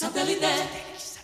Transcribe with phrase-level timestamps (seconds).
[0.00, 1.19] Satellite.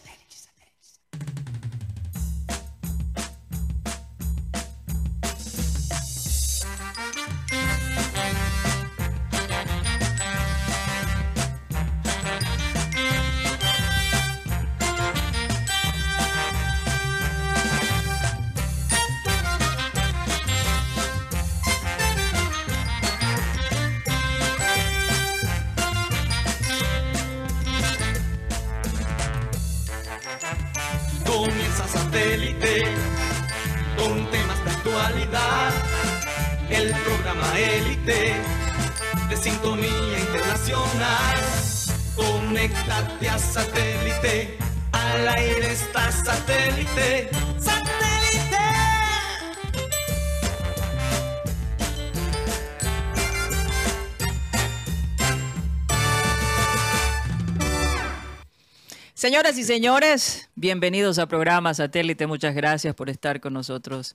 [59.27, 62.29] Señoras y señores, bienvenidos a programa Satélite.
[62.29, 64.15] Muchas gracias por estar con nosotros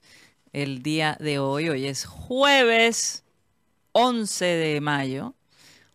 [0.53, 1.67] el día de hoy.
[1.67, 3.25] Hoy es jueves
[3.91, 5.33] 11 de mayo.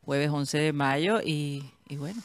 [0.04, 2.22] Jueves 11 de mayo y, y bueno,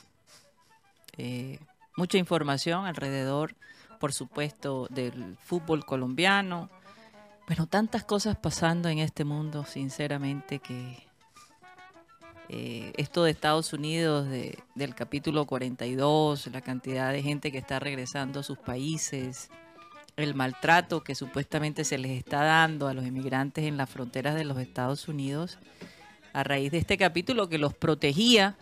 [1.15, 1.59] eh,
[1.95, 3.55] mucha información alrededor,
[3.97, 6.69] por supuesto, del fútbol colombiano.
[7.47, 10.97] Bueno, tantas cosas pasando en este mundo, sinceramente, que
[12.53, 17.79] eh, esto de Estados Unidos, de- del capítulo 42, la cantidad de gente que está
[17.79, 19.49] regresando a sus países,
[20.17, 24.43] el maltrato que supuestamente se les está dando a los inmigrantes en las fronteras de
[24.43, 25.59] los Estados Unidos,
[26.33, 28.57] a raíz de este capítulo que los protegía,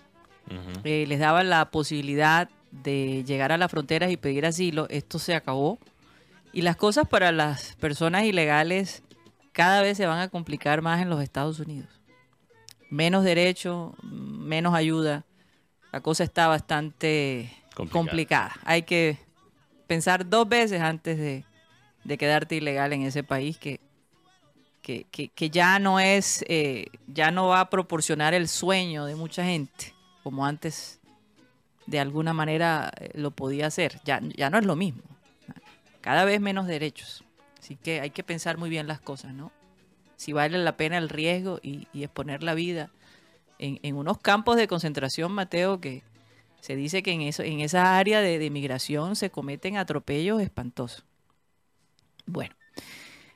[0.84, 5.34] eh, les daba la posibilidad de llegar a las fronteras y pedir asilo, esto se
[5.34, 5.80] acabó.
[6.54, 9.02] Y las cosas para las personas ilegales
[9.52, 11.99] cada vez se van a complicar más en los Estados Unidos
[12.90, 15.26] menos derecho, menos ayuda.
[15.92, 18.10] La cosa está bastante Complicada.
[18.10, 18.54] complicada.
[18.64, 19.18] Hay que
[19.88, 21.44] pensar dos veces antes de,
[22.04, 23.80] de quedarte ilegal en ese país que,
[24.82, 29.16] que, que- que ya no es, eh, ya no va a proporcionar el sueño de
[29.16, 31.00] mucha gente, como antes
[31.88, 34.00] de alguna manera eh, lo podía hacer.
[34.06, 35.02] Ya, ya no es lo mismo.
[36.02, 37.24] Cada vez menos derechos.
[37.60, 39.52] Así que hay que pensar muy bien las cosas, ¿no?
[40.20, 42.92] Si vale la pena el riesgo y, y exponer la vida
[43.58, 46.04] en, en unos campos de concentración, Mateo, que
[46.60, 51.06] se dice que en, eso, en esa área de, de migración se cometen atropellos espantosos.
[52.26, 52.54] Bueno,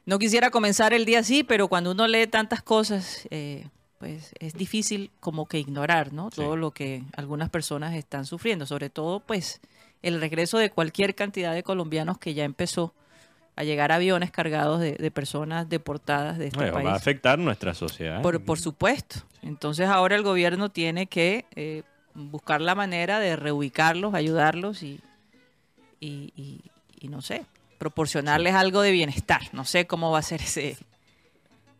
[0.06, 4.54] no quisiera comenzar el día así, pero cuando uno lee tantas cosas, eh, pues es
[4.54, 6.32] difícil como que ignorar, ¿no?
[6.32, 6.42] Sí.
[6.42, 9.62] Todo lo que algunas personas están sufriendo, sobre todo, pues,
[10.02, 12.94] el regreso de cualquier cantidad de colombianos que ya empezó
[13.56, 16.88] a llegar aviones cargados de, de personas deportadas de este Bueno, país.
[16.88, 18.22] va a afectar nuestra sociedad.
[18.22, 19.18] Por, por supuesto.
[19.42, 21.84] Entonces ahora el gobierno tiene que eh,
[22.16, 25.00] buscar la manera de reubicarlos, ayudarlos y,
[26.00, 26.62] y, y-
[27.00, 27.46] y no sé,
[27.78, 29.42] proporcionarles algo de bienestar.
[29.52, 30.78] No sé cómo va a ser ese,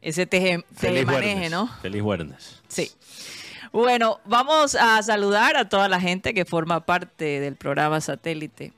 [0.02, 1.52] ese teje, Feliz tejemaneje, viernes.
[1.52, 1.68] ¿no?
[1.82, 2.62] Feliz viernes.
[2.68, 2.92] Sí.
[3.72, 8.74] Bueno, vamos a saludar a toda la gente que forma parte del programa satélite.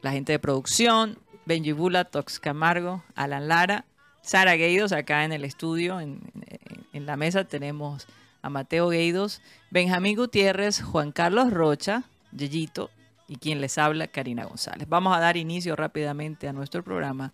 [0.00, 3.84] La gente de producción, Benji Bula, Tox Camargo, Alan Lara,
[4.22, 8.06] Sara Gueidos acá en el estudio, en, en- en la mesa tenemos
[8.40, 12.90] a Mateo Gueidos, Benjamín Gutiérrez, Juan Carlos Rocha, Yeyito
[13.26, 14.88] y quien les habla, Karina González.
[14.88, 17.32] Vamos a dar inicio rápidamente a nuestro programa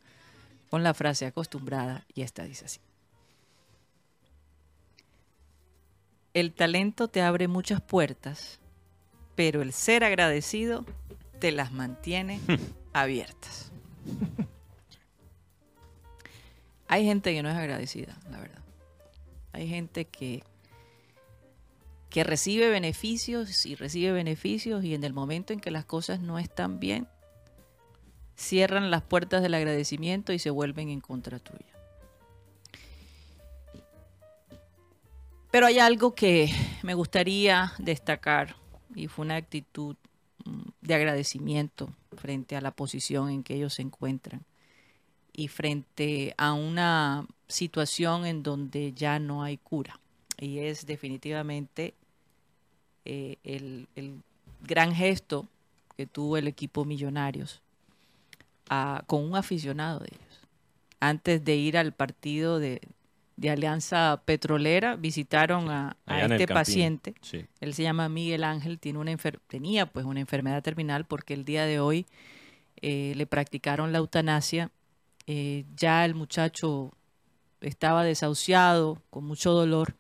[0.71, 2.81] con la frase acostumbrada y esta dice así.
[6.33, 8.61] El talento te abre muchas puertas,
[9.35, 10.87] pero el ser agradecido
[11.41, 12.41] te las mantiene
[12.93, 13.70] abiertas.
[16.89, 18.63] Hay gente que no es agradecida, la verdad.
[19.53, 20.43] Hay gente que,
[22.09, 26.39] que recibe beneficios y recibe beneficios y en el momento en que las cosas no
[26.41, 27.07] están bien,
[28.37, 31.67] cierran las puertas del agradecimiento y se vuelven en contra tuya.
[35.51, 38.57] Pero hay algo que me gustaría destacar
[38.95, 39.97] y fue una actitud
[40.81, 44.45] de agradecimiento frente a la posición en que ellos se encuentran
[45.33, 50.01] y frente a una situación en donde ya no hay cura.
[50.39, 51.95] Y es definitivamente
[53.05, 54.21] eh, el, el
[54.67, 55.47] gran gesto
[55.97, 57.61] que tuvo el equipo Millonarios
[58.69, 60.41] ah, con un aficionado de ellos.
[60.99, 62.81] Antes de ir al partido de,
[63.41, 67.15] de Alianza Petrolera, visitaron a, este paciente.
[67.23, 67.47] Sí.
[67.63, 71.47] Él se llama Miguel Ángel, tiene una enfer- tenía pues una enfermedad terminal porque el
[71.47, 72.05] día de hoy
[72.83, 74.71] eh, le practicaron la eutanasia.
[75.27, 76.93] Eh, ya el muchacho
[77.63, 79.95] estaba desahuciado, con mucho dolor,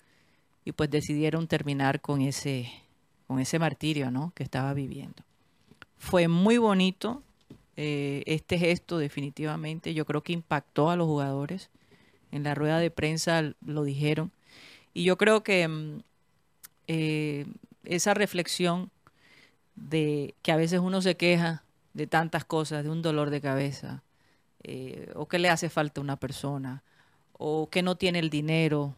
[0.67, 2.71] y pues decidieron terminar con ese,
[3.27, 4.33] con ese martirio ¿no?
[4.35, 5.23] que estaba viviendo.
[5.97, 7.23] Fue muy bonito
[7.77, 9.95] eh, este gesto definitivamente.
[9.95, 11.71] Yo creo que impactó a los jugadores.
[12.33, 14.33] En la rueda de prensa lo dijeron.
[14.93, 16.03] Y yo creo que mm,
[16.89, 17.47] eh,
[17.85, 18.91] esa reflexión
[19.75, 24.03] de que a veces uno se queja de tantas cosas, de un dolor de cabeza,
[24.63, 26.83] eh, o que le hace falta a una persona,
[27.33, 28.95] o que no tiene el dinero,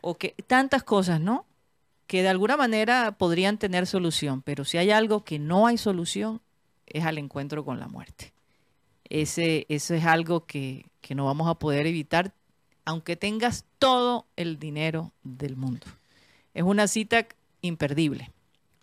[0.00, 1.46] o que tantas cosas, ¿no?
[2.06, 6.40] Que de alguna manera podrían tener solución, pero si hay algo que no hay solución,
[6.86, 8.32] es al encuentro con la muerte.
[9.08, 12.32] Ese, eso es algo que, que no vamos a poder evitar,
[12.86, 15.86] aunque tengas todo el dinero del mundo.
[16.54, 17.26] Es una cita
[17.60, 18.30] imperdible.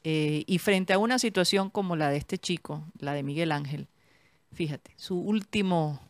[0.04, 3.88] Eh, y frente a una situación como la de este chico, la de Miguel Ángel,
[4.52, 6.02] fíjate, su último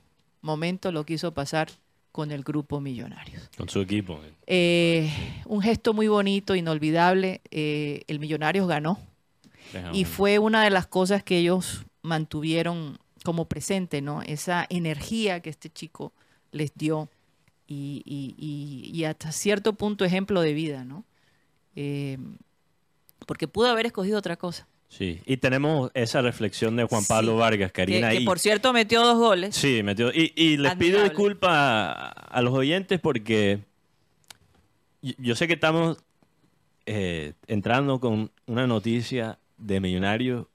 [0.41, 1.69] momento lo quiso pasar
[2.11, 3.49] con el grupo Millonarios.
[3.55, 4.19] Con su equipo.
[4.47, 5.11] Eh,
[5.45, 7.41] un gesto muy bonito, inolvidable.
[7.51, 8.99] Eh, el Millonarios ganó.
[9.91, 14.21] Y fue una de las cosas que ellos mantuvieron como presente, ¿no?
[14.21, 16.13] Esa energía que este chico
[16.51, 17.09] les dio
[17.73, 21.03] y, y- y- y hasta cierto punto ejemplo de vida, ¿no?
[21.75, 22.17] Eh,
[23.25, 24.67] porque pudo haber escogido otra cosa.
[24.89, 27.37] Sí, y tenemos esa reflexión de Juan Pablo Sí.
[27.39, 28.09] Vargas, Que, Karina.
[28.11, 29.55] que, y- por cierto metió dos goles.
[29.55, 30.11] Sí, metió.
[30.13, 33.59] Y, y les pido disculpas a, a los oyentes porque
[35.01, 35.97] yo, yo sé que estamos
[36.85, 40.45] eh, entrando con una noticia de Millonarios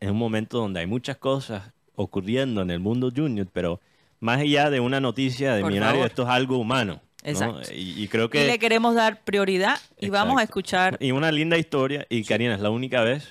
[0.00, 3.80] en un momento donde hay muchas cosas ocurriendo en el mundo junior, pero
[4.20, 6.10] más allá de una noticia de Por Millonarios, favor.
[6.10, 7.00] esto es algo humano.
[7.24, 7.30] ¿no?
[7.30, 7.60] Exacto.
[7.74, 8.46] Y, y creo Y que...
[8.46, 10.96] le queremos dar prioridad y vamos a escuchar.
[11.00, 12.06] Y una linda historia.
[12.08, 13.28] Y Karina, es la única vez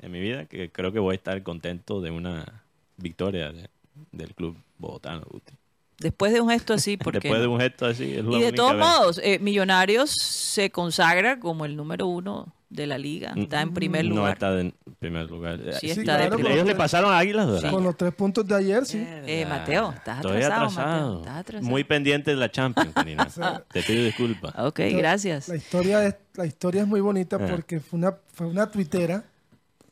[0.00, 2.64] en mi vida que creo que voy a estar contento de una
[2.96, 3.70] victoria de-
[4.12, 5.22] del club bogotano.
[5.30, 5.52] Guti.
[6.00, 8.52] Después de un gesto así, porque Después de un gesto así, es la Y de
[8.52, 8.80] todos vez.
[8.80, 13.32] modos, eh, Millonarios se consagra como el número uno de la liga.
[13.34, 14.32] Está en primer Mm, No lugar.
[14.34, 15.58] está en primer lugar.
[15.80, 17.72] Sí, Eh, está de claro, primer Ellos le pasaron a Águilas Doradas.
[17.72, 18.98] Con los tres puntos de ayer, sí.
[19.02, 21.00] Eh, Mateo, estás Estoy atrasado, atrasado.
[21.06, 21.70] Mateo, estás atrasado.
[21.70, 22.92] Muy pendiente de la Champions,
[23.72, 24.54] Te pido disculpas.
[24.58, 25.48] Ok, Yo- gracias.
[25.48, 27.46] La historia es, la historia es muy bonita Ah.
[27.50, 29.24] porque fue una, fue una tuitera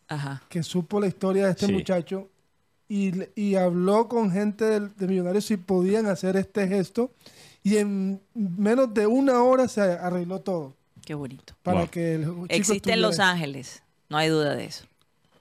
[0.09, 0.43] Ajá.
[0.51, 1.73] que supo la historia de este Sí.
[1.73, 2.29] muchacho
[2.89, 7.11] y, habló con gente de, Millonarios si podían hacer este gesto
[7.63, 10.75] y en menos de una hora se arregló todo
[11.05, 11.55] Qué bonito.
[11.63, 11.89] para Wow.
[11.91, 14.85] que el Existe en Los Ángeles, no hay duda de eso.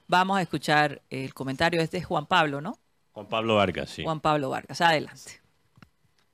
[0.08, 1.80] Vamos a escuchar el comentario.
[1.80, 2.78] Este es Juan Pablo, ¿no?
[3.12, 4.04] Juan Pablo Vargas, sí.
[4.04, 4.80] Juan Pablo Vargas.
[4.80, 5.40] Adelante.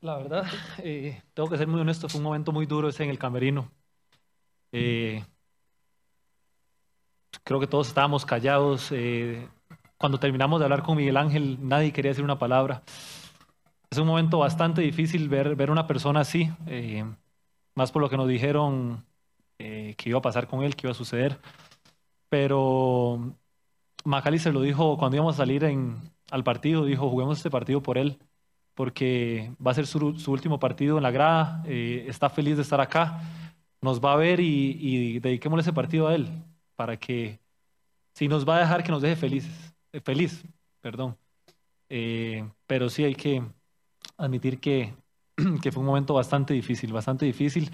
[0.01, 0.45] La verdad,
[0.79, 3.71] eh, tengo que ser muy honesto, fue un momento muy duro ese en el camerino.
[4.71, 5.23] Eh,
[7.43, 8.89] creo que todos estábamos callados.
[8.91, 9.47] eh,
[10.03, 12.83] cuando terminamos de hablar con Miguel Ángel, nadie quería decir una palabra.
[13.89, 17.05] Es un momento bastante difícil ver, ver una persona así, eh,
[17.73, 19.05] más por lo que nos dijeron
[19.59, 21.39] eh, que iba a pasar con él, que iba a suceder.
[22.27, 23.33] Pero
[24.03, 25.95] Macali se lo dijo cuando íbamos a salir en,
[26.31, 28.19] al partido, dijo, juguemos este partido por él
[28.73, 32.63] porque va a ser su, su último partido en la grada, eh, está feliz de
[32.63, 33.21] estar acá,
[33.79, 36.29] nos va a ver y, y dediquémosle ese partido a él,
[36.75, 37.39] para que
[38.13, 40.43] si nos va a dejar que nos deje felices, feliz,
[40.81, 41.17] perdón.
[41.89, 43.43] Eh, pero sí hay que
[44.17, 44.93] admitir que,
[45.71, 47.69] fue un momento bastante difícil, bastante difícil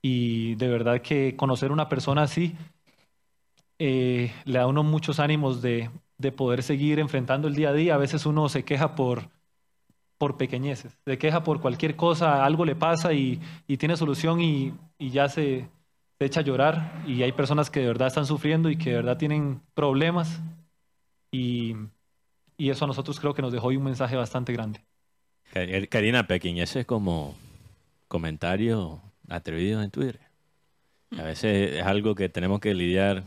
[0.00, 2.56] y de verdad que conocer una persona así
[3.78, 5.90] eh, le da a uno muchos ánimos de,
[6.22, 7.94] de poder seguir enfrentando el día a día.
[7.94, 9.28] A veces uno se queja por,
[10.38, 13.40] pequeñeces, se queja por cualquier cosa, algo le pasa y,
[13.76, 15.68] tiene solución y, ya se
[16.20, 17.02] echa a llorar.
[17.06, 20.40] Y hay personas que de verdad están sufriendo y que de verdad tienen problemas.
[21.32, 21.74] Y,
[22.56, 24.84] y eso a nosotros creo que nos dejó hoy un mensaje bastante grande.
[25.52, 27.34] Kar- Karina Pekin, ese es como
[28.06, 30.20] comentario atrevido en Twitter.
[31.18, 33.24] A veces es algo que tenemos que lidiar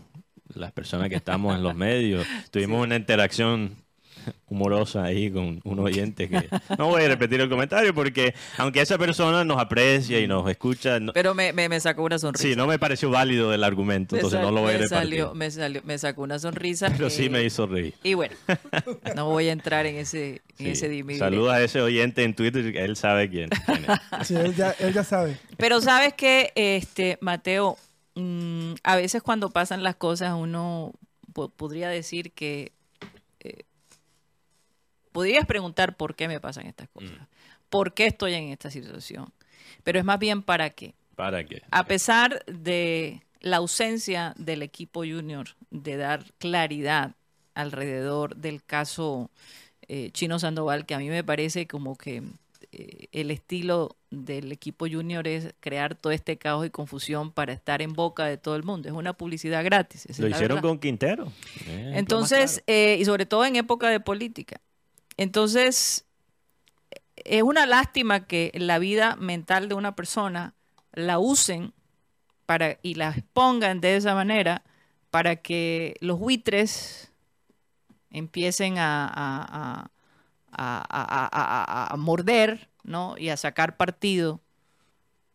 [0.54, 2.26] las personas que estamos en los medios.
[2.52, 3.76] Tuvimos una interacción
[4.48, 8.98] humorosa ahí con un oyente que no voy a repetir el comentario porque aunque esa
[8.98, 12.48] persona nos aprecia y nos escucha, no- Pero me, me, me sacó una sonrisa.
[12.48, 14.98] sí, no me pareció válido el argumento, Me entonces no lo voy a me repetir.
[14.98, 16.90] salió, me, salió, me sacó una sonrisa.
[16.96, 17.94] Pero sí me hizo reír.
[18.04, 18.36] Y bueno,
[19.16, 20.86] no voy a entrar en ese, en Sí.
[20.86, 24.00] ese Saluda a ese oyente en Twitter, él sabe quién, quién es.
[24.28, 25.38] Sí, él ya, él ya sabe.
[25.58, 27.78] Pero sabes que, este, Mateo,
[28.16, 30.94] mm, a veces cuando pasan las cosas uno
[31.34, 32.72] po- podría decir que
[35.16, 37.18] podrías preguntar por qué me pasan estas cosas,
[37.70, 39.32] por qué estoy en esta situación,
[39.86, 40.94] pero es más bien para qué.
[41.16, 41.62] ¿Para qué?
[41.72, 47.16] A pesar de la ausencia del equipo junior de dar claridad
[47.54, 49.32] alrededor del caso
[49.88, 52.22] eh, Chino Sandoval, que a mí me parece como que
[52.74, 57.82] eh, el estilo del equipo junior es crear todo este caos y confusión para estar
[57.82, 58.90] en boca de todo el mundo.
[58.90, 60.06] Es una publicidad gratis.
[60.20, 60.62] Lo hicieron verdad.
[60.62, 61.32] con Quintero.
[61.68, 64.60] Eh, Entonces, eh, y sobre todo en época de política.
[65.18, 66.06] Entonces,
[67.16, 70.54] es una lástima que la vida mental de una persona
[70.94, 71.74] la usen
[72.82, 74.64] y la expongan de esa manera
[75.10, 77.12] para que los buitres
[78.12, 79.90] empiecen a
[81.98, 83.18] morder ¿no?
[83.18, 84.42] y a sacar partido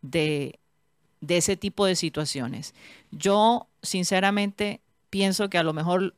[0.03, 0.59] de,
[1.21, 2.75] de ese tipo de situaciones.
[3.11, 6.15] Yo, sinceramente, pienso que a lo mejor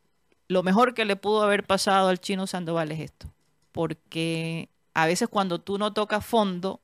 [0.49, 3.27] lo mejor que le pudo haber pasado al chino Sandoval es esto,
[3.73, 6.79] porque a veces cuando tú no tocas fondo,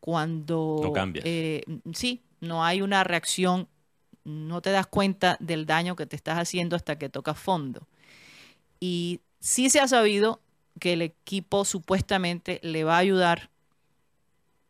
[0.00, 1.24] cuando No cambias.
[1.26, 1.62] eh,
[1.92, 3.68] sí, no hay una reacción,
[4.24, 7.86] no te das cuenta del daño que te estás haciendo hasta que tocas fondo.
[8.80, 10.40] Y sí se ha sabido
[10.80, 13.50] que el equipo supuestamente le va a ayudar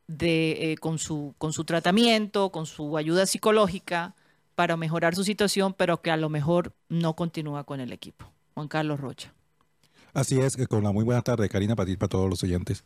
[0.07, 4.15] de, eh, con, su, con su tratamiento, con su ayuda psicológica
[4.55, 8.31] para mejorar su situación, pero que a lo mejor no continúa con el equipo.
[8.55, 9.33] Juan Carlos Rocha.
[10.15, 12.85] Así es, que con la muy buena tarde, Karina, para ti para todos los oyentes.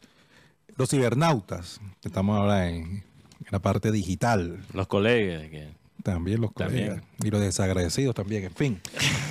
[0.77, 3.05] Los cibernautas, que estamos ahora en, en
[3.51, 5.49] la parte digital, Los colegas.
[5.51, 6.89] que- también los También.
[6.89, 8.81] colegas, y los desagradecidos también, en fin.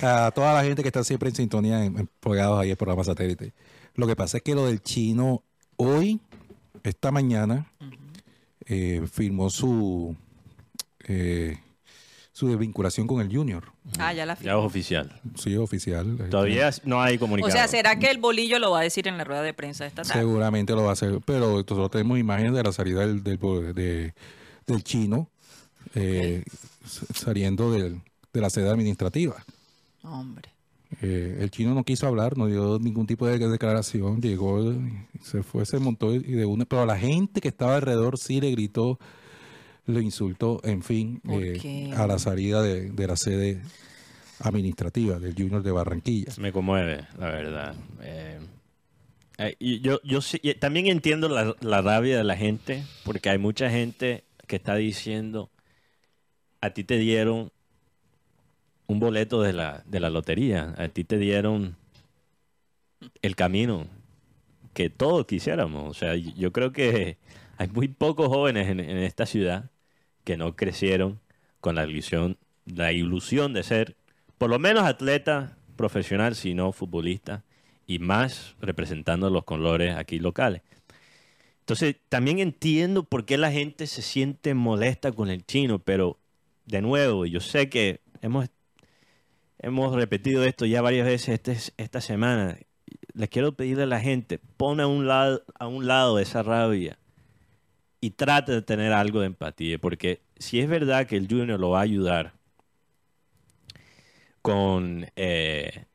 [0.01, 3.53] A toda la gente que está siempre en sintonía, pegados ahí el programa satélite.
[3.95, 5.43] Lo que pasa es que lo del chino,
[5.77, 6.19] hoy,
[6.83, 7.71] esta mañana,
[8.65, 10.15] eh, firmó su,
[11.07, 11.57] eh,
[12.37, 13.63] su desvinculación con el Junior.
[13.97, 14.59] Ah, ya la Ya es firmó.
[14.59, 15.21] oficial.
[15.35, 16.17] Sí, oficial.
[16.29, 17.51] Todavía no hay O comunicado.
[17.51, 20.03] sea, ¿será que el bolillo lo va a decir en la rueda de prensa esta
[20.03, 20.19] tarde?
[20.19, 23.39] Seguramente lo va a hacer, pero nosotros tenemos imágenes de la salida del, del,
[23.73, 24.13] de-
[24.67, 25.29] del chino
[25.95, 26.43] eh,
[27.13, 28.01] saliendo del-
[28.33, 29.43] de la sede administrativa.
[30.03, 30.51] Hombre.
[31.01, 34.73] Eh, el chino no quiso hablar, no dio ningún tipo de declaración, llegó,
[35.23, 38.51] se fue, se montó y de una, pero la gente que estaba alrededor sí le
[38.51, 38.99] gritó,
[39.87, 43.61] le insultó, en fin, ¿Por eh, a la salida de, de la sede
[44.39, 46.31] administrativa del Junior de Barranquilla.
[46.37, 47.75] Me conmueve, la verdad.
[48.03, 48.39] Eh,
[49.39, 53.29] eh, y yo, yo sí- y también entiendo la, la rabia de la gente, porque
[53.29, 55.49] hay mucha gente que está diciendo,
[56.61, 57.51] a ti te dieron
[58.87, 61.75] un boleto de la, de la lotería, a ti te dieron
[63.21, 63.87] el camino
[64.73, 65.89] que todos quisiéramos.
[65.89, 67.17] O sea, yo creo que
[67.57, 69.69] hay muy pocos jóvenes en, en esta ciudad
[70.27, 71.21] que no crecieron
[71.61, 73.95] con la ilusión, la ilusión de ser
[74.37, 77.45] por lo menos atleta profesional, si no futbolista,
[77.85, 80.63] y más representando los colores aquí locales.
[81.61, 86.19] Entonces, también entiendo por qué la gente se siente molesta con el chino, pero
[86.65, 88.49] de nuevo, yo sé que hemos,
[89.59, 92.57] hemos repetido esto ya varias veces este- esta semana.
[93.13, 96.99] Les quiero pedirle a la gente, pone a un lado, a un lado esa rabia
[97.99, 101.71] y trate de tener algo de empatía, porque si es verdad que el Junior lo
[101.71, 102.33] va a ayudar
[104.41, 105.85] con eh,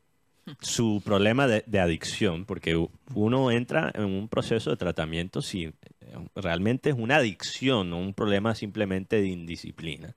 [0.61, 5.75] su problema de, adicción, porque uno entra en un proceso de tratamiento si eh,
[6.35, 10.15] realmente es una adicción, no un problema simplemente de indisciplina.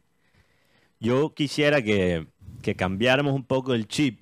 [0.99, 2.27] Yo quisiera que,
[2.61, 4.21] que cambiáramos un poco el chip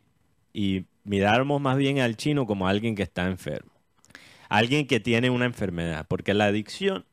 [0.54, 3.72] y miráramos más bien al chino como alguien que está enfermo,
[4.50, 7.06] alguien que tiene una enfermedad, porque la adicción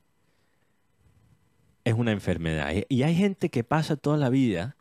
[1.91, 2.73] es una enfermedad.
[2.89, 4.77] Y- hay gente que pasa toda la vida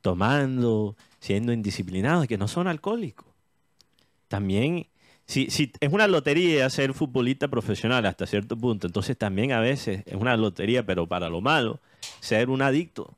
[0.00, 3.26] tomando, siendo indisciplinados, que no son alcohólicos.
[4.28, 4.86] También,
[5.26, 10.02] si, si es una lotería ser futbolista profesional hasta cierto punto, entonces también a veces
[10.06, 11.80] es una lotería, pero para lo malo,
[12.20, 13.16] ser un adicto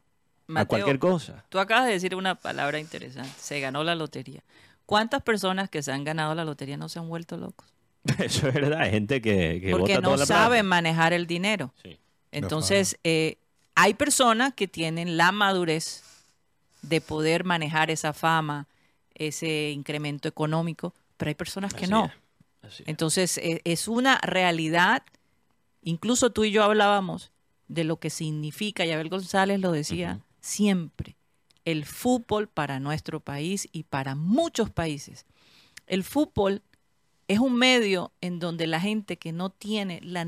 [0.55, 1.45] a cualquier cosa.
[1.49, 3.31] Tú acabas de decir una palabra interesante.
[3.39, 4.43] Se ganó la lotería.
[4.87, 7.73] ¿Cuántas personas que se han ganado la lotería no se han vuelto locos?
[8.19, 11.27] Eso es verdad, hay gente que, que Porque bota no toda la saben manejar el
[11.27, 11.73] dinero.
[11.83, 11.99] Sí.
[12.33, 13.37] Entonces, eh,
[13.75, 16.03] hay personas que tienen la madurez
[16.83, 18.67] de poder manejar esa fama,
[19.15, 22.07] ese incremento económico, pero hay personas que Así no.
[22.07, 22.13] es,
[22.63, 22.89] así es.
[22.89, 25.03] Entonces, e- es una realidad.
[25.83, 27.31] Incluso tú y yo hablábamos
[27.69, 31.17] de lo que significa, y Abel González lo decía siempre,
[31.65, 35.27] el fútbol para nuestro país y para muchos países.
[35.87, 36.63] El fútbol
[37.29, 40.27] es un medio en donde la gente que no tiene la,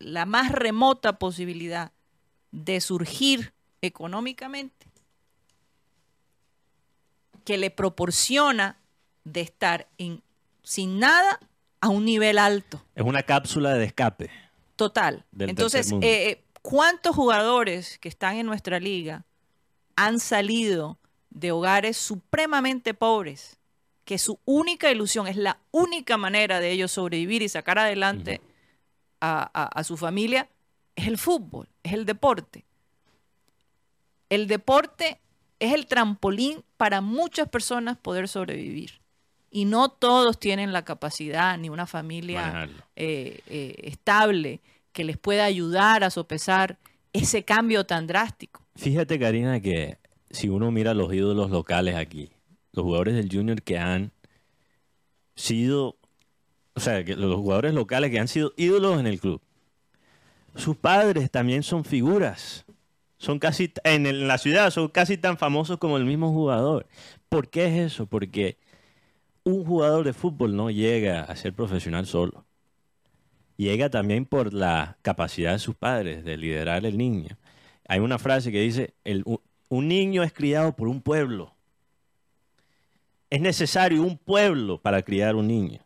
[0.00, 1.92] la más remota posibilidad
[2.50, 3.52] de surgir
[3.82, 4.86] económicamente,
[7.44, 8.78] que le proporciona
[9.24, 10.22] de estar en,
[10.62, 11.38] sin nada
[11.80, 14.30] a un nivel alto, Es una cápsula de escape.
[14.76, 15.24] total.
[15.38, 16.06] Entonces, mundo.
[16.06, 19.24] eh, ¿cuántos jugadores que están en nuestra liga
[19.96, 20.98] han salido
[21.30, 23.58] de hogares supremamente pobres?
[24.04, 28.40] Que su única ilusión es la única manera de ellos sobrevivir y sacar adelante
[29.20, 30.48] a, a- a su familia,
[30.96, 32.64] es el fútbol, es el deporte.
[34.28, 35.18] El deporte
[35.58, 39.00] es el trampolín para muchas personas poder sobrevivir.
[39.50, 44.60] Y no todos tienen la capacidad ni una familia eh, eh, estable
[44.92, 46.78] que les pueda ayudar a sopesar
[47.12, 48.62] ese cambio tan drástico.
[48.76, 49.98] Fíjate, Karina, que
[50.30, 52.30] si uno mira los ídolos locales aquí,
[52.72, 54.12] los jugadores del Junior que han
[55.34, 55.96] sido,
[56.74, 59.40] o sea, que los jugadores locales que han sido ídolos en el club,
[60.54, 62.64] sus padres también son figuras.
[63.18, 66.86] Son casi, en, la ciudad son casi tan famosos como el mismo jugador.
[67.28, 68.06] ¿Por qué es eso?
[68.06, 68.56] Porque
[69.44, 72.46] un jugador de fútbol no llega a ser profesional solo.
[73.58, 77.36] Llega también por la capacidad de sus padres de liderar el niño.
[77.86, 78.94] Hay una frase que dice,
[79.68, 81.54] un niño es criado por un pueblo.
[83.28, 85.80] Es necesario un pueblo para criar un niño.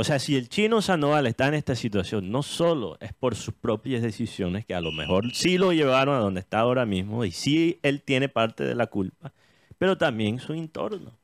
[0.00, 3.52] O sea, si el chino Sandoval está en esta situación, no solo es por sus
[3.52, 7.32] propias decisiones, que a lo mejor sí lo llevaron a donde está ahora mismo, y
[7.32, 9.32] sí él tiene parte de la culpa,
[9.76, 11.18] pero también su entorno.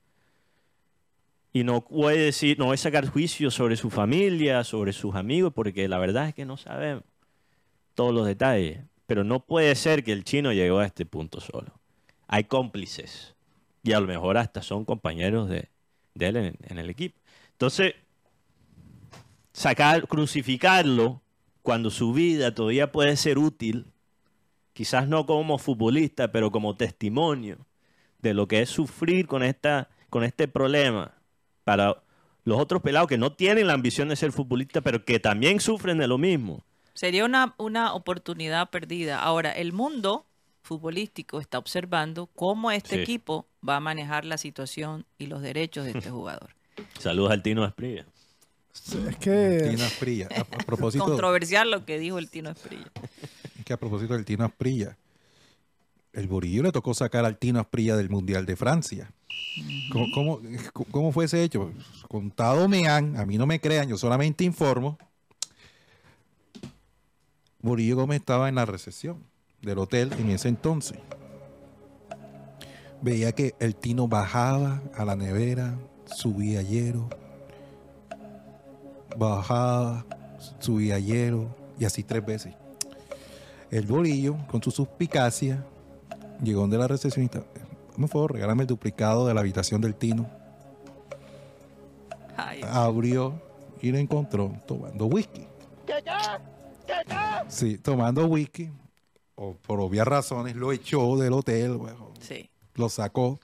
[1.53, 5.87] Y no puede decir, no a sacar juicio sobre su familia, sobre sus amigos, porque
[5.87, 7.05] la verdad es que no sabemos
[7.95, 8.81] todos los detalles.
[9.07, 11.79] Pero no puede ser que el chino llegó a este punto solo.
[12.27, 13.37] Hay cómplices.
[13.85, 15.69] Y a lo mejor hasta son compañeros de,
[16.15, 17.21] de él en, en el equipo.
[17.53, 17.95] Entonces,
[19.55, 21.23] sacar, crucificarlo
[21.63, 23.87] cuando su vida todavía puede ser útil,
[24.75, 27.57] quizás no como futbolista, pero como testimonio
[28.19, 31.13] de lo que es sufrir con, esta, con este problema
[31.63, 32.03] para
[32.45, 35.97] los otros pelados que no tienen la ambición de ser futbolistas, pero que también sufren
[35.97, 36.63] de lo mismo.
[36.93, 39.19] Sería una, una oportunidad perdida.
[39.21, 40.27] Ahora, el mundo
[40.63, 43.03] futbolístico está observando cómo este Sí.
[43.03, 46.51] equipo va a manejar la situación y los derechos de este jugador.
[46.99, 48.05] Saludos al Tino Esprilla.
[48.75, 50.29] Es que Tino Asprilla.
[50.37, 52.91] A, a propósito, Controversial lo que dijo el Tino Esprilla.
[53.65, 54.97] que a propósito del Tino Asprilla,
[56.13, 59.11] el Borillo le tocó sacar al Tino Asprilla del Mundial de Francia.
[59.93, 60.41] ¿Cómo, cómo,
[60.91, 61.73] cómo fue ese hecho?
[62.09, 64.99] Contado me han, a mí no me crean, yo solamente informo.
[67.61, 69.25] Borillo Gómez estaba en la recepción
[69.63, 70.99] del hotel en ese entonces.
[73.01, 77.09] Veía que el Tino bajaba a la nevera, subía hielo,
[79.17, 80.05] bajaba,
[80.59, 81.49] subía hielo,
[81.79, 82.55] y así tres veces.
[83.71, 85.65] El Borillo, con su suspicacia,
[86.43, 87.43] llegó donde la recepcionista.
[87.97, 90.29] Por favor, regálame el duplicado de la habitación del Tino.
[92.37, 93.41] Ay, Abrió
[93.81, 95.47] y lo encontró tomando whisky.
[97.49, 98.71] Sí, tomando whisky.
[99.37, 102.49] O por obvias razones lo echó del hotel, bueno, sí.
[102.75, 103.41] lo sacó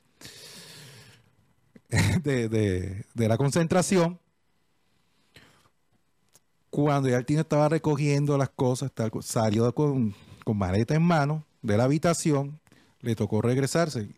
[2.22, 4.18] de, de- de la concentración.
[6.70, 11.44] Cuando ya el Tino estaba recogiendo las cosas, tal, salió con, con maleta en mano
[11.62, 12.60] de la habitación,
[13.00, 14.08] le tocó regresarse.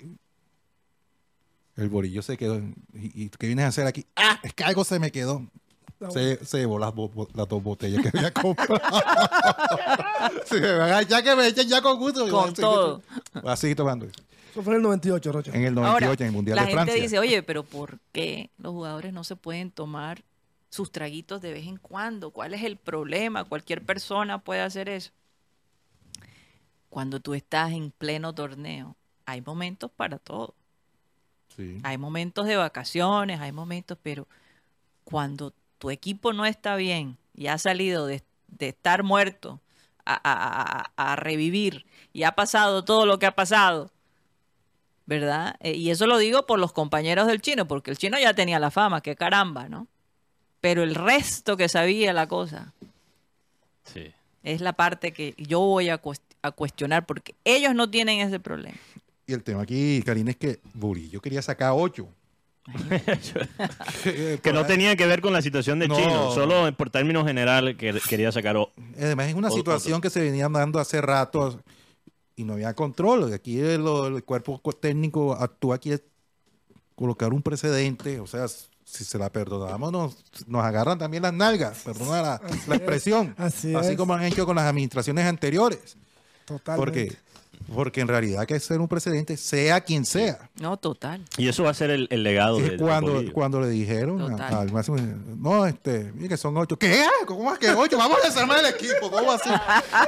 [1.77, 2.59] El borillo se quedó.
[2.93, 4.05] ¿Y, y qué vienes a hacer aquí?
[4.17, 4.39] ¡Ah!
[4.43, 5.47] Es que algo se me quedó.
[6.11, 8.81] Se, se llevó las, bo- bo- las dos botellas que había comprado.
[10.47, 10.57] Sí,
[11.09, 12.29] ya que me echen ya con gusto.
[12.29, 13.03] Con Sí, todo.
[13.47, 14.07] Va a seguir tomando.
[14.07, 15.51] eso fue en el 98, Rocha.
[15.55, 17.03] En el 98, Ahora, en el Mundial la de gente Francia.
[17.03, 20.23] dice, oye, pero ¿por qué los jugadores no se pueden tomar
[20.73, 22.31] sus traguitos de vez en cuando?
[22.31, 23.45] ¿Cuál es el problema?
[23.45, 25.11] Cualquier persona puede hacer eso.
[26.89, 30.55] Cuando tú estás en pleno torneo, hay momentos para todo.
[31.55, 31.79] Sí.
[31.83, 34.27] Hay momentos de vacaciones, hay momentos, pero
[35.05, 39.61] cuando tu equipo no está bien y ha salido de, de estar muerto
[40.07, 43.91] a, a- a- a revivir y ha pasado todo lo que ha pasado,
[45.05, 45.57] ¿verdad?
[45.61, 48.59] Eh, y eso lo digo por los compañeros del chino, porque el chino ya tenía
[48.59, 49.87] la fama, que caramba, ¿no?
[50.63, 52.73] Pero el resto que sabía la cosa
[53.85, 54.11] Sí.
[54.43, 58.41] es la parte que yo voy a, cuest- a cuestionar, porque ellos no tienen ese
[58.41, 58.77] problema.
[59.27, 62.09] Y el tema aquí, Karina, es que Burillo quería sacar ocho.
[64.43, 65.97] Que no tenía que ver con la situación de No.
[65.97, 68.57] Chino, solo por términos generales que quería sacar.
[68.57, 71.61] o- Además, es una situación que se venía dando hace rato
[72.37, 73.33] y no había control.
[73.33, 76.03] Aquí el, el cuerpo co- técnico actúa aquí es
[76.95, 78.21] colocar un precedente.
[78.21, 78.47] O sea,
[78.93, 81.79] si se la perdonamos, nos, nos agarran también las nalgas.
[81.79, 83.35] Perdona la, la expresión.
[83.39, 85.97] Así como han hecho con las administraciones anteriores.
[86.45, 86.77] Totalmente.
[86.77, 87.17] Porque
[87.75, 90.51] Porque en realidad hay que ser un presidente, sea quien sea.
[90.61, 91.23] No, total.
[91.37, 94.31] Y eso va a ser el, el legado Es de, cuando, cuando le dijeron a-
[94.37, 94.55] Total.
[94.55, 94.97] al máximo,
[95.39, 96.77] no, este, mire que son ocho.
[96.79, 97.05] ¿Qué?
[97.27, 97.97] ¿Cómo más que ocho?
[97.99, 99.11] Vamos a desarmar el equipo.
[99.11, 99.51] ¿Cómo así?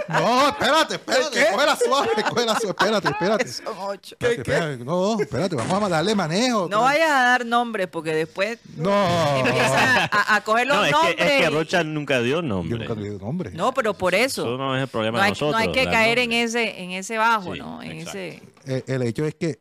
[0.09, 3.49] No, espérate, espérate, cógela suave, cógela suave, espérate, espérate.
[3.49, 4.17] Son ocho.
[4.19, 4.85] Espérate, espérate.
[4.85, 6.69] No, espérate, vamos a darle manejo.
[6.71, 9.37] No vayas a dar nombres porque después No.
[9.38, 11.17] empiezan a, a coger los No, es nombres.
[11.17, 12.79] que, es que Rocha nunca dio Yo nombre.
[12.79, 13.51] nunca le digo nombre.
[13.53, 14.43] No, pero por eso.
[14.43, 15.53] Eso no es el problema no de hay, nosotros.
[15.53, 17.83] no hay que caer en ese, en ese bajo, Sí, ¿no?
[17.83, 19.61] En ese, Eh, el hecho es que,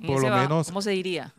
[0.00, 1.32] en por lo menos, ¿Cómo se diría?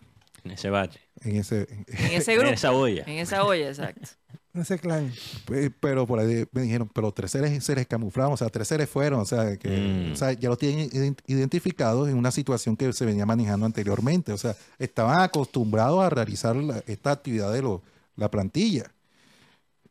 [0.43, 0.99] En ese valle.
[1.21, 2.53] en ese, En ese En grupo.
[2.53, 3.03] esa olla.
[3.05, 4.09] En esa olla, exacto.
[4.53, 5.13] Ese clan.
[5.45, 8.89] Pe- Pero por ahí me dijeron, pero tres seres, seres camuflados, o sea, tres seres
[8.89, 9.69] fueron, o sea, que,
[10.09, 10.11] Mm.
[10.11, 14.33] o sea, ya lo tienen ident- identificados en una situación que se venía manejando anteriormente,
[14.33, 17.81] o sea, estaban acostumbrados a realizar la- esta actividad de lo-
[18.17, 18.91] la plantilla.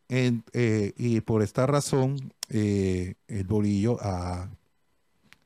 [0.09, 4.51] En- eh, y por esta razón, eh, el bolillo ha,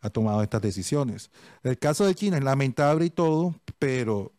[0.05, 1.31] ha tomado estas decisiones.
[1.63, 4.33] El caso de China es lamentable y todo, pero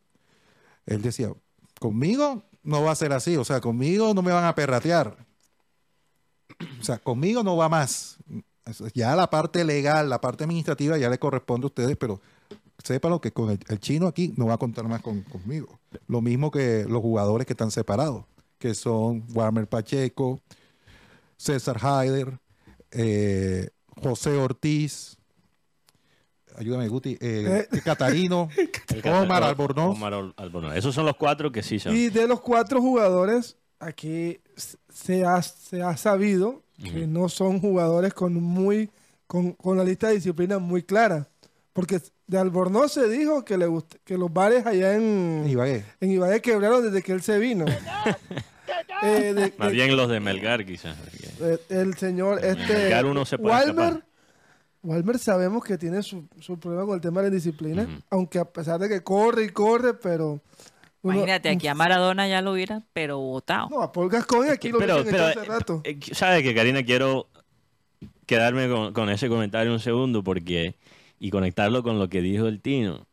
[0.85, 1.33] él decía,
[1.79, 5.17] conmigo no va a ser así, o sea, conmigo no me van a perratear.
[6.79, 8.17] O sea, conmigo no va más.
[8.93, 12.21] Ya la parte legal, la parte administrativa ya le corresponde a ustedes, pero
[12.83, 15.79] sépanlo que con el, chino aquí no va a contar más con- conmigo.
[16.07, 18.23] Lo mismo que los jugadores que están separados,
[18.59, 20.39] que son Warmer Pacheco,
[21.37, 22.39] César Haider,
[22.91, 23.69] eh,
[24.01, 25.17] José Ortiz,
[26.57, 28.49] ayúdame Guti, eh, Catarino,
[29.03, 29.95] Omar Albornoz.
[29.95, 30.75] Omar Al- Albornoz.
[30.75, 31.95] Esos son los cuatro que sí son.
[31.95, 34.39] Y de los cuatro jugadores, aquí
[34.89, 38.89] se ha, se ha sabido que no son jugadores con muy
[39.27, 41.27] con, con la lista de disciplina muy clara.
[41.73, 45.83] Porque de Albornoz se dijo que le gust- que los bares allá en, Ibagué.
[45.99, 47.65] en Ibagué quebraron desde que él se vino.
[49.03, 50.95] Eh, de- Más de- bien los de Melgar, quizás.
[51.41, 54.05] eh, el señor este Melgar uno se puede Walmer escapar.
[54.85, 58.45] Walmer sabemos que tiene su, su problema con el tema de la disciplina, aunque a
[58.45, 60.39] pesar de que corre y corre, pero
[61.01, 63.69] uno- Imagínate, aquí a Maradona ya lo hubiera, pero votado.
[63.69, 65.81] No, a Paul Gascoigne aquí lo pero, hace rato.
[65.83, 66.83] eh, ¿sabes que Karina?
[66.83, 67.27] Quiero
[68.25, 70.75] quedarme con, con ese comentario un segundo porque
[71.19, 73.05] y conectarlo con lo que dijo el Tino.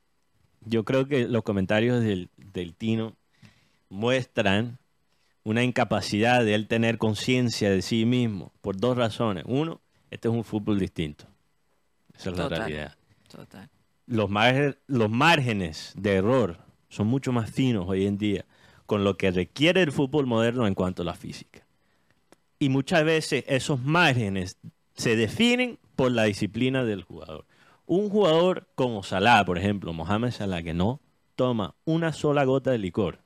[0.64, 3.14] Yo creo que los comentarios del, del Tino
[3.88, 4.78] muestran
[5.44, 9.44] una incapacidad de él tener conciencia de sí mismo por dos razones.
[9.46, 9.80] Uno,
[10.10, 11.24] este es un fútbol distinto.
[12.22, 12.94] Esa es la realidad.
[13.28, 13.70] Total.
[14.06, 16.58] los, margen- los márgenes de error
[16.88, 18.44] son mucho más finos hoy en día
[18.86, 21.66] con lo que requiere el fútbol moderno en cuanto a la física.
[22.58, 24.58] Y muchas veces esos márgenes
[24.94, 27.46] se definen por la disciplina del jugador.
[27.86, 31.00] Un jugador como Salah, por ejemplo, Mohamed Salah, que no
[31.36, 33.20] toma una sola gota de licor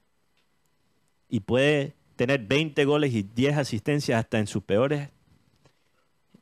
[1.28, 5.10] y puede tener 20 goles y 10 asistencias hasta en sus peores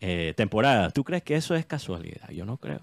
[0.07, 0.93] eh, temporadas.
[0.93, 2.29] ¿Tú crees que eso es casualidad?
[2.31, 2.81] Yo no creo.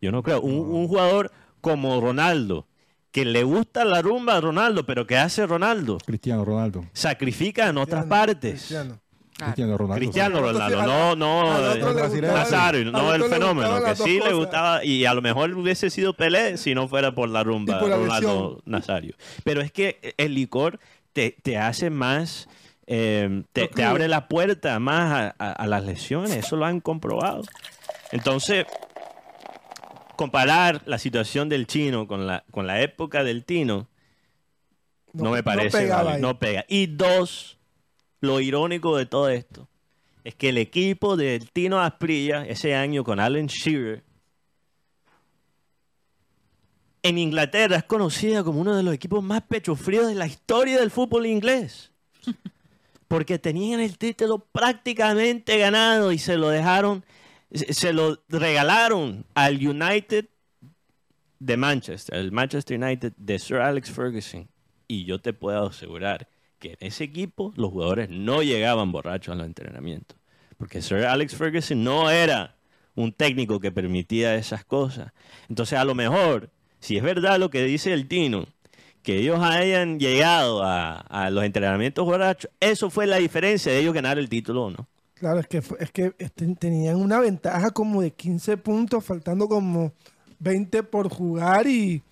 [0.00, 0.40] Yo no creo.
[0.40, 2.66] Un, un jugador como Ronaldo,
[3.10, 6.84] que le gusta la rumba a Ronaldo, pero que hace Ronaldo, Cristiano Ronaldo.
[6.92, 8.52] sacrifica en otras Cristiano, partes.
[8.52, 9.00] Cristiano.
[9.36, 9.52] Claro.
[9.52, 9.98] Cristiano Ronaldo.
[9.98, 15.14] Cristiano Ronaldo, no, no, eh, Nazario, no el fenómeno, que sí le gustaba, y a
[15.14, 18.62] lo mejor hubiese sido Pelé si no fuera por la rumba por la Ronaldo.
[18.64, 19.16] Nazario.
[19.42, 20.78] Pero es que el licor
[21.12, 22.48] te, te hace más,
[22.86, 27.42] eh, te, abre la puerta más a, a- a las lesiones, eso lo han comprobado.
[28.12, 28.66] Entonces,
[30.16, 33.88] comparar la situación del chino con la, con la época del tino,
[35.12, 36.20] no, me parece, vale, ahí.
[36.20, 36.64] no pega.
[36.68, 37.58] Y dos,
[38.20, 39.68] lo irónico de todo esto
[40.24, 44.02] es que el equipo del Tino Asprilla ese año con Alan Shearer
[47.02, 50.90] en Inglaterra es conocida como uno de los equipos más pechofríos de la historia del
[50.90, 51.90] fútbol inglés.
[53.14, 57.04] Porque tenían el título prácticamente ganado y se lo dejaron,
[57.52, 60.26] se lo regalaron al United
[61.38, 64.48] de Manchester, el Manchester United de Sir Alex Ferguson.
[64.88, 66.26] Y yo te puedo asegurar
[66.58, 70.18] que en ese equipo los jugadores no llegaban borrachos a los entrenamientos.
[70.58, 72.56] Porque Sir Alex Ferguson no era
[72.96, 75.12] un técnico que permitía esas cosas.
[75.48, 76.50] Entonces, a lo mejor,
[76.80, 78.48] si es verdad lo que dice el Tino,
[79.04, 83.94] que ellos hayan llegado a, a los entrenamientos borrachos, eso fue la diferencia de ellos
[83.94, 84.88] ganar el título o no.
[85.14, 89.46] Claro, es que, fue- es que este, tenían una ventaja como de 15 puntos, faltando
[89.48, 89.92] como
[90.40, 92.02] 20 por jugar y,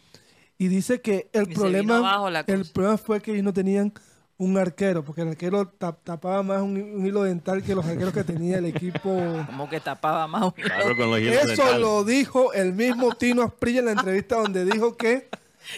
[0.56, 3.92] y dice que el Y problema, el problema fue que ellos no tenían
[4.38, 8.12] un arquero, porque el arquero tap- tapaba más un, un hilo dental que los arqueros
[8.12, 9.00] que tenía el equipo.
[9.46, 11.80] Como que tapaba más un Claro, con los hilos Eso dentales.
[11.80, 15.28] lo dijo el mismo Tino Asprilla en la entrevista donde dijo que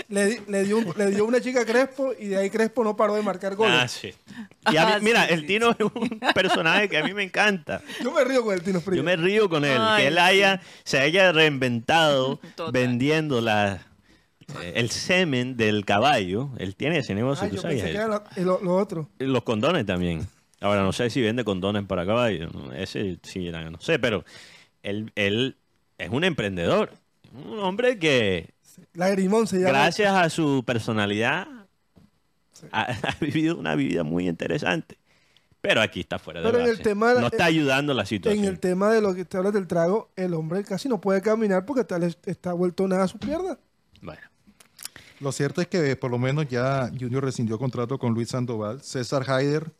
[0.09, 2.83] le, di- le dio, un- le dio una chica a Crespo y de ahí Crespo
[2.85, 3.75] no paró de marcar goles.
[3.79, 4.12] Ah, sí.
[4.70, 7.12] Y a mí- Ah, mira, sí, el sí, Tino es un personaje que a mí
[7.14, 7.83] me encanta.
[8.03, 8.97] Yo me río con el Tino Frío.
[8.99, 12.73] Yo me río con él, Ay, que él haya, se haya reinventado Total.
[12.73, 13.87] vendiendo la,
[14.62, 16.51] eh, el semen del caballo.
[16.59, 17.83] Él tiene ese negocio, Ay, tú sabes.
[17.83, 19.09] que era lo, lo- lo otro.
[19.18, 20.27] Los condones también.
[20.61, 22.49] Ahora, no sé si vende condones para caballo.
[22.75, 24.25] Ese sí, no sé, pero
[24.83, 25.57] él, él
[25.99, 26.90] es un emprendedor.
[27.35, 28.54] Un hombre que,
[28.92, 29.70] Lagrimón se llama.
[29.70, 31.47] gracias a su personalidad,
[32.73, 34.99] ha, ha vivido una vida muy interesante.
[35.61, 38.44] Pero aquí está fuera de Pero en el tema- No está ayudando la situación.
[38.44, 41.23] En el tema de lo que te hablas del trago, el hombre casi no puede
[41.23, 43.59] caminar porque está, le- está vuelto nada a su pierna.
[44.03, 44.20] Bueno.
[45.20, 48.83] Lo cierto es que por lo menos ya Junior rescindió contrato con Luis Sandoval.
[48.83, 49.70] César Haider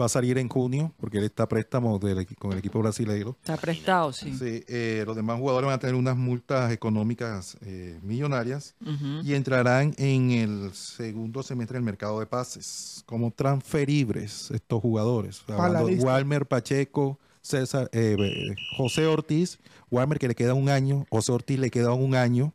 [0.00, 3.36] va a salir en junio porque él está a préstamo del con el equipo brasileño.
[3.40, 4.34] Está prestado, sí.
[4.36, 8.74] Sí, eh, los demás jugadores van a tener unas multas económicas eh, millonarias
[9.22, 15.44] y entrarán en el segundo semestre del mercado de pases como transferibles estos jugadores.
[15.48, 19.58] Walmer Pacheco, César, eh, eh, José Ortiz,
[19.90, 22.54] Walmer que le queda un año, José Ortiz le queda un año,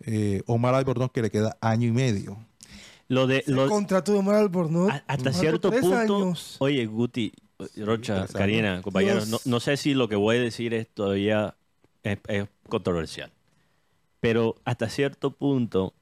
[0.00, 2.38] eh, Omar Albornoz que le queda año y medio.
[3.08, 4.90] Lo de, lo- contrato de Omar Albornoz.
[4.90, 6.56] a- hasta cierto Tres punto, años.
[6.58, 7.32] oye, Guti,
[7.76, 11.54] Rocha, Karina, compañeros, no, no sé si lo que voy a decir es todavía
[12.02, 13.32] es, es controversial.
[14.20, 15.94] Pero hasta cierto punto,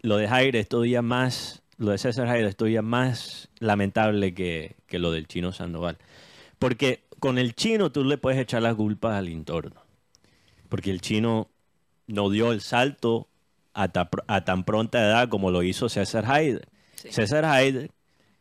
[0.00, 4.76] lo de Jair es todavía más, lo de César Jair es todavía más lamentable que,
[4.86, 5.96] que lo del chino Sandoval.
[6.58, 9.80] Porque con el chino tú le puedes echar las culpas al entorno.
[10.68, 11.48] Porque el chino
[12.06, 13.28] no dio el salto
[13.74, 16.68] a, ta- a tan pronta edad como lo hizo César Haider.
[16.94, 17.12] Sí.
[17.12, 17.90] César Haider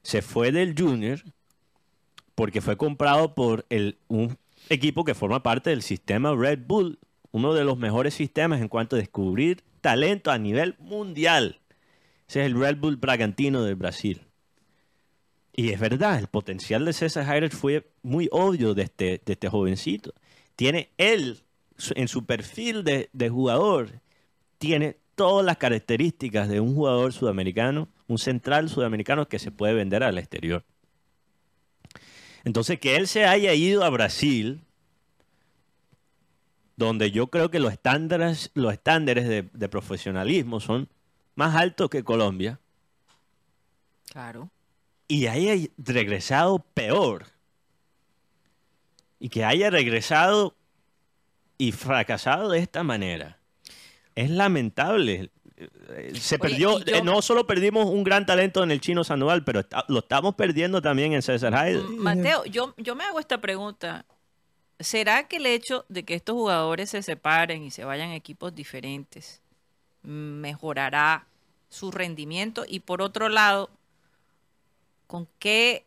[0.04, 1.22] se fue del Junior
[2.36, 4.38] porque fue comprado por el, un
[4.70, 7.00] equipo que forma parte del sistema Red Bull,
[7.32, 11.60] uno de los mejores sistemas en cuanto a descubrir talento a nivel mundial.
[12.28, 14.22] Ese es el Red Bull Bragantino de Brasil.
[15.54, 19.50] Y es verdad, el potencial de César Haider fue muy obvio de este, de este
[19.50, 20.14] jovencito.
[20.56, 21.42] Tiene él,
[21.96, 24.00] en su perfil de, de jugador,
[24.58, 30.02] tiene todas las características de un jugador sudamericano, un central sudamericano que se puede vender
[30.04, 30.64] al exterior.
[32.44, 34.62] Entonces, que él se haya ido a Brasil,
[36.76, 40.90] donde yo creo que los estándares, los estándares de, de profesionalismo son
[41.36, 42.60] más altos que Colombia,
[44.12, 44.50] Claro.
[45.08, 47.28] y haya regresado peor.
[49.20, 50.56] Y que haya regresado
[51.60, 53.38] y fracasado de esta manera.
[54.16, 55.30] Es lamentable.
[56.16, 59.44] Se Oye, perdió, yo- eh, no solo perdimos un gran talento en el chino Sandoval,
[59.44, 61.82] pero está- lo estamos perdiendo también en César Haider.
[61.86, 64.06] M- Mateo, yo, yo me hago esta pregunta.
[64.80, 68.56] ¿Será que el hecho de que estos jugadores se separen y se vayan a equipos
[68.56, 69.42] diferentes
[70.02, 71.28] mejorará
[71.70, 72.66] su rendimiento?
[72.68, 73.70] Y por otro lado,
[75.06, 75.86] ¿con qué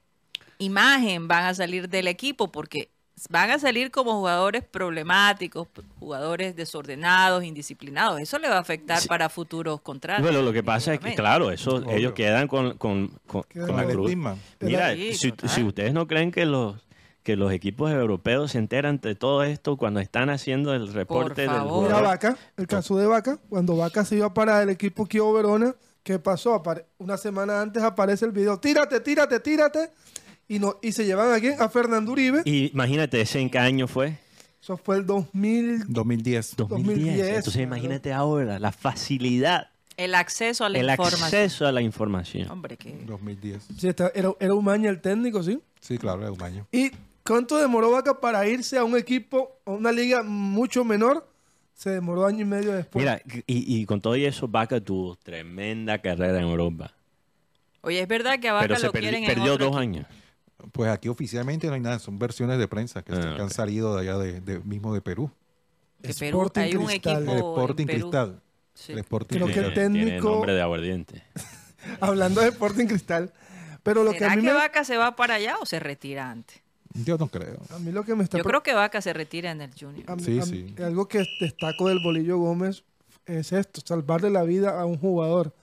[0.58, 2.52] imagen van a salir del equipo?
[2.52, 2.88] Porque
[3.30, 5.68] van a salir como jugadores problemáticos,
[6.00, 8.20] jugadores desordenados, indisciplinados.
[8.20, 9.08] Eso le va a afectar Sí.
[9.08, 10.22] para futuros contratos.
[10.24, 11.90] Bueno, lo que pasa es que, claro, eso, Obvio.
[11.92, 14.12] ellos quedan con, con, con- Quedan con la cruz.
[14.60, 16.76] Mira, Sí, si, si ustedes no creen que los
[17.22, 21.50] que los equipos europeos se enteran de todo esto cuando están haciendo el reporte del
[21.52, 21.84] favor.
[21.86, 22.02] Jugador.
[22.04, 26.18] Vaca, el caso de Vaca, cuando Vaca se iba para el equipo Kio Verona, ¿qué
[26.18, 26.62] pasó?
[26.98, 29.90] Una semana antes aparece el video, tírate, tírate, tírate,
[30.48, 32.42] y, no, y se llevan aquí a Fernando Uribe.
[32.44, 34.18] Y imagínate, ¿ese en qué año fue?
[34.62, 35.84] Eso fue el 2000.
[35.88, 36.56] 2010.
[36.56, 36.96] 2010.
[36.96, 37.66] 2010, Entonces claro.
[37.66, 41.24] imagínate ahora la facilidad, El acceso a la el información.
[41.24, 42.50] acceso a la información.
[42.50, 43.62] Hombre, que 2010.
[43.78, 45.60] Sí, está- era, era Umaña el técnico, ¿sí?
[45.80, 46.66] Sí, claro, era un año.
[46.72, 46.90] ¿Y
[47.26, 51.28] cuánto demoró Vaca para irse a un equipo, a una liga mucho menor?
[51.74, 53.02] Se demoró año y medio después.
[53.04, 56.92] Mira, y, y con todo eso, Vaca tuvo tremenda carrera en Europa.
[57.82, 59.76] Oye, es verdad que a Vaca Pero se lo perdi- quieren en perdió otro dos
[59.76, 59.78] equipo.
[59.78, 60.06] años.
[60.72, 63.94] Pues aquí oficialmente no hay nada, son versiones de prensa que, Ah, que han salido
[63.96, 65.30] de allá de, de- mismo de Perú.
[66.02, 67.16] Que Perú, Sporting hay un Cristal.
[67.16, 68.00] equipo El en Sporting Perú.
[68.10, 68.40] Cristal.
[68.74, 68.92] Sí.
[68.92, 69.74] El Sporting Creo que el.
[69.74, 71.22] Tiene- técnico- nombre de aguardiente.
[72.00, 73.32] Hablando de Sporting Cristal.
[73.82, 75.78] Pero lo que ¿Será a que, mí, me, Vaca se va para allá o se
[75.78, 76.62] retira antes?
[76.94, 77.58] Yo no creo.
[77.70, 80.16] a mí lo que me está Yo creo que Vaca se retira en el Junior.
[80.16, 80.42] Mí- Sí, mí-
[80.76, 80.82] sí.
[80.82, 82.84] Algo que destaco del Bolillo Gómez
[83.26, 85.54] es esto, salvarle la vida a un jugador.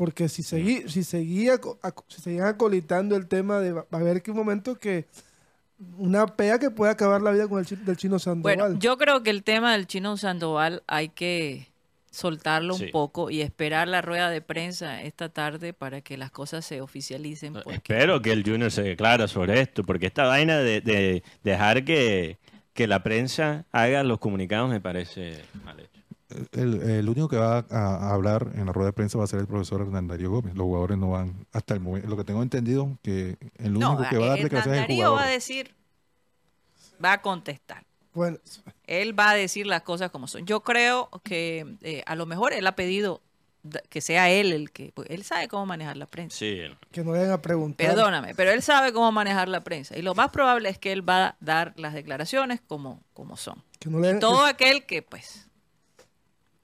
[0.00, 1.60] Porque si, seguí, si, seguía,
[2.08, 3.72] si seguían acolitando el tema de...
[3.72, 5.04] Va va a haber que un momento que...
[5.98, 8.56] Una pea que puede acabar la vida con el chi- del chino Sandoval.
[8.56, 11.68] Bueno, yo creo que el tema del chino Sandoval hay que
[12.10, 12.84] soltarlo Sí.
[12.86, 16.80] un poco y esperar la rueda de prensa esta tarde para que las cosas se
[16.80, 17.52] oficialicen.
[17.52, 21.84] porque- Espero que el Junior se declara sobre esto, porque esta vaina de, de dejar
[21.84, 22.38] que,
[22.72, 25.89] que la prensa haga los comunicados me parece mal hecho.
[26.52, 29.40] El, el único que va a, hablar en la rueda de prensa va a ser
[29.40, 30.54] el profesor Hernán Darío Gómez.
[30.54, 34.08] Los jugadores no van, hasta el momento, lo que tengo entendido, que el único No,
[34.08, 35.28] que va a dar el declaraciones es el Darío va jugador.
[35.28, 35.74] a decir,
[37.04, 37.84] va a contestar.
[38.12, 38.38] Bueno,
[38.86, 40.44] Él va a decir las cosas como son.
[40.44, 43.22] Yo creo que eh, a lo mejor él ha pedido
[43.88, 44.92] que sea él el que...
[44.94, 46.38] pues, él sabe cómo manejar la prensa.
[46.38, 47.86] Sí, que no le vayan a preguntar.
[47.86, 49.96] Perdóname, pero él sabe cómo manejar la prensa.
[49.98, 53.62] Y lo más probable es que él va a dar las declaraciones como, como son.
[53.78, 55.49] Que no le, Todo aquel que, pues,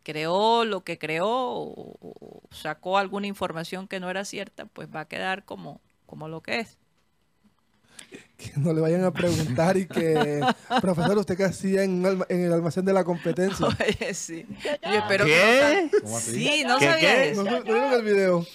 [0.06, 5.00] creó lo que creó o, o sacó alguna información que no era cierta, pues va
[5.00, 6.78] a quedar como, como lo que es.
[8.36, 10.40] que no le vayan a preguntar y que,
[10.80, 13.66] profesor, ¿usted qué hacía en, un alma- en el almacén de la competencia?
[14.00, 14.46] Oye, sí.
[14.62, 15.88] Yo espero ¿Qué?
[15.90, 16.20] que no.
[16.20, 17.30] Sí, no ¿Qué, sabía qué?
[17.30, 17.42] eso.
[17.42, 18.46] ¿No, no vieron el video?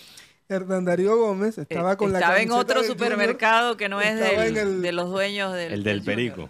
[0.48, 4.44] Hernán Darío Gómez estaba Eh, con la estaba en otro supermercado que no es estaba
[4.44, 6.50] del- en el- de los dueños del, El del Junior.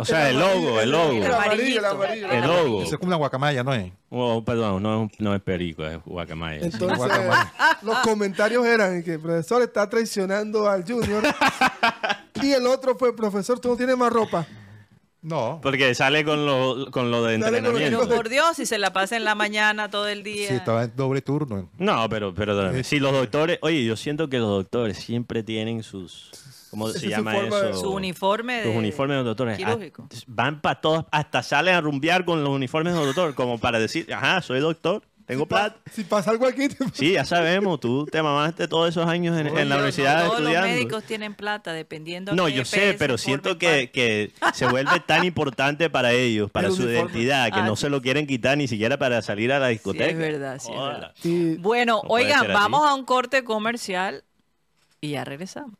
[0.00, 1.12] O sea, el logo, el logo.
[1.24, 1.88] El amarillo, el amarillito.
[2.26, 2.30] amarillo.
[2.30, 2.82] El logo.
[2.82, 3.92] Eso es como una guacamaya, ¿no es?
[4.08, 6.60] Oh, perdón, no, es- no es perico, es guacamaya.
[6.64, 7.52] Entonces, guacamaya.
[7.82, 11.22] los comentarios eran que el profesor está traicionando al Junior.
[12.42, 14.46] y el otro fue, profesor, tú no tienes más ropa.
[15.22, 15.60] No.
[15.62, 18.16] Porque sale con lo, con lo de Sale Pero entrenamiento.
[18.16, 20.48] por Dios, si se la pasa en la mañana todo el día.
[20.48, 21.68] Sí, estaba en doble turno.
[21.76, 22.82] No, pero perdóname.
[22.84, 26.30] Si los doctores, oye, yo siento que los doctores siempre tienen sus,
[26.70, 27.74] ¿cómo se su llama de- eso?
[27.74, 29.58] Su uniforme de Los uniformes de los doctores.
[29.58, 30.08] quirúrgico.
[30.10, 33.58] Ah, Van para todos, hasta salen a rumbear con los uniformes de los doctores, como
[33.58, 35.76] para decir, ajá, soy doctor, tengo plata.
[35.92, 39.46] Si pasa algo aquí, te- Sí, ya sabemos, tú te mamaste todos esos años en,
[39.56, 40.66] en la universidad no todos estudiando.
[40.66, 45.24] los médicos tienen plata, dependiendo No, yo sé, pero siento que, que se vuelve tan
[45.24, 47.10] importante para ellos, para El su uniforme.
[47.12, 47.82] identidad, que Ah, no sí.
[47.82, 50.06] se lo quieren quitar ni siquiera para salir a la Sí, discoteca.
[50.06, 51.12] es verdad, sí, es verdad.
[51.60, 54.24] Bueno, No oigan, vamos a un corte comercial
[55.00, 55.78] y ya regresamos.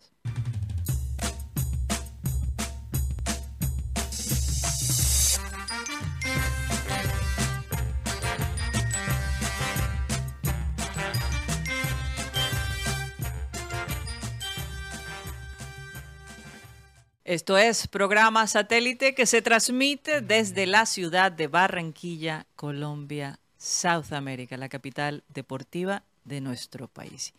[17.30, 24.56] Esto es programa satélite que se transmite desde la ciudad de Barranquilla, Colombia, South America,
[24.56, 27.32] la capital deportiva de nuestro país.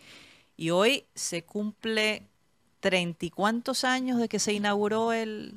[0.55, 2.23] Y hoy se cumple
[2.79, 5.55] treinta y cuántos años de que se inauguró el,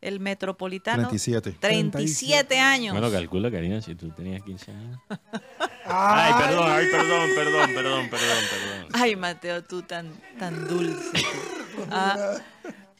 [0.00, 1.08] el metropolitano.
[1.08, 1.56] 37.
[1.58, 2.92] 37 años.
[2.92, 5.00] Bueno, calcula, Karina, si tú tenías 15 años.
[5.08, 5.18] Ay,
[5.86, 6.34] ¡Ay!
[6.38, 8.88] perdón, ay, perdón, perdón, perdón, perdón, perdón.
[8.92, 11.10] Ay, Mateo, tú tan, tan dulce.
[11.10, 11.82] tú.
[11.90, 12.36] Ah,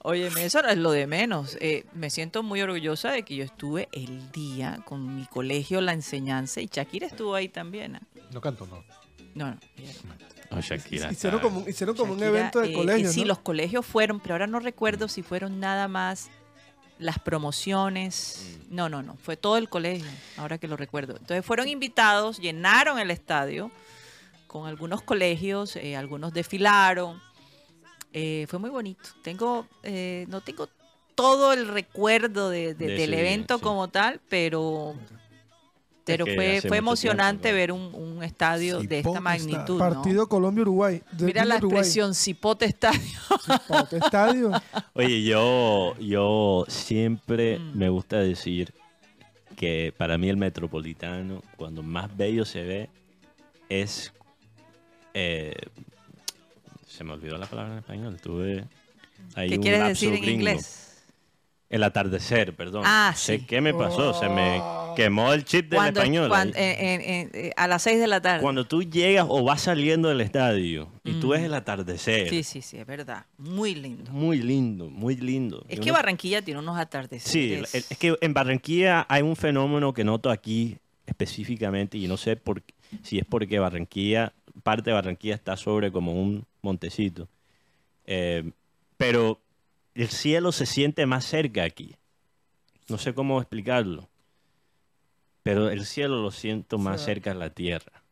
[0.07, 1.57] óyeme, eso no es lo de menos.
[1.61, 5.93] Eh, me siento muy orgullosa de que yo estuve el día con mi colegio, la
[5.93, 7.97] enseñanza, y Shakira estuvo ahí también.
[7.97, 8.03] ¿ah?
[8.33, 8.85] No canto, no.
[9.35, 9.57] No, no.
[9.57, 10.57] no.
[10.57, 11.11] Oh, Shakira.
[11.11, 13.27] hicieron está- como, hicieron como un evento de eh, colegio, eh, sí, ¿no?
[13.27, 16.31] los colegios fueron, pero ahora no recuerdo si fueron nada más
[16.99, 18.57] las promociones.
[18.71, 18.75] Mm.
[18.77, 19.17] No, no, no.
[19.17, 21.17] Fue todo el colegio, ahora que lo recuerdo.
[21.19, 23.71] Entonces fueron invitados, llenaron el estadio
[24.47, 27.21] con algunos colegios, eh, algunos desfilaron.
[28.19, 29.11] Eh, fue muy bonito.
[29.23, 30.71] Tengo, eh, no tengo
[31.15, 33.63] todo el recuerdo de, de- De del día, evento sí.
[33.63, 34.95] como tal, pero,
[36.05, 39.75] pero que fue, fue emocionante tiempo, ver un, un estadio de esta magnitud.
[39.75, 39.91] ¿no?
[39.91, 41.03] Partido Colombia-Uruguay.
[41.13, 41.79] de- Mira la Uruguay.
[41.81, 43.01] expresión cipote estadio.
[43.91, 44.51] Tu estadio.
[44.95, 47.77] Oye, yo, yo siempre Mm.
[47.79, 48.73] me gusta decir
[49.57, 52.91] que para mí el metropolitano, cuando más bello se ve,
[53.69, 54.11] es...
[55.13, 55.55] eh,
[56.97, 58.21] se me olvidó la palabra en español.
[58.21, 58.65] Tuve
[59.35, 60.31] ahí ¿Qué un quieres decir en gringo.
[60.41, 60.83] inglés?
[61.69, 62.85] El atardecer, perdón.
[62.87, 63.41] Ah, sí.
[63.41, 64.63] qué me pasó, se me
[64.95, 66.31] quemó el chip del Cuando, español.
[66.55, 68.41] en- en- eh, a las 6 de la tarde.
[68.41, 71.31] Cuando tú llegas o vas saliendo del estadio y tú Mm.
[71.31, 73.27] ves el atardecer, Sí, sí, sí, es verdad.
[73.37, 74.13] Muy lindo.
[74.13, 75.65] muy lindo, muy lindo.
[75.69, 77.75] Es Y que uno- Barranquilla tiene unos Sí, atardeceres.
[77.75, 82.37] el- es que en Barranquilla hay un fenómeno que noto aquí específicamente y no sé
[82.37, 84.33] por, qué- si es porque Barranquilla,
[84.67, 87.29] parte de Barranquilla está sobre como un montecito.
[88.05, 88.51] Eh,
[88.97, 89.41] pero
[89.95, 91.95] el cielo se siente más cerca aquí.
[92.89, 94.09] No sé cómo explicarlo.
[95.45, 98.03] Pero el cielo lo siento más sea, cerca de la tierra.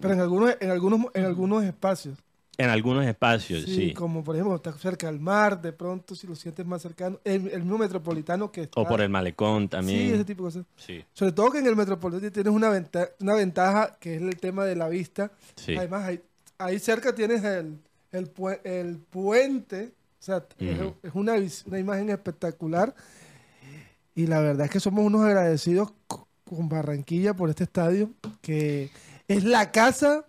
[0.00, 2.16] Pero en algunos, en algunos, en algunos espacios.
[2.58, 3.94] En algunos espacios, Sí, sí.
[3.94, 7.20] como por ejemplo, está cerca del mar, de pronto si lo sientes más cercano.
[7.22, 8.80] El, el mismo metropolitano que está.
[8.80, 10.14] O por el malecón Sí, también.
[10.14, 10.64] ese tipo de cosas.
[10.76, 14.36] Sí, Sobre todo que en el metropolitano tienes una, venta- una ventaja que es el
[14.38, 15.30] tema de la vista.
[15.56, 15.76] sí.
[15.76, 16.20] Además, ahí,
[16.58, 17.78] ahí cerca tienes el,
[18.12, 19.92] el, pue- el puente.
[20.18, 21.34] O sea, es- es, una,
[21.66, 22.94] una imagen espectacular.
[24.14, 28.90] Y la verdad es que somos unos agradecidos co- con Barranquilla por este estadio, que
[29.28, 30.24] es la casa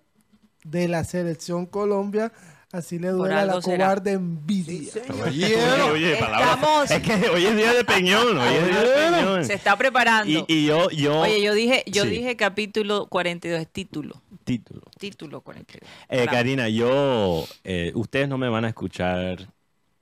[0.69, 2.32] de la selección Colombia
[2.71, 3.86] así le duele a la será.
[3.86, 4.91] cobarde envidia.
[5.25, 5.56] Oye,
[5.91, 9.45] oye, palabras- Estamos- Es que hoy es día de Peñón, hoy es día de Peñón.
[9.45, 10.30] Se está preparando.
[10.30, 12.09] Y, y yo, yo, Oye, yo dije, yo Sí.
[12.09, 14.22] dije capítulo 42, es título.
[14.43, 14.82] título.
[14.99, 15.89] Título 42.
[16.09, 16.26] Eh.
[16.30, 19.47] Karina, yo, eh, ustedes no me van a escuchar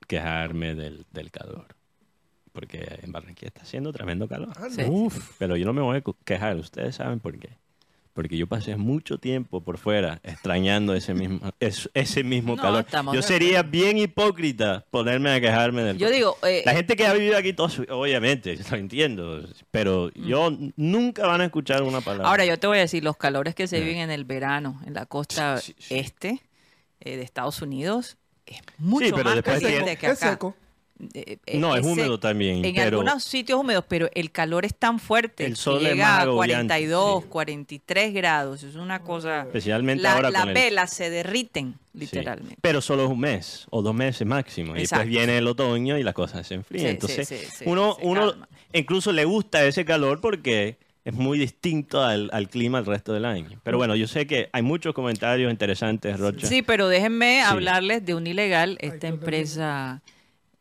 [0.08, 1.66] quejarme del, del calor,
[2.52, 4.52] porque en Barranquilla está haciendo tremendo calor.
[4.56, 4.82] Ah, Sí.
[4.88, 7.50] Uf, Pero yo no me voy a quejar, ustedes saben por qué.
[8.16, 12.80] Porque yo pasé mucho tiempo por fuera extrañando ese mismo, es- ese mismo No, calor.
[12.80, 17.06] estamos Yo sería bien hipócrita ponerme a quejarme del Yo digo, eh, La gente que
[17.06, 22.00] ha vivido aquí, todo su- obviamente, lo entiendo, pero yo nunca van a escuchar una
[22.00, 22.26] palabra.
[22.30, 23.80] ahora yo te voy a decir, los calores que se Eh.
[23.82, 25.94] viven en el verano, en la costa Sí, sí.
[25.94, 26.40] este
[27.00, 30.30] eh, de Estados Unidos, es mucho pero más después caliente tiene- que Es acá.
[30.32, 30.56] seco.
[31.12, 34.74] Eh, eh, No, es húmedo también, En pero- algunos sitios húmedos, pero el calor es
[34.74, 37.28] tan fuerte El que sol es llega más a agobiante, 42, sí.
[37.28, 38.62] 43 grados.
[38.62, 39.42] Es una cosa...
[39.42, 42.56] Especialmente La- ahora las con el- velas se derriten, Sí, literalmente.
[42.62, 44.74] Pero solo es un mes o dos meses máximo.
[44.74, 46.86] Y después viene el otoño y las cosas se enfrían.
[46.86, 48.48] Sí, Entonces, sí, sí, sí, uno, se uno calma.
[48.72, 53.26] incluso le gusta ese calor porque es muy distinto al, al clima el resto del
[53.26, 53.60] año.
[53.62, 56.46] Pero bueno, yo sé que hay muchos comentarios interesantes, Rocha.
[56.46, 57.46] Sí, pero déjenme Sí.
[57.46, 60.02] hablarles de Unilegal, esta qué empresa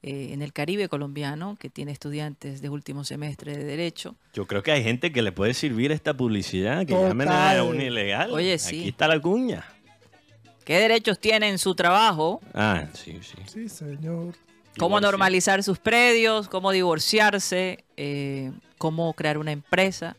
[0.08, 4.14] eh, en el Caribe colombiano que tiene estudiantes de último semestre de Derecho.
[4.36, 7.82] Yo creo que hay gente que le puede servir esta publicidad, que llamen a un
[7.82, 8.30] ilegal.
[8.30, 8.82] Oye, sí.
[8.82, 9.66] Aquí está la cuña.
[10.64, 12.40] ¿Qué derechos tiene en su trabajo?
[12.54, 13.38] Ah, sí, sí.
[13.48, 14.36] Sí, señor.
[14.78, 20.18] Cómo normalizar sus predios, cómo divorciarse, eh, cómo crear una empresa,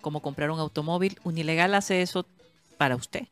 [0.00, 1.16] cómo comprar un automóvil.
[1.22, 2.26] Unilegal hace eso
[2.76, 3.28] para usted.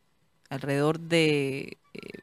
[0.50, 2.20] Alrededor de eh,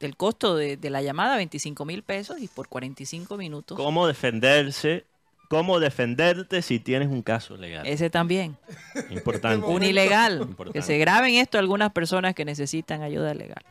[0.00, 3.76] del costo de, de la llamada, 25 mil pesos y por 45 minutos.
[3.76, 5.04] ¿Cómo defenderse?
[5.50, 7.84] ¿Cómo defenderte si tienes un caso legal?
[7.84, 8.56] Ese también.
[9.10, 9.66] Importante.
[9.66, 10.42] Un ilegal.
[10.42, 10.78] Importante.
[10.78, 13.64] Que se graben esto algunas personas que necesitan ayuda legal.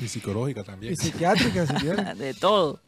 [0.00, 0.94] y psicológica también.
[0.94, 2.16] Y psiquiátrica, si quieren.
[2.24, 2.80] De todo.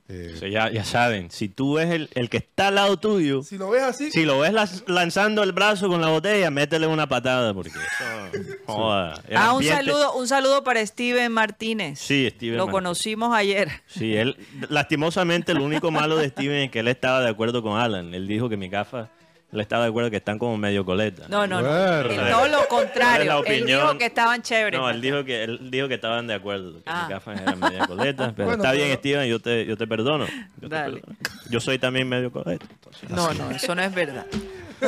[0.09, 2.97] Eh, O sea, ya, ya saben, si tú ves el, el que está al lado
[2.97, 6.51] tuyo, Si lo ves así, si lo ves las- lanzando el brazo con la botella,
[6.51, 11.99] métele una patada porque eso, joda, el Ah, un saludo, un saludo para Steven Martínez.
[11.99, 12.73] Sí, Steven Lo Martínez.
[12.83, 13.69] conocimos ayer.
[13.87, 14.35] Sí, él,
[14.69, 18.13] lastimosamente, lo único malo de Steven es que él estaba de acuerdo con Alan.
[18.13, 19.09] Él dijo que mi gafas,
[19.53, 21.27] él estaba de acuerdo que están como medio coleta.
[21.29, 21.67] No, no, no.
[21.69, 22.29] Bueno.
[22.31, 23.23] Todo lo Es la contrario.
[23.23, 23.81] Él opinión.
[23.81, 24.79] dijo que estaban chéveres.
[24.79, 27.01] No, él dijo que él dijo que estaban de acuerdo, que Ah.
[27.01, 29.87] mis gafas eran medio coletas, pero Bueno, está bien, pero- Steven, yo te, yo te
[29.87, 30.25] perdono.
[30.59, 30.99] Yo, te Dale.
[31.01, 31.17] perdono.
[31.49, 32.65] Yo soy también medio coleta.
[32.69, 33.09] entonces.
[33.09, 34.25] No, no, eso no es verdad.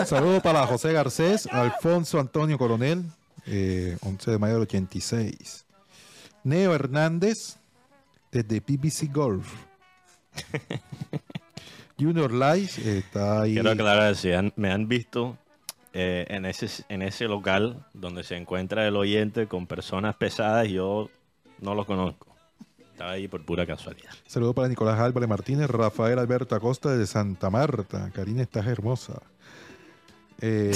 [0.06, 3.04] Saludos para José Garcés, Alfonso Antonio Coronel,
[3.46, 5.66] eh, 11 de mayo del 86.
[6.44, 7.58] Neo Hernández,
[8.32, 9.48] desde BBC Golf.
[12.00, 13.54] Junior Lice eh, está ahí.
[13.54, 15.38] Quiero aclarar, si han- me han visto
[15.94, 21.10] eh, en, ese, en ese local donde se encuentra el oyente con personas pesadas, yo
[21.62, 22.28] no lo conozco.
[22.92, 24.12] Estaba ahí por pura casualidad.
[24.26, 28.10] Saludos para Nicolás Álvarez Martínez, Rafael Alberto Acosta desde Santa Marta.
[28.14, 29.22] Karina, estás hermosa.
[30.42, 30.72] Eh,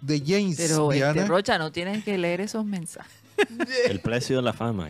[0.00, 3.12] de James Pero este, Rocha, no tienes que leer esos mensajes.
[3.88, 4.88] El precio de la fama.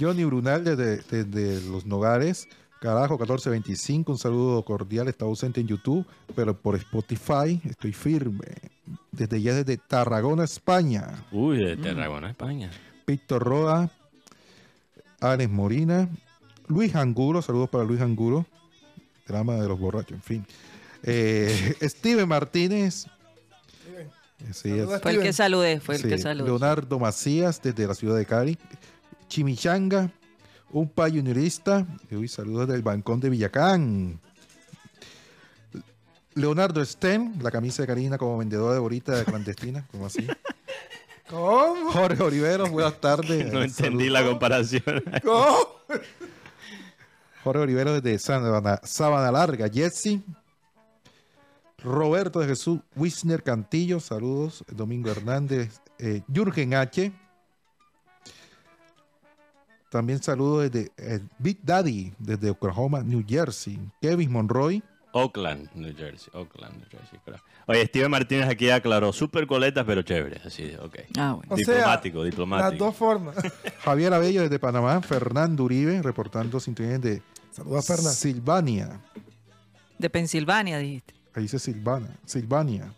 [0.00, 2.48] Johnny Brunal desde, desde Los Nogares.
[2.82, 4.10] Carajo, 1425.
[4.10, 5.06] Un saludo cordial.
[5.06, 6.04] Está ausente en YouTube,
[6.34, 8.48] pero por Spotify estoy firme.
[9.12, 11.24] Desde ya desde Tarragona, España.
[11.30, 12.72] Uy, de Tarragona, España.
[13.06, 13.88] Víctor Roa,
[15.20, 16.08] Alex Morina,
[16.66, 18.46] Luis Angulo, saludos para Luis Angulo,
[19.28, 20.46] drama de los borrachos, en fin.
[21.04, 23.06] Eh, Steven Martínez,
[24.52, 25.00] sí, es- Saludos.
[25.02, 26.46] Fue el que saludé, fue el sí, que saludé.
[26.48, 28.58] Leonardo Macías desde la ciudad de Cali,
[29.28, 30.10] Chimichanga,
[30.72, 34.20] un payunirista, uy, saludos del Bancón de Villacán.
[36.34, 40.26] Leonardo Sten, la camisa de Karina como vendedora de bolita clandestina, como así.
[41.28, 41.90] ¿Cómo?
[41.92, 43.46] Jorge Oliveros, buenas tardes.
[43.52, 44.82] No entendí la comparación.
[45.22, 45.58] ¿Cómo?
[47.44, 50.20] Jorge Olivero desde Sabana, Sabana Larga, Jesse.
[51.78, 54.64] Roberto de Jesús Wisner Cantillo, saludos.
[54.70, 57.12] Domingo Hernández, eh, Jürgen H.
[59.92, 63.78] También saludos desde eh, Big Daddy, desde Oklahoma, New Jersey.
[64.00, 64.82] Kevin Monroy.
[65.12, 66.30] Oakland, New Jersey.
[66.32, 67.18] Oakland, New Jersey.
[67.22, 67.36] creo.
[67.66, 70.40] Oye, Steven Martínez aquí aclaró, super coletas, pero chévere.
[70.46, 70.96] Así, ok.
[71.18, 71.52] Ah, bueno.
[71.52, 72.70] O diplomático, sea, diplomático.
[72.70, 73.36] Las dos formas.
[73.84, 78.12] Javier Abello desde Panamá, Fernando Uribe reportando sintonía de Saludos a Fernando.
[78.12, 78.98] Silvania.
[79.98, 81.12] De Pensilvania, dijiste.
[81.34, 82.08] Ahí dice Silvana.
[82.24, 82.94] Silvania.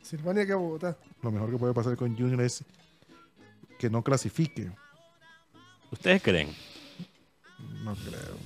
[0.00, 0.96] Silvania que Bogotá.
[1.22, 2.64] Lo mejor que puede pasar con Junior es
[3.78, 4.72] que no clasifique.
[5.90, 6.54] ¿Ustedes creen?
[7.82, 8.36] No creo.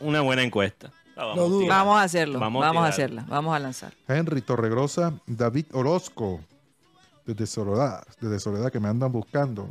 [0.00, 0.90] Una buena encuesta.
[1.16, 1.66] La vamos.
[1.66, 2.38] Vamos a hacerlo.
[2.38, 3.24] Vamos Vamos, a hacerla.
[3.28, 3.92] Vamos a lanzar.
[4.08, 6.40] Henry Torregrosa, David Orozco,
[7.24, 9.68] desde Soledad, desde Soledad que me andan buscando.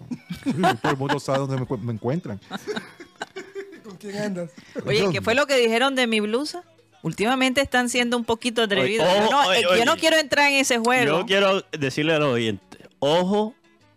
[0.82, 2.40] Todo el mundo sabe dónde me, cu- me encuentran.
[3.84, 4.52] ¿Con quién andas?
[4.86, 6.64] Oye, ¿qué fue lo que dijeron de mi blusa?
[7.04, 9.08] Últimamente están siendo un poquito atrevidos.
[9.08, 9.86] Oye, yo, no, ojo, oye, eh, yo oye.
[9.86, 11.20] no quiero entrar en ese juego.
[11.20, 13.54] Yo quiero decirle a los oyentes, ojo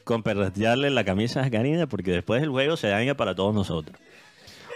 [0.09, 3.95] con perratearle la camisa a Karina porque después el juego se daña para todos nosotros.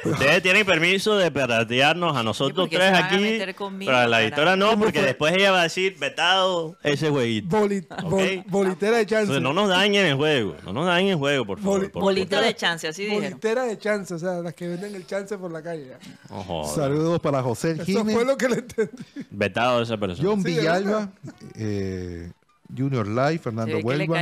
[0.04, 3.98] Ustedes tienen permiso de perratearnos a nosotros tres se van a aquí, meter conmigo, pero
[4.02, 5.06] a la editora no, ¿Cómo porque fue?
[5.06, 7.56] después ella va a decir, vetado ese jueguito.
[7.56, 9.22] Boli- bol- bolitera de chance.
[9.32, 11.78] Entonces no nos dañen el juego, no nos dañen el juego, por favor.
[11.80, 13.24] Boli- por Bolita de chance, así dijeron.
[13.30, 15.92] Bolitera de chance, o sea, las que venden el chance por la calle.
[16.28, 16.64] No.
[16.74, 18.92] Saludos para José Eso Jiménez, fue lo que le entendí.
[19.30, 20.28] Vetado esa persona.
[20.28, 21.08] John Sí, Villalba,
[21.54, 22.32] eh,
[22.76, 24.20] Junior Live, Fernando Huelva.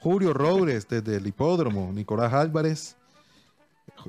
[0.00, 2.96] Julio Robles desde el hipódromo, Nicolás Álvarez,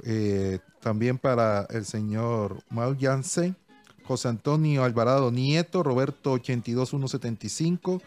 [0.03, 3.55] eh, también para el señor Mau Yance,
[4.03, 8.01] José Antonio Alvarado Nieto, Roberto 82175,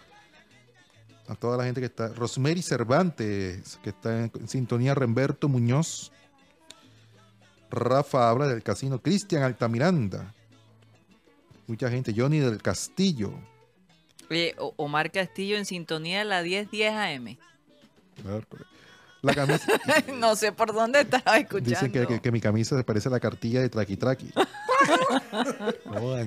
[1.29, 6.11] a toda la gente que está, Rosemary Cervantes, que está en, sintonía, Remberto Muñoz,
[7.71, 10.35] Rafa habla del casino, Cristian Altamiranda,
[11.67, 13.33] mucha gente, Johnny del Castillo,
[14.31, 17.37] Oye, Omar Castillo en sintonía de la 1010 AM.
[19.23, 19.67] la camisa,
[20.19, 21.71] no sé por dónde estaba escuchando.
[21.71, 24.31] Dicen que, que- que mi camisa se parece a la cartilla de Traqui Traqui.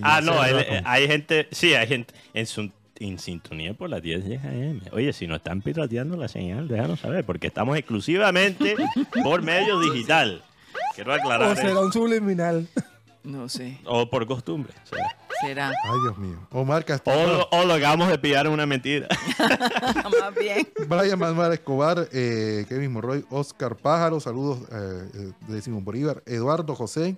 [0.04, 3.90] Ah, no, hay, va con- hay gente, sí, hay gente en, su- en sintonía por
[3.90, 4.82] las 10 10 AM.
[4.92, 8.76] Oye, si no están pirateando la señal, déjanos saber, porque estamos exclusivamente
[9.24, 10.44] por medio digital.
[10.94, 11.82] Quiero aclarar O será eso.
[11.82, 12.68] un subliminal.
[13.24, 14.74] No sé, O por costumbre.
[14.84, 15.16] o sea.
[15.42, 15.68] será.
[15.70, 16.38] Ay, Dios mío.
[16.52, 17.26] Omar O, Castillo.
[17.26, 19.08] lo- o lo acabamos de pillar en una mentira.
[20.20, 20.68] Más bien.
[20.88, 26.76] Brian Manuel Escobar, eh, Kevin Morroy, Oscar Pájaro, saludos eh, eh, de Simón Bolívar, Eduardo
[26.76, 27.16] José,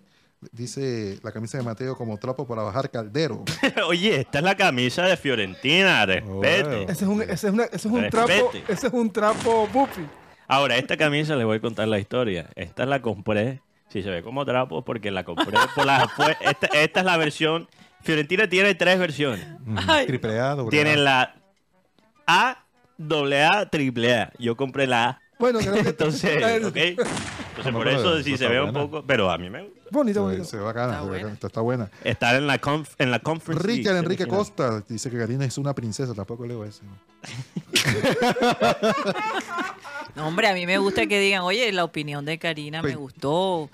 [0.52, 3.44] dice la camisa de Mateo como trapo para bajar caldero.
[3.88, 6.32] Oye, esta es la camisa de Fiorentina, respete.
[6.32, 6.72] Bueno.
[6.92, 8.26] Ese es un, ese es una- ese es un Respete.
[8.28, 10.02] trapo, ese es un trapo pupi.
[10.48, 12.50] Ahora, esta camisa les voy a contar la historia.
[12.56, 16.08] Esta la compré, si se ve como trapo, porque la compré por la...
[16.08, 17.68] fue- esta, esta es la versión...
[18.02, 19.44] Fiorentina tiene tres versiones.
[19.88, 20.06] Ay.
[20.06, 21.34] Triple A, doble Tiene la
[22.28, 22.64] A,
[23.00, 24.32] doble A, triple A.
[24.38, 25.20] Yo compré la A.
[25.40, 26.76] Bueno, creo que Entonces, ¿ok?
[26.78, 29.04] Entonces, No, por eso si se ve un poco...
[29.08, 29.76] Pero a mí me gusta.
[29.92, 30.46] Bonito, Se, bonito.
[30.46, 31.34] se ve bacana, Está se ve buena.
[31.34, 31.90] está, está buena.
[32.04, 34.28] Estar en la, conf- en la conference Richard League, Enrique.
[34.28, 36.84] Costa dice que Karina es una princesa, tampoco leo eso.
[40.16, 42.96] No, hombre, a mí me gusta que digan, oye, la opinión de Karina me Pe-
[42.96, 43.70] gustó.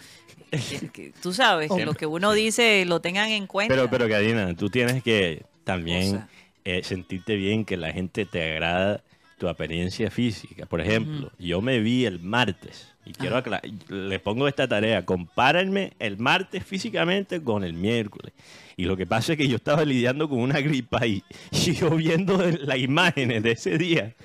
[1.22, 3.74] Tú sabes, que lo que uno dice lo tengan en cuenta.
[3.74, 6.30] Pero, pero, Karina, tú tienes que también Cosa.
[6.66, 9.04] eh, sentirte bien que la gente te agrada
[9.38, 10.66] tu apariencia física.
[10.66, 15.94] Por ejemplo, yo me vi el martes y quiero aclarar, le pongo esta tarea, compárenme
[16.00, 18.34] el martes físicamente con el miércoles.
[18.82, 21.92] Y lo que pasa es que yo estaba lidiando con una gripa y, y yo
[21.92, 24.16] viendo las imágenes de ese día,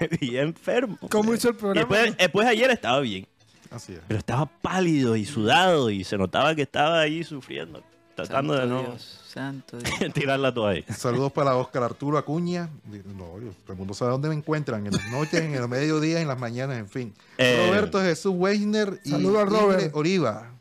[0.00, 0.96] me vi enfermo.
[1.10, 1.80] ¿Cómo hizo el Y programa?
[1.96, 3.26] después, después ayer estaba bien,
[3.72, 3.98] Así es.
[4.06, 7.82] pero estaba pálido y sudado y se notaba que estaba ahí sufriendo,
[8.14, 10.12] tratando de no Dios, santo Dios.
[10.14, 10.84] tirar la toalla.
[10.94, 12.68] Saludos para Oscar Arturo Acuña.
[13.16, 13.24] No,
[13.64, 16.38] todo el mundo sabe dónde me encuentran, en las noches, en el mediodía, en las
[16.38, 17.12] mañanas, en fin.
[17.36, 19.80] Eh, Roberto Jesús Weisner y Saludos a Robert.
[19.82, 20.50] Ingrid Oriva.
[20.50, 20.53] A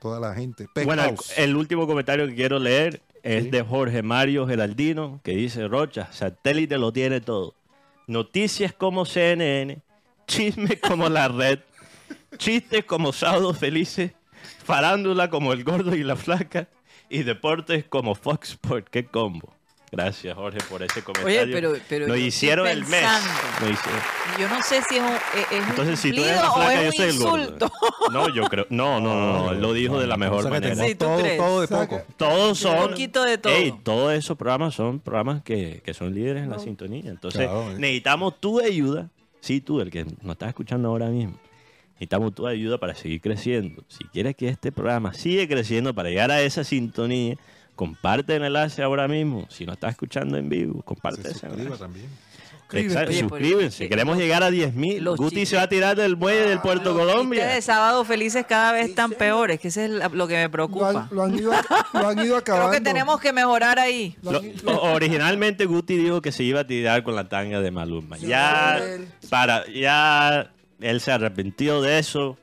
[0.00, 0.66] toda la gente.
[0.84, 1.32] Bueno, el, House.
[1.38, 3.50] el último comentario que quiero leer es Sí.
[3.50, 7.54] de Jorge Mario Geraldino, que dice, Rocha, satélite lo tiene todo.
[8.06, 9.78] Noticias como CNN,
[10.26, 11.60] chismes como La Red,
[12.38, 14.12] chistes como Sábados Felices,
[14.64, 16.68] farándula como El Gordo y la Flaca,
[17.08, 18.88] y deportes como Fox Sport.
[18.88, 19.52] ¡Qué combo!
[19.92, 21.52] Gracias, Jorge, por ese comentario.
[21.52, 23.02] pero- pero Nos yo hicieron el mes.
[23.60, 24.00] Nos hicieron-
[24.38, 26.84] Yo no sé si es un, es- es un Entonces, si tú eres la flaca,
[26.84, 27.72] yo soy el gordo.
[28.12, 28.66] No, yo creo...
[28.70, 30.86] No, no, no, no, él lo dijo de la mejor O sea que manera.
[30.86, 32.02] Sí, ¿tú todo, todo de poco.
[32.16, 32.88] Todos son.
[32.90, 33.52] poquito de todo.
[33.52, 37.10] Ey, todos esos programas son programas que, que son líderes en la sintonía.
[37.10, 37.74] Entonces, Claro, eh.
[37.78, 39.08] necesitamos tu ayuda.
[39.40, 41.38] Sí, tú, el que nos estás escuchando ahora mismo.
[41.94, 43.82] Necesitamos tu ayuda para seguir creciendo.
[43.88, 47.36] Si quieres que este programa siga creciendo para llegar a esa sintonía,
[47.80, 49.46] comparte el enlace ahora mismo.
[49.48, 51.78] Si no estás escuchando en vivo, comparte Se ese enlace.
[51.78, 52.06] también.
[52.60, 52.92] suscríbete.
[52.92, 53.88] Exacto, Oye, pues, suscríbense.
[53.88, 55.00] Queremos llegar a 10.000.
[55.00, 57.46] los Guti se va a tirar del muelle del Puerto Ustedes Colombia.
[57.46, 60.50] de sábado felices cada vez están peores, que eso es la- lo que me Lo
[60.50, 60.90] preocupa.
[60.90, 61.52] han, lo han ido,
[61.94, 62.68] lo han ido acabando.
[62.70, 64.14] Creo que tenemos que mejorar ahí.
[64.22, 64.42] Lo
[64.82, 68.18] originalmente Guti dijo que se iba a tirar con la tanga de Maluma.
[68.18, 69.08] Ya él.
[69.30, 70.50] para ya
[70.80, 72.36] él se arrepintió de eso.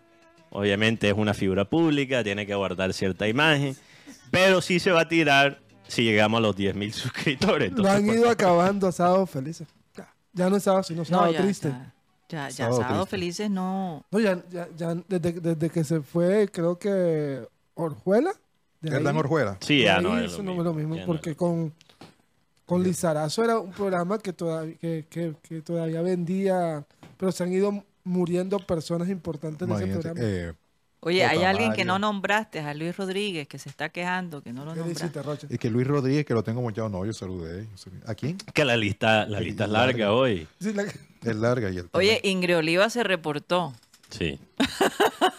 [0.49, 3.75] Obviamente es una figura pública, tiene que guardar cierta imagen,
[4.31, 7.71] pero sí se va a tirar si llegamos a los 10.000 suscriptores.
[7.71, 9.67] Lo Entonces, han por ido acabando a sábado felices.
[9.95, 11.69] Ya, ya no es sábado, sino sábado No, ya, triste.
[11.69, 11.93] ya,
[12.29, 13.09] ya, ya, Sábado sábado triste.
[13.17, 14.05] felices no.
[14.11, 18.31] No, ya, ya, ya desde, desde que se fue, creo que Orjuela.
[18.81, 19.57] de Hernán Orjuela.
[19.61, 20.61] Sí, ya no es eso lo no mismo.
[20.61, 21.73] es lo mismo, Ya no porque con,
[22.65, 26.85] con Lizarazo era un programa que todavía, que, que- que todavía vendía,
[27.17, 30.19] pero se han ido muriendo personas importantes de ese programa.
[30.21, 30.53] eh,
[31.07, 34.65] Oye, hay alguien que no nombraste, a Luis Rodríguez, que se está quejando, que no
[34.65, 35.21] lo ¿Qué nombraste.
[35.21, 35.47] Rocha?
[35.49, 37.65] y que Luis Rodríguez, que lo tengo mochado, no, yo saludé.
[38.05, 38.37] ¿A quién?
[38.53, 40.47] Que la lista, la lista es larga hoy.
[40.59, 43.73] Sí, la- Es larga y el Oye, Ingrid Oliva se reportó.
[44.09, 44.39] Sí.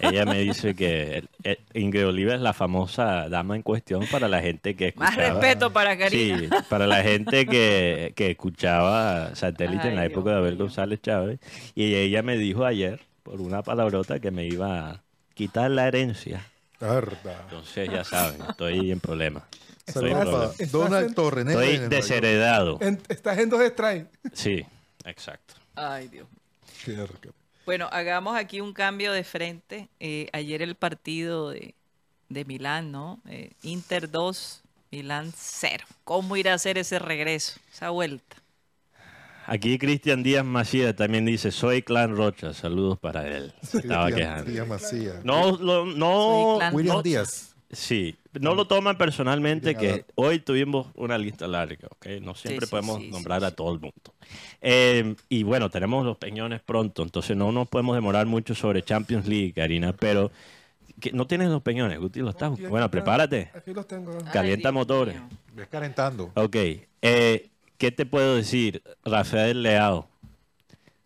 [0.00, 1.24] Ella me dice que
[1.72, 5.40] Ingrid Oliva es la famosa dama en cuestión para la gente que Más escuchaba.
[5.40, 6.38] respeto para Karina.
[6.38, 10.56] Sí, para la gente que, que escuchaba satélite en la época de Abel.
[10.56, 11.40] González Chávez.
[11.74, 15.02] Y ella me dijo ayer, por una palabrota, que me iba a
[15.38, 16.44] quitar la herencia.
[16.78, 17.42] Tarda.
[17.44, 19.44] Entonces, ya saben, estoy en problemas.
[19.86, 21.46] Estoy en Estás Donald Torres.
[21.46, 22.78] Estoy desheredado.
[22.80, 24.10] en- estás en dos strikes.
[24.34, 24.66] Sí,
[25.04, 25.54] exacto.
[25.76, 26.26] Ay, Dios.
[27.64, 29.88] Bueno, hagamos aquí un cambio de frente.
[30.00, 31.74] Eh, ayer el partido de,
[32.28, 33.20] de Milán, ¿no?
[33.28, 35.84] Eh, Inter 2, Milán 0.
[36.04, 38.36] ¿Cómo irá a hacer ese regreso, esa vuelta?
[39.50, 42.52] Aquí Cristian Díaz Macías también dice, soy Clan Rocha.
[42.52, 43.52] Saludos para él.
[43.62, 44.50] Estaba quejando.
[44.50, 45.24] Díaz Macías.
[45.24, 47.54] No, lo- no, William no- Díaz.
[47.70, 52.06] Sí, no lo toman personalmente que hoy tuvimos una lista larga, ¿ok?
[52.22, 53.56] No siempre sí, podemos sí, sí, nombrar a sí.
[53.56, 54.14] todo el mundo.
[54.62, 59.26] Eh, y bueno, tenemos los peñones pronto, entonces no nos podemos demorar mucho sobre Champions
[59.26, 60.30] League, Karina, pero
[60.98, 62.58] que no tienes los peñones, Guti, los estás.
[62.58, 63.50] Bueno, prepárate.
[63.54, 64.16] Aquí los tengo.
[64.16, 65.16] Ay, Calienta motores.
[65.54, 66.32] Ves calentando.
[66.36, 66.56] Ok,
[67.02, 68.82] eh, ¿qué te puedo decir?
[69.04, 70.08] Rafael Leao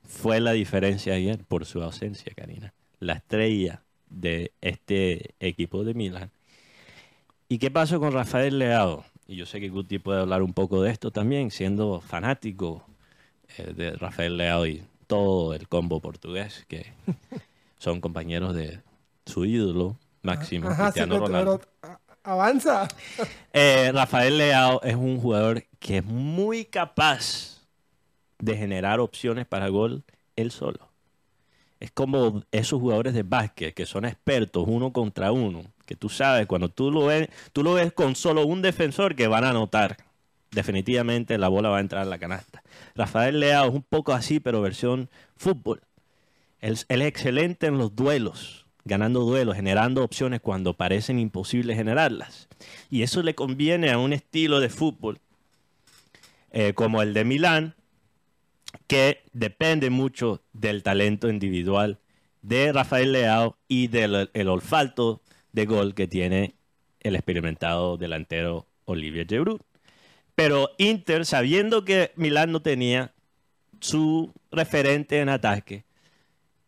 [0.05, 2.75] fue la diferencia ayer por su ausencia, Karina.
[2.99, 6.31] La estrella de este equipo de Milan.
[7.49, 9.05] ¿Y qué pasó con Rafael Leao?
[9.27, 12.85] Y yo sé que Guti puede hablar un poco de esto también, siendo fanático
[13.59, 16.93] eh, de Rafael Leao y todo el combo portugués, que
[17.79, 18.81] son compañeros de
[19.27, 21.61] su ídolo máximo, Ajá, sí, Cristiano Ronaldo.
[21.81, 22.89] pero, avanza.
[23.53, 27.61] Eh, Rafael Leao es un jugador que es muy capaz
[28.39, 30.05] de generar opciones para gol
[30.37, 30.89] él solo.
[31.81, 36.47] Es como esos jugadores de básquet que son expertos uno contra uno, que tú sabes,
[36.47, 39.97] cuando tú lo ves, tú lo ves con solo un defensor que van a anotar.
[40.51, 42.63] Definitivamente la bola va a entrar en la canasta.
[42.95, 45.81] Rafael Leao es un poco así, pero versión fútbol.
[46.61, 52.49] Él, él es excelente en los duelos, ganando duelos, generando opciones cuando parecen imposibles generarlas.
[52.91, 55.19] Y eso le conviene a un estilo de fútbol
[56.51, 57.75] eh, como el de Milán,
[58.87, 61.99] que depende mucho del talento individual
[62.43, 65.23] de Rafael Leao y del el olfato
[65.53, 66.55] de gol que tiene
[67.01, 69.61] el experimentado delantero Olivier Giroud.
[70.35, 73.13] Pero Inter, sabiendo que Milán no tenía
[73.81, 75.85] su referente en ataque,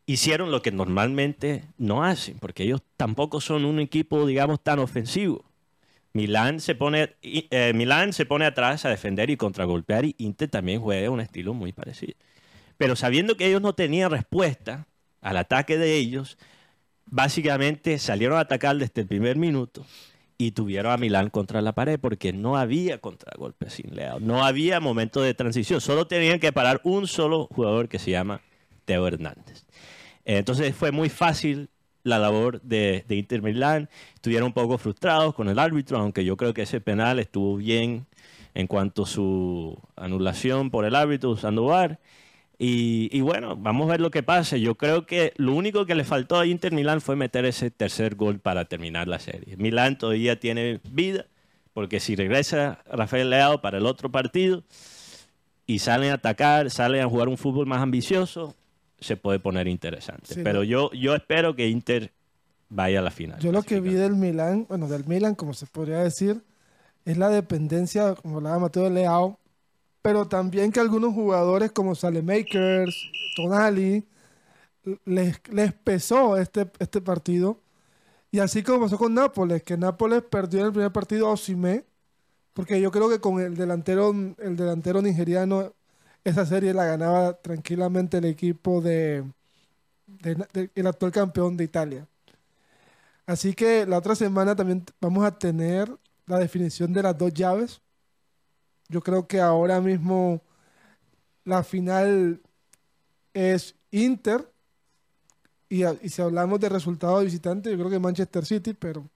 [0.06, 5.44] hicieron lo que normalmente no hacen, porque ellos tampoco son un equipo, digamos, tan ofensivo.
[6.12, 10.80] Milán se pone, eh, Milán se pone atrás a defender y contragolpear y Inter también
[10.80, 12.14] juega un estilo muy parecido.
[12.76, 14.86] Pero sabiendo que ellos no tenían respuesta
[15.20, 16.38] al ataque de ellos,
[17.06, 19.84] básicamente salieron a atacar desde el primer minuto
[20.38, 24.80] y tuvieron a Milán contra la pared porque no había contragolpe sin Leao, no había
[24.80, 28.40] momento de transición, solo tenían que parar un solo jugador que se llama
[28.84, 29.63] Teo Hernández.
[30.24, 31.68] Entonces fue muy fácil
[32.02, 33.88] la labor de, de Inter Milán.
[34.14, 38.06] Estuvieron un poco frustrados con el árbitro, aunque yo creo que ese penal estuvo bien
[38.54, 41.98] en cuanto a su anulación por el árbitro usando VAR.
[42.56, 44.56] Y, y bueno, vamos a ver lo que pasa.
[44.56, 48.14] Yo creo que lo único que le faltó a Inter Milán fue meter ese tercer
[48.14, 49.56] gol para terminar la serie.
[49.56, 51.26] Milán todavía tiene vida,
[51.72, 54.62] porque si regresa Rafael Leao para el otro partido
[55.66, 58.54] y salen a atacar, salen a jugar un fútbol más ambicioso,
[58.98, 60.34] se puede poner interesante.
[60.34, 60.64] Sí, Pero no.
[60.64, 62.12] yo, yo espero que Inter
[62.68, 63.38] vaya a la final.
[63.40, 66.42] Yo lo que vi del Milan, bueno, del Milan, como se podría decir,
[67.04, 69.38] es la dependencia, como hablaba Mateo Leao,
[70.02, 74.04] pero también que algunos jugadores como Salemakers, Tonali,
[75.04, 77.60] les, les pesó este, este partido.
[78.30, 81.84] Y así como pasó con Nápoles, que Nápoles perdió en el primer partido a Osimé,
[82.52, 85.72] porque yo creo que con el delantero, el delantero nigeriano
[86.24, 89.24] esa serie la ganaba tranquilamente el equipo de,
[90.74, 92.08] el actual campeón de Italia.
[93.26, 95.94] Así que la otra semana también vamos a tener
[96.26, 97.80] la definición de las dos llaves.
[98.88, 100.42] Yo creo que ahora mismo
[101.44, 102.40] la final
[103.32, 104.50] es Inter.
[105.68, 109.08] Y si hablamos de resultado de visitante, yo creo que Manchester City, pero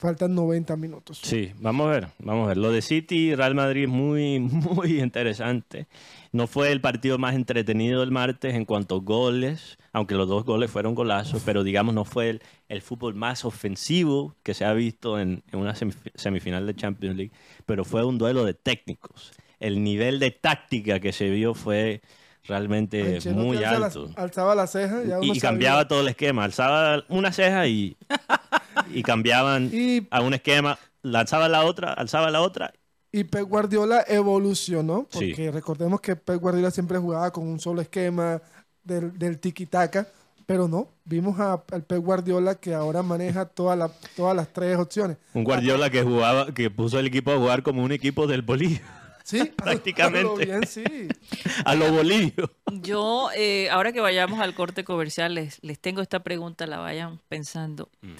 [0.00, 1.20] faltan 90 minutos.
[1.22, 2.56] Sí, vamos a ver, vamos a ver.
[2.56, 5.86] Lo de City y Real Madrid es muy, muy interesante.
[6.32, 10.44] No fue el partido más entretenido del martes en cuanto a goles, aunque los dos
[10.44, 14.72] goles fueron golazos, pero digamos no fue el, el fútbol más ofensivo que se ha
[14.72, 17.32] visto en, en una semif- semifinal de Champions League,
[17.66, 19.32] pero fue un duelo de técnicos.
[19.58, 22.00] El nivel de táctica que se vio fue
[22.44, 24.10] realmente Ancelotti muy alza la- alto.
[24.16, 26.44] alzaba la ceja Y, y cambiaba todo el esquema.
[26.44, 27.96] Alzaba una ceja y,
[28.94, 32.72] y cambiaban Y, a un esquema, lanzaba la otra, alzaba la otra.
[33.12, 35.28] y Pep Guardiola evolucionó, Sí.
[35.30, 38.40] porque recordemos que Pep Guardiola siempre jugaba con un solo esquema
[38.84, 40.06] del, del tiki-taka,
[40.46, 44.76] pero no, vimos a- al Pep Guardiola que ahora maneja toda la- todas las tres
[44.78, 45.16] opciones.
[45.34, 48.82] Un Guardiola que jugaba, que puso el equipo a jugar como un equipo del Bolivia,
[49.22, 50.22] Sí, Prácticamente.
[50.24, 50.82] Lo bien, sí.
[51.64, 52.50] a lo Bolivio.
[52.72, 57.20] Yo, eh, ahora que vayamos al corte comercial, les, les tengo esta pregunta, la vayan
[57.28, 57.90] pensando.
[58.02, 58.14] Mm.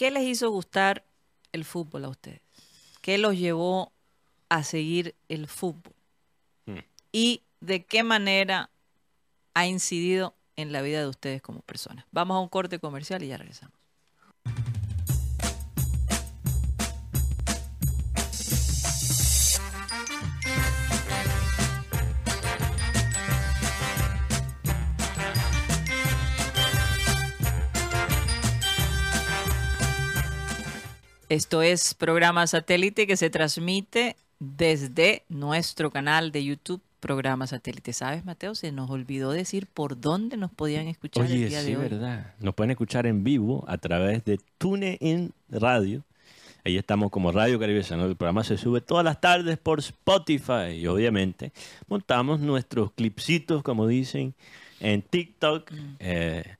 [0.00, 1.04] ¿Qué les hizo gustar
[1.52, 2.40] el fútbol a ustedes?
[3.02, 3.92] ¿Qué los llevó
[4.48, 5.92] a seguir el fútbol?
[6.64, 6.78] Mm.
[7.12, 8.70] ¿Y de qué manera
[9.52, 12.06] ha incidido en la vida de ustedes como personas?
[12.12, 13.78] Vamos a un corte comercial y ya regresamos.
[31.30, 37.92] Esto es programa satélite que se transmite desde nuestro canal de YouTube, programa satélite.
[37.92, 38.56] ¿Sabes, Mateo?
[38.56, 41.82] Se nos olvidó decir por dónde nos podían escuchar el día sí, de hoy.
[41.84, 42.34] verdad.
[42.40, 46.02] Nos pueden escuchar en vivo a través de TuneIn Radio.
[46.64, 48.06] Ahí estamos como Radio Caribe Sano.
[48.06, 50.72] El programa se sube todas las tardes por Spotify.
[50.74, 51.52] Y obviamente
[51.86, 54.34] montamos nuestros clipsitos, como dicen,
[54.80, 55.70] en TikTok.
[55.70, 55.96] Mm.
[56.00, 56.56] Eh,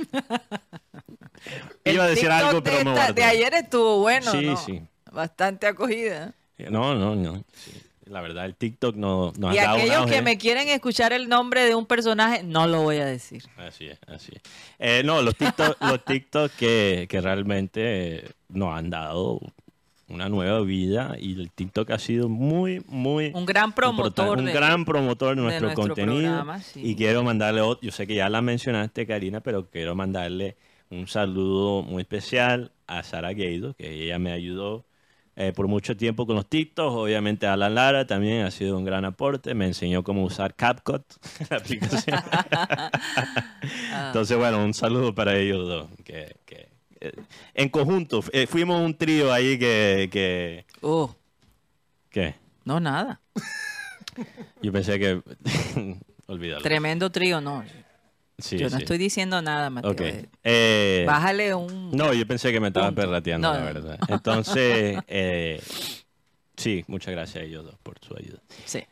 [1.84, 3.12] Iba a decir TikTok algo, de, pero me esta- guardé.
[3.14, 4.56] de ayer estuvo bueno, Sí, ¿no?
[4.56, 4.82] sí.
[5.12, 6.34] Bastante acogida.
[6.58, 7.42] No, no, no.
[7.54, 7.72] Sí.
[8.04, 11.28] La verdad, el TikTok no, nos y ha dado aquellos que me quieren escuchar el
[11.28, 13.44] nombre de un personaje, no lo voy a decir.
[13.56, 14.42] Así es, así es.
[14.80, 19.40] Eh, no, los TikTok, los TikTok que, que realmente nos han dado
[20.10, 24.52] una nueva vida y el TikTok ha sido muy, muy Un gran promotor un de-
[24.52, 26.20] gran promotor de nuestro, nuestro contenido.
[26.22, 26.80] programa, sí.
[26.84, 30.56] Y quiero mandarle otro, yo sé que ya la mencionaste, Karina, pero quiero mandarle
[30.90, 34.84] un saludo muy especial a Sara Gueido, que ella me ayudó
[35.36, 36.94] eh, por mucho tiempo con los TikToks.
[36.96, 39.54] Obviamente Alan Lara también ha sido un gran aporte.
[39.54, 41.04] Me enseñó cómo usar CapCut,
[41.50, 42.18] la aplicación.
[44.08, 45.88] Entonces, bueno, un saludo para ellos dos.
[46.04, 46.68] Que, que,
[47.54, 51.14] en conjunto, eh, fuimos un trío ahí que, que, Oh,
[52.10, 52.34] que
[52.64, 53.20] no, nada.
[54.62, 55.22] yo pensé que...
[56.26, 56.62] Olvídalo.
[56.62, 57.64] Tremendo trío, no.
[58.38, 58.82] Sí, Yo no sí.
[58.82, 59.94] estoy diciendo nada, Mateo.
[60.06, 61.90] Eh, Eh, Bájale un...
[61.90, 63.02] No, yo pensé que me estaba Punto.
[63.02, 63.66] perrateando, No, la no.
[63.66, 63.98] verdad.
[64.08, 65.60] Entonces, eh,
[66.56, 68.38] sí, muchas gracias a ellos dos por su ayuda.
[68.64, 68.84] Sí.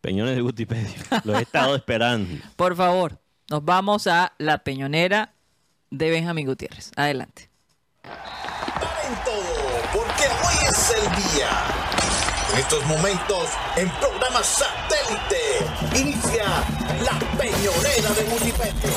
[0.00, 0.90] Peñones de Gutipedio,
[1.24, 2.42] los he estado esperando.
[2.56, 3.18] Por favor,
[3.50, 5.34] nos vamos a la peñonera
[5.90, 6.90] de Benjamín Gutiérrez.
[6.96, 7.49] Adelante.
[8.02, 11.48] Paren todo, porque hoy es el día.
[12.52, 16.44] En estos momentos, en programa satélite, inicia
[17.04, 18.90] la peñonera de Multipedio.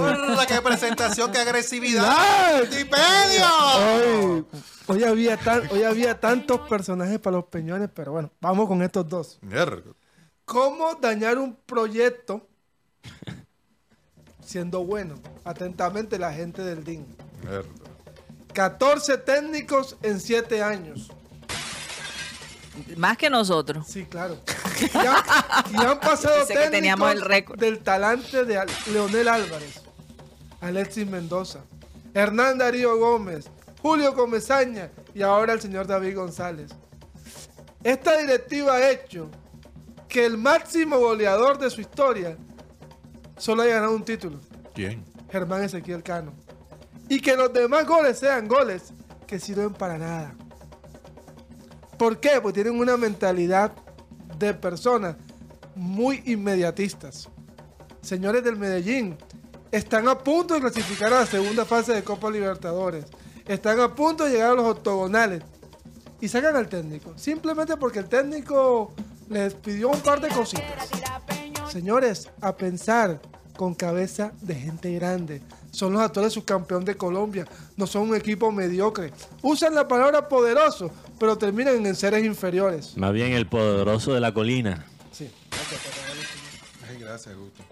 [0.00, 2.58] ¡Hola, qué presentación, qué agresividad!
[2.58, 3.46] ¡Multipedio!
[3.76, 4.44] Hoy,
[4.88, 9.08] hoy había tan- hoy había tantos personajes para los peñones, pero bueno, vamos con estos
[9.08, 9.38] dos.
[9.40, 9.92] Mierda.
[10.44, 12.46] ¿Cómo dañar un proyecto
[14.52, 15.14] siendo bueno?
[15.44, 17.06] Atentamente la gente del DIN.
[17.42, 17.68] Mierda.
[18.52, 21.10] 14 técnicos en 7 años.
[22.96, 23.86] Más que nosotros.
[23.86, 24.38] Sí, claro.
[24.80, 25.16] Y han,
[25.72, 27.58] y han pasado Pensé que teníamos técnicos el récord.
[27.58, 28.60] del talante de
[28.92, 29.80] Leonel Álvarez,
[30.60, 31.60] Alexis Mendoza,
[32.14, 33.50] Hernán Darío Gómez,
[33.80, 36.70] Julio Comezaña y ahora el señor David González.
[37.82, 39.28] Esta directiva ha hecho
[40.08, 42.36] que el máximo goleador de su historia
[43.42, 44.38] solo haya ganado un título,
[44.72, 45.02] ¿Quién?
[45.28, 46.32] Germán Ezequiel Cano.
[47.08, 48.92] Y que los demás goles sean goles
[49.26, 50.32] que sirven para nada.
[51.98, 52.40] ¿Por qué?
[52.40, 53.72] Porque tienen una mentalidad
[54.38, 55.16] de personas
[55.74, 57.28] muy inmediatistas.
[58.00, 59.16] Señores del Medellín,
[59.72, 63.06] están a punto de clasificar a la segunda fase de Copa Libertadores.
[63.44, 65.42] Están a punto de llegar a los octogonales.
[66.20, 67.12] y sacan al técnico.
[67.16, 68.92] Simplemente porque el técnico
[69.28, 70.88] les pidió un par de cositas.
[71.72, 73.18] Señores, a pensar
[73.56, 75.40] con cabeza de gente grande.
[75.70, 77.46] Son los actuales subcampeón de Colombia.
[77.78, 79.10] No son un equipo mediocre.
[79.40, 82.94] Usan la palabra poderoso, pero terminan en seres inferiores.
[82.98, 84.84] Más bien el poderoso de la colina.
[85.12, 85.30] Sí.
[86.90, 87.62] Ay, gracias, Guti.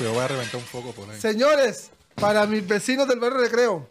[0.00, 1.20] Yo voy a reventar un poco por ahí.
[1.20, 3.88] Señores, para mis vecinos del barrio Recreo,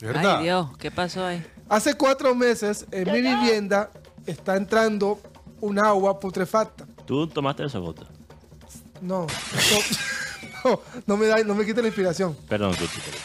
[0.00, 0.38] ¿Verdad?
[0.38, 1.46] Ay, Dios, ¿qué pasó ahí?
[1.68, 3.90] hace cuatro meses en mi vivienda
[4.26, 5.20] está entrando
[5.60, 6.84] un agua putrefacta.
[7.06, 8.06] ¿Tú tomaste esa foto?
[9.00, 12.36] No, no, no, no me da, no me quite la inspiración.
[12.48, 13.20] Perdón, Guti, perdón.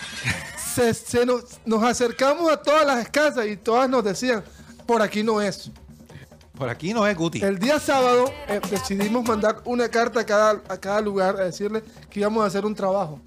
[0.73, 4.43] Se, se nos, nos acercamos a todas las casas y todas nos decían,
[4.85, 5.71] por aquí no es.
[6.57, 7.41] Por aquí no es Guti.
[7.43, 11.83] El día sábado eh, decidimos mandar una carta a cada, a cada lugar a decirle
[12.09, 13.19] que íbamos a hacer un trabajo.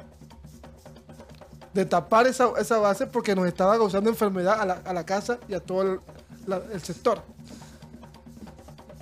[1.72, 5.38] De tapar esa, esa base porque nos estaba causando enfermedad a la, a la casa
[5.48, 6.00] y a todo el,
[6.46, 7.20] la- el sector.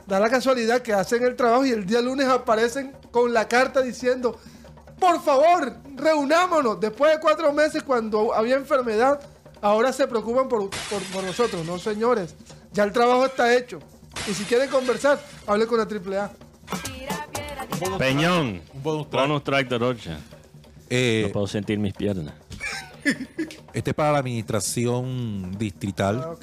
[0.07, 3.81] Da la casualidad que hacen el trabajo y el día lunes aparecen con la carta
[3.83, 4.39] diciendo,
[4.99, 6.81] por favor, reunámonos.
[6.81, 9.21] Después de cuatro meses cuando había enfermedad,
[9.61, 11.65] ahora se preocupan por, por- por nosotros.
[11.65, 12.35] No, señores,
[12.73, 13.79] ya el trabajo está hecho.
[14.29, 16.31] Y si quieren conversar, hable con la AAA.
[17.99, 18.63] Peñón.
[18.75, 19.23] Un bonus track.
[19.29, 20.19] Bonus track de Rocha.
[20.91, 22.35] Eh, No puedo sentir mis piernas.
[23.75, 26.23] Este es para la administración distrital.
[26.25, 26.35] Ah,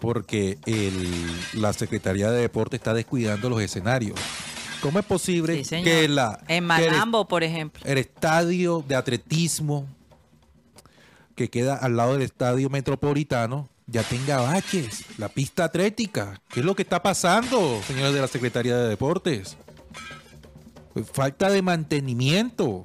[0.00, 4.18] porque el- la Secretaría de Deporte está descuidando los escenarios.
[4.80, 7.82] ¿Cómo es posible Sí, que, la, en el- por ejemplo.
[7.86, 9.86] el, estadio de atletismo
[11.34, 15.04] que queda al lado del estadio metropolitano ya tenga baches?
[15.18, 16.40] La pista atlética.
[16.48, 19.56] ¿Qué es lo que está pasando, señores de la Secretaría de Deportes?
[20.92, 22.84] Pues Falta de mantenimiento.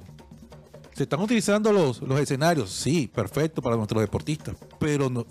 [1.00, 5.24] Se están utilizando los, los escenarios, sí, perfecto para nuestros deportistas, pero no,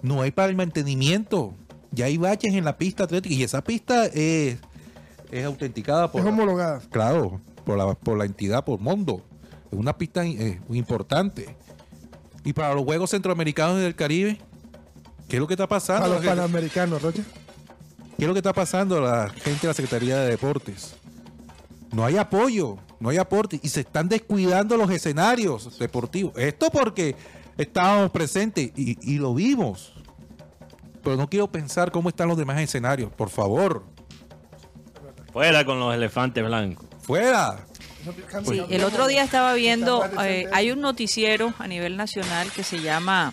[0.00, 1.52] no hay para el mantenimiento.
[1.90, 4.56] Ya hay baches en la pista atlética y esa pista es,
[5.30, 6.80] es autenticada por Es la- homologada.
[6.90, 9.20] claro, por la, por la entidad, por Mondo.
[9.70, 11.54] Es una pista eh, importante.
[12.42, 14.38] Y para los Juegos Centroamericanos y del Caribe,
[15.28, 16.06] ¿qué es lo que está pasando?
[16.06, 17.22] A los ¿Qué, panamericanos, Rocha.
[18.16, 20.94] qué es lo que está pasando a la gente de la Secretaría de Deportes?
[21.92, 26.32] No hay apoyo, no hay aporte y se están descuidando los escenarios deportivos.
[26.38, 27.14] Esto porque
[27.58, 29.92] estábamos presentes y, y lo vimos.
[31.02, 33.12] Pero no quiero pensar cómo están los demás escenarios.
[33.12, 33.84] Por favor,
[35.34, 36.86] Fuera con los elefantes blancos.
[37.02, 37.66] fuera.
[38.46, 42.80] Sí, el otro día estaba viendo, eh, hay un noticiero a nivel nacional que se
[42.80, 43.32] llama,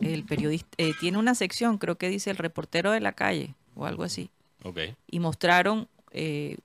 [0.00, 3.86] el periodista, eh, tiene una sección, creo que dice el reportero de la calle o
[3.86, 4.30] algo así,
[4.64, 4.78] Ok.
[5.08, 6.58] y mostraron eh,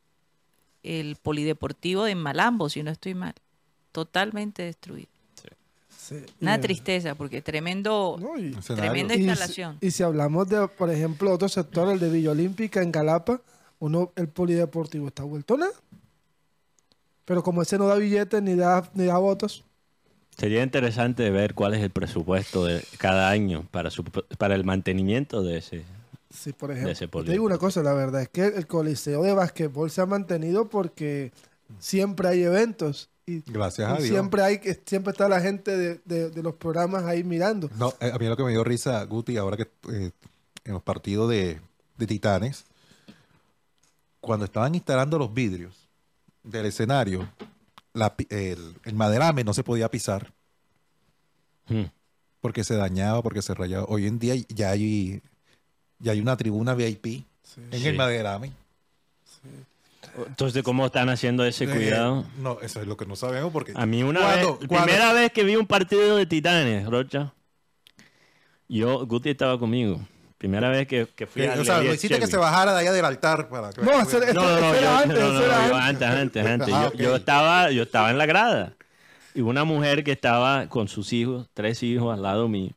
[0.85, 3.33] el polideportivo de Malambo, si no estoy mal,
[3.91, 5.07] totalmente destruido.
[5.97, 6.15] Sí.
[6.39, 9.77] Una Y- tristeza, porque tremendo, No, y- tremenda y si- instalación.
[9.81, 13.41] Y si hablamos de, por ejemplo, otro sector, el de Villa Olímpica en Galapa,
[13.79, 15.71] uno, el polideportivo está vuelto nada.
[17.25, 19.63] Pero como ese no da billetes ni da, ni da votos,
[20.37, 25.41] Sería interesante ver cuál es el presupuesto de cada año para, su, para el mantenimiento
[25.43, 25.85] de ese.
[26.35, 27.23] Sí, por ese ejemplo.
[27.23, 30.69] Te digo una cosa, la verdad es que el coliseo de básquetbol se ha mantenido
[30.69, 31.31] porque
[31.79, 33.09] siempre hay eventos.
[33.25, 34.09] Y, Gracias y a Dios.
[34.09, 37.69] siempre hay que siempre está la gente de, de- de los programas ahí mirando.
[37.75, 40.11] No, eh, a mí lo que me dio risa, Guti, ahora que eh,
[40.63, 41.59] en los partidos de,
[41.97, 42.65] de Titanes,
[44.21, 45.89] cuando estaban instalando los vidrios
[46.43, 47.27] del escenario,
[47.93, 50.33] la el, el maderame no se podía pisar
[51.67, 51.85] Hmm.
[52.41, 53.85] porque se dañaba, porque se rayaba.
[53.89, 55.19] Hoy en día ya hay,
[55.99, 57.05] ya hay una tribuna VIP
[57.71, 57.87] en Sí.
[57.87, 58.51] el maderame.
[60.27, 62.25] Entonces, ¿cómo están haciendo ese Eh, cuidado?
[62.37, 63.73] no, eso es lo que no sabemos porque...
[63.75, 67.33] A mí una vez, primera vez que vi un partido de Titanes, Rocha,
[68.69, 69.99] yo, Guti estaba conmigo.
[70.37, 72.79] Primera vez que, que fui que- a o sea, lo hiciste que se bajara de
[72.81, 75.33] allá del altar para que- No, hacer- No, no, no, Eso era antes, no, eso
[75.33, 76.07] no, era yo antes.
[76.07, 76.73] antes, antes.
[76.73, 76.95] Ah, Yo, ok.
[76.95, 78.73] yo estaba, yo estaba en la grada.
[79.33, 82.71] Y una mujer que estaba con sus hijos, tres hijos al lado mío.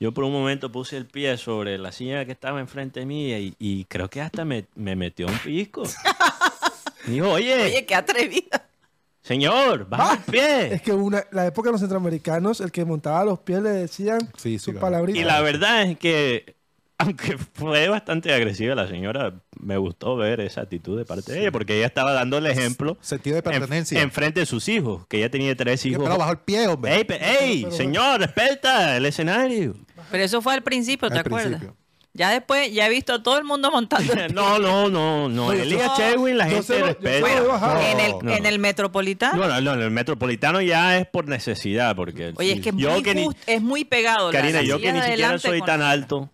[0.00, 3.54] Yo por un momento puse el pie sobre la silla que estaba enfrente mía y,
[3.58, 5.82] y creo que hasta me, me metió un pisco.
[7.06, 8.66] Me dijo, oye, Oye, qué atrevida.
[9.22, 10.74] señor, baja el pie.
[10.74, 14.20] Es que una, la época de los centroamericanos, el que montaba los pies le decían
[14.38, 15.20] Sí, sí, sus palabritas.
[15.20, 16.56] Y la verdad es que,
[17.00, 21.52] aunque fue bastante agresiva la señora, me gustó ver esa actitud de parte de ella,
[21.52, 24.00] porque ella estaba dando el ejemplo Sentido de en, pertenencia.
[24.00, 26.02] en frente de sus hijos, que ella tenía tres hijos.
[26.04, 26.96] Pero bajó el pie, hombre.
[26.96, 29.74] ¡Ey, pe- ey, Pero- señor, respeta el escenario!
[30.10, 31.48] Pero eso fue al principio, ¿te Al acuerdas?
[31.60, 31.76] principio.
[32.12, 34.34] Ya después, ya he visto a todo el mundo montando el pie.
[34.34, 35.52] No, no, no, no.
[35.52, 37.90] Elías no, Chewin, la gente lo- respeta.
[37.92, 38.32] en, el, no.
[38.32, 39.38] en el metropolitano.
[39.38, 42.76] No, no, no, en el metropolitano ya es por necesidad, porque Oye, es que es
[42.76, 44.32] yo muy, que ni- es muy pegado.
[44.32, 46.28] Karina, la yo que ni siquiera soy tan alto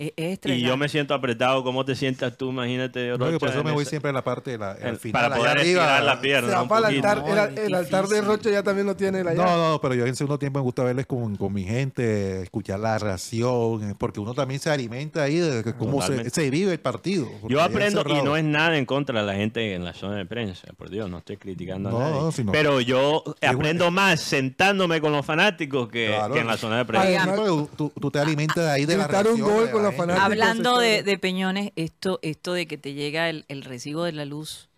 [0.00, 1.62] Es, es Y yo me siento apretado.
[1.62, 2.48] ¿Cómo te sientas tú?
[2.48, 3.10] Imagínate.
[3.10, 5.12] No, que por Rocha, eso me voy siempre a la parte de la, final.
[5.12, 5.82] para poder arriba.
[5.82, 6.62] estirar la pierna.
[6.62, 7.18] un altar.
[7.18, 8.22] No, el, altar de.
[8.22, 9.34] Rocha ya también lo tiene allá.
[9.34, 12.80] No, no, pero yo en segundo tiempo me gusta verles con, con mi gente, escuchar
[12.80, 17.28] la reacción, eh, porque uno también se alimenta ahí de cómo se, vive el partido.
[17.46, 20.24] Yo aprendo y no es nada en contra de la gente en la zona de
[20.24, 22.20] prensa, por Dios, no estoy criticando a No, nadie.
[22.20, 26.32] no, sino- Pero yo aprendo más sentándome con los fanáticos que, Claro.
[26.32, 27.34] que en la zona de prensa.
[27.76, 30.24] Tú, tú te alimentas ahí de la un gol con fanáticos.
[30.24, 34.24] Hablando de, de peñones, esto, esto de que te llega el, el recibo de la
[34.24, 34.68] luz,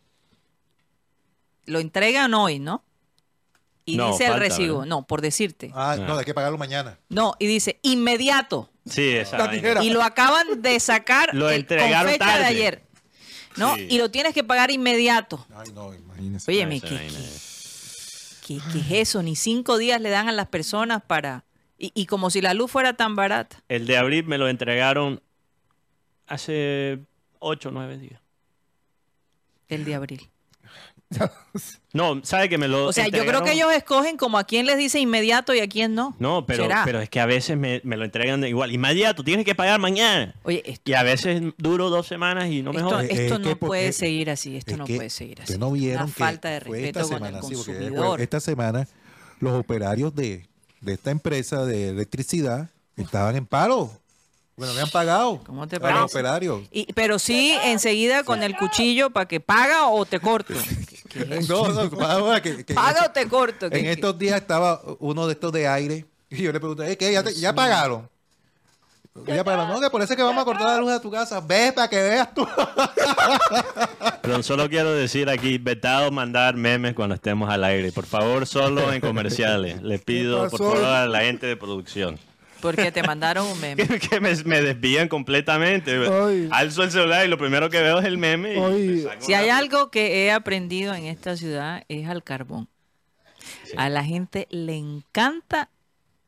[1.66, 2.82] lo entregan hoy, ¿no?
[3.84, 4.88] Y No, dice el recibo, ¿verdad?
[4.88, 5.72] no, por decirte.
[5.74, 6.98] Ah, no, hay que pagarlo mañana.
[7.08, 8.70] No, y dice inmediato.
[8.86, 9.16] Sí,
[9.50, 9.82] tijera.
[9.84, 12.44] Y lo acaban de sacar Lo el- entregaron con fecha de tarde.
[12.46, 12.82] ayer.
[13.56, 13.74] ¿no?
[13.76, 13.86] Sí.
[13.90, 15.44] Y lo tienes que pagar inmediato.
[15.54, 16.50] Ay, no, imagínese.
[16.50, 19.22] Oye, Esa mi, ¿qué, vaina qué- es- qué- qué es eso?
[19.22, 21.44] Ni cinco días le dan a las personas para...
[21.82, 23.60] Y, y como si la luz fuera tan barata.
[23.68, 25.20] El de abril me lo entregaron
[26.28, 27.00] hace
[27.40, 28.20] 8 o 9 días.
[29.68, 30.30] El de abril.
[31.92, 34.64] No, ¿sabe que me lo O sea, yo creo que ellos escogen como a quién
[34.64, 36.16] les dice inmediato y a quién no.
[36.18, 36.82] No, pero, ¿Será?
[36.86, 38.72] pero es que a veces me, me lo entregan de igual.
[38.72, 40.34] Inmediato, tienes que pagar mañana.
[40.44, 43.04] Oye, esto, Y a veces duro dos semanas y no me esto, jodas.
[43.10, 44.56] Esto es no puede seguir así.
[44.56, 45.58] Esto Es no que puede seguir así.
[45.58, 48.20] no vieron Una que falta de respeto esta con el semana, sí, porque consumidor.
[48.22, 48.88] esta semana
[49.40, 50.48] los operarios de,
[50.82, 53.90] de esta empresa de electricidad estaban en paro.
[54.56, 55.40] Bueno, me han pagado.
[55.46, 56.60] ¿Cómo te a los operarios.
[56.70, 60.52] Y- pero sí, enseguida con el cuchillo para que paga o te corto.
[60.88, 61.68] ¿Qué- qué es eso?
[61.72, 63.66] No, no, paga, que- que- Paga o te corto.
[63.66, 66.96] En ¿Qué- estos días estaba uno de estos de aire y yo le pregunté, "Eh,
[66.98, 67.10] ¿qué?
[67.12, 68.08] ¿Ya, te- ya pagaron?
[69.26, 69.68] Ya pagaron.
[69.68, 71.40] No, que por eso es que vamos a cortar la luz de tu casa.
[71.40, 72.46] Ve para que veas tú.
[74.22, 77.92] Pero solo quiero decir aquí, vetado mandar memes cuando estemos al aire.
[77.92, 79.82] Por favor, solo en comerciales.
[79.82, 82.18] Le pido, por favor, a la gente de producción.
[82.62, 83.86] Porque te mandaron un meme.
[84.10, 85.94] Que, me, me desvían completamente.
[86.08, 86.48] Ay.
[86.50, 88.54] Alzo el celular y lo primero que veo es el meme.
[88.78, 92.68] y Si hay algo que he aprendido en esta ciudad es al carbón.
[93.76, 95.70] A la gente le encanta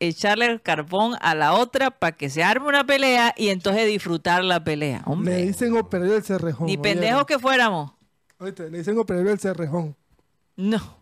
[0.01, 4.45] echarle el carbón a la otra para que se arme una pelea y entonces disfrutar
[4.45, 5.03] la pelea.
[5.07, 6.66] Le Hombre, dicen operario del Cerrejón.
[6.66, 7.92] ni pendejos que fuéramos.
[8.38, 9.97] Oíste, le dicen operario del Cerrejón.
[10.57, 10.99] No,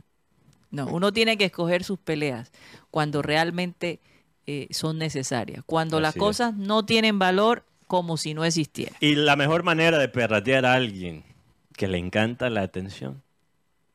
[0.70, 2.52] no, uno tiene que escoger sus peleas
[2.90, 4.00] cuando realmente
[4.46, 6.20] eh, son necesarias, cuando las es.
[6.20, 8.96] cosas no tienen valor como si no existiera.
[9.00, 11.24] Y la mejor manera de perratear a alguien
[11.76, 13.22] que le encanta la atención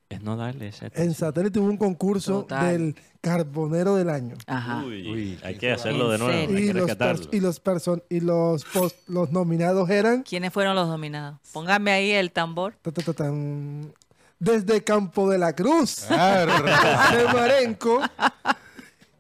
[0.10, 2.72] es no darle esa En satélite hubo un concurso Total.
[2.72, 4.36] del carbonero del año.
[4.48, 4.84] Ajá.
[4.86, 7.24] Uy, Uy, hay ¿quién que hacerlo de ¿En nuevo, hay Y que los, rescatarlo.
[7.26, 11.40] pers- y los, person- y los, pos- los nominados eran ¿Quiénes fueron los dominados?
[11.52, 12.76] Póngame ahí el tambor.
[12.82, 13.92] ta, ta, ta, tan,
[14.40, 16.54] desde Campo de la Cruz, Claro.
[17.18, 18.02] de Marenco,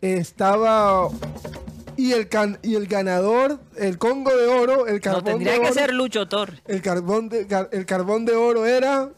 [0.01, 1.09] estaba
[1.97, 5.59] y el can- y el ganador, el Congo de Oro, el No, carbón tendría de
[5.59, 6.61] que oro, ser Lucho Torres.
[6.67, 9.09] el carbón de car- el carbón de oro era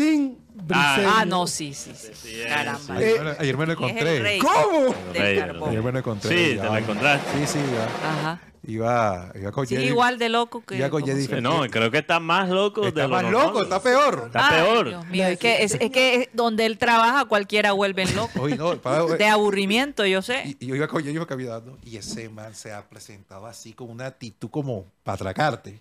[0.00, 1.10] Tim Briseño.
[1.16, 2.42] Ah, no, sí, sí, sí.
[2.48, 3.02] Caramba.
[3.02, 4.38] Eh, Ayer me lo- lo encontré.
[4.38, 4.94] ¿Cómo?
[5.14, 6.30] Ayer me lo encontré.
[6.50, 7.46] Sí, Ya, te lo encontraste.
[7.46, 8.08] Sí, sí, ya.
[8.10, 8.40] Ajá.
[8.62, 10.76] Iba, iba con Sí, igual de loco que.
[10.76, 11.40] Ya con siempre.
[11.40, 13.46] No, creo que está más loco Está de lo más normal.
[13.46, 14.24] loco, está peor.
[14.26, 14.88] Está Ay, peor.
[14.90, 18.42] Dios mío, es que, es, es que donde él trabaja cualquiera vuelven loco.
[18.42, 20.42] Oye, no, para- De aburrimiento, yo sé.
[20.44, 23.88] Y, y yo iba con Jenny caminando y ese man se ha presentado así con
[23.88, 25.80] una actitud como para atracarte.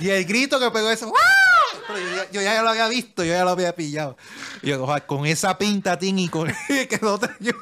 [0.00, 1.57] Y el grito que pegó eso, ¡ah!
[1.86, 4.16] Pero yo, ya- yo ya lo había visto, yo ya lo había pillado.
[4.62, 6.98] Y yo, "Ojalá, con esa pinta, Tim, y con que,
[7.40, 7.52] yo-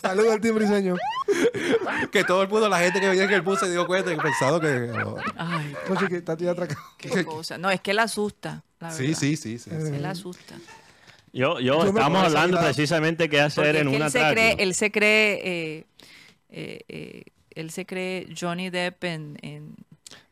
[0.00, 0.96] Saludos al Tim Briseño.
[2.10, 4.16] que todo el mundo, la gente que venía en el bus se dio cuenta y
[4.16, 4.66] pensado que.
[4.92, 5.14] no.
[5.36, 6.80] Ay, No sé qué está tía atracado.
[6.98, 7.56] qué cosa.
[7.58, 8.64] No, es que él asusta.
[8.80, 9.18] La Sí, verdad.
[9.20, 9.70] sí, sí, sí.
[9.70, 9.76] sí.
[9.94, 10.56] Él asusta.
[11.32, 14.74] Yo, yo, estamos hablando precisamente qué hacer Porque en que un él se cree, él
[14.74, 15.86] se cree, eh,
[16.50, 19.74] eh, eh, él se cree Johnny Depp en, en-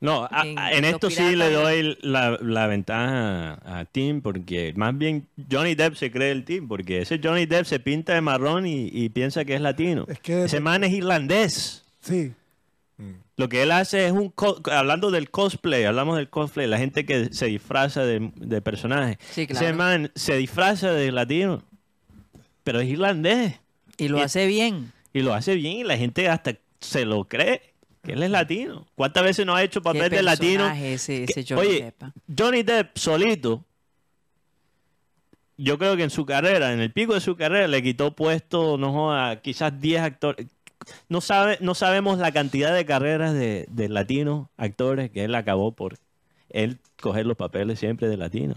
[0.01, 4.73] No, a- en a- en, esto sí le doy la, la ventaja a Tim porque
[4.75, 8.23] más bien Johnny Depp se cree el Tim porque ese Johnny Depp se pinta de
[8.23, 10.07] marrón y, y piensa que es latino.
[10.09, 11.85] Es que- ese man es irlandés.
[12.01, 12.33] Sí.
[13.37, 14.29] Lo que él hace es un...
[14.31, 19.17] co- hablando del cosplay, hablamos del cosplay, la gente que se disfraza de, de personajes.
[19.31, 19.77] Sí, Ese claro.
[19.77, 21.63] man se disfraza de latino,
[22.65, 23.55] pero es irlandés.
[23.97, 24.93] y lo Y- hace bien.
[25.15, 27.63] Y lo hace bien y la gente hasta se lo cree
[28.03, 28.87] que él es latino.
[28.95, 30.65] ¿Cuántas veces no ha hecho Qué papel de latino?
[30.65, 32.03] personaje ese, ese Que- Johnny oye, Depp.
[32.39, 33.65] Johnny Depp solito,
[35.57, 38.79] yo creo que en su carrera, en el pico de su carrera, le quitó puesto,
[38.79, 40.47] no joda, quizás 10 actores.
[41.11, 45.73] No, sabe, no sabemos la cantidad de carreras de, de latinos actores que él acabó
[45.73, 45.99] por
[46.49, 48.55] él coger los papeles siempre de latino.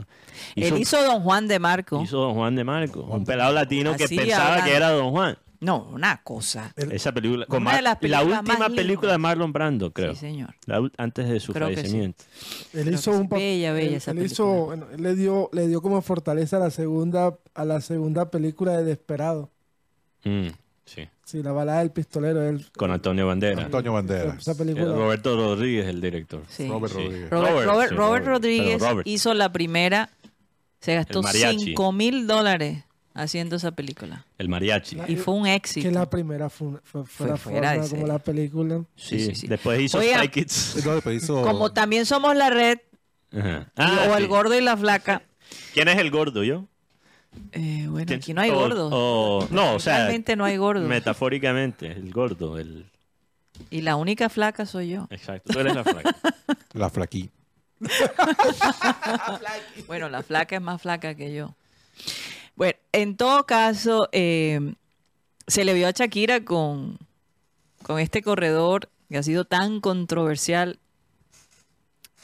[0.55, 2.01] Él hizo Don Juan de Marco.
[2.01, 4.65] hizo Don Juan de Marco, un pelado latino que pensaba hablando.
[4.71, 5.37] que era Don Juan.
[5.63, 6.73] No, una cosa.
[6.75, 7.45] Esa película.
[7.49, 10.13] Una de las la películas más última película de Marlon Brando, creo.
[10.13, 10.53] Sí, señor.
[10.65, 11.81] La antes de su Creo que sí.
[11.81, 12.23] fallecimiento.
[12.73, 14.33] Él Creo hizo un Bella, bella él- esa él película.
[14.33, 18.29] hizo, bueno, él le dio, le dio como fortaleza a la segunda, a la segunda
[18.29, 19.49] película de Desperado.
[20.25, 20.47] Mm,
[20.85, 21.07] sí.
[21.25, 22.41] Sí, la balada del pistolero.
[22.47, 23.65] Él, Con Antonio Banderas.
[23.65, 24.37] Antonio Banderas.
[24.39, 24.85] esa Eh, película.
[24.93, 26.41] Roberto Rodríguez, el director.
[26.49, 26.67] Sí.
[26.67, 26.99] Robert Sí.
[27.03, 27.29] Rodríguez.
[27.29, 28.27] Robert, Robert, Robert- sí, Robert Robert.
[28.27, 30.09] Rodríguez hizo la primera,
[30.81, 31.59] se gastó El mariachi.
[31.67, 32.83] 5 mil dólares
[33.13, 34.25] haciendo esa película.
[34.37, 34.97] El mariachi.
[35.07, 35.87] Y fue un éxito.
[35.87, 38.83] que la primera fue, fue, Fue fue fuera forma como la película.
[38.95, 39.47] Sí, sí, sí.
[39.47, 40.17] Después hizo Oiga.
[40.19, 40.85] Spy Kids.
[40.85, 42.79] No, después hizo- Como también somos la red,
[43.31, 43.71] Ajá.
[43.75, 44.21] Ah, o sí.
[44.23, 45.23] el gordo y la flaca.
[45.73, 46.65] ¿Quién es el gordo, yo?
[47.51, 48.89] Eh, bueno, ¿Quién- aquí no hay o- gordos.
[48.93, 50.87] o- no, o sea, Realmente no hay gordos.
[50.87, 52.85] metafóricamente, el gordo, el
[53.71, 55.07] Y la única flaca soy yo.
[55.11, 55.53] exacto.
[55.53, 56.13] Tú eres la flaca.
[56.73, 57.29] La flaquí.
[59.87, 61.55] Bueno, la flaca es más flaca que yo.
[62.55, 64.73] Bueno, en todo caso, eh,
[65.47, 66.97] se le vio a Shakira con,
[67.83, 70.79] con este corredor que ha sido tan controversial,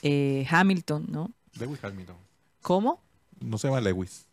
[0.01, 1.31] eh, Hamilton, ¿no?
[1.59, 2.15] Lewis Hamilton.
[2.61, 3.01] ¿Cómo?
[3.39, 4.25] No se llama Lewis.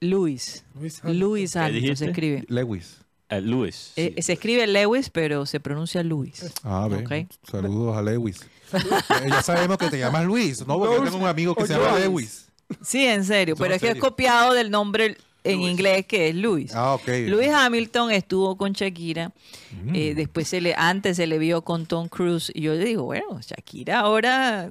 [0.00, 0.64] Lewis.
[0.74, 1.18] Hamilton.
[1.18, 1.96] Lewis Hamilton dijiste?
[1.96, 2.44] se escribe.
[2.48, 2.98] Lewis.
[3.42, 3.92] Luis.
[3.96, 6.52] Eh, se escribe Lewis, pero se pronuncia Luis.
[6.62, 6.86] Ah.
[6.86, 7.28] Ok.
[7.50, 8.40] Saludos a Lewis.
[8.72, 10.76] Eh, ya sabemos que te llamas Luis, ¿no?
[10.76, 11.98] Porque yo tengo un amigo que se llama.
[12.00, 12.45] Lewis.
[12.82, 16.74] Sí, en serio, pero es que es copiado del nombre en inglés que es Luis.
[16.74, 17.06] Ah, ok.
[17.28, 19.32] Luis Hamilton estuvo con Shakira,
[19.84, 19.94] Mm.
[19.94, 23.04] eh, después se le, antes se le vio con Tom Cruise y yo le digo,
[23.04, 24.70] bueno, Shakira ahora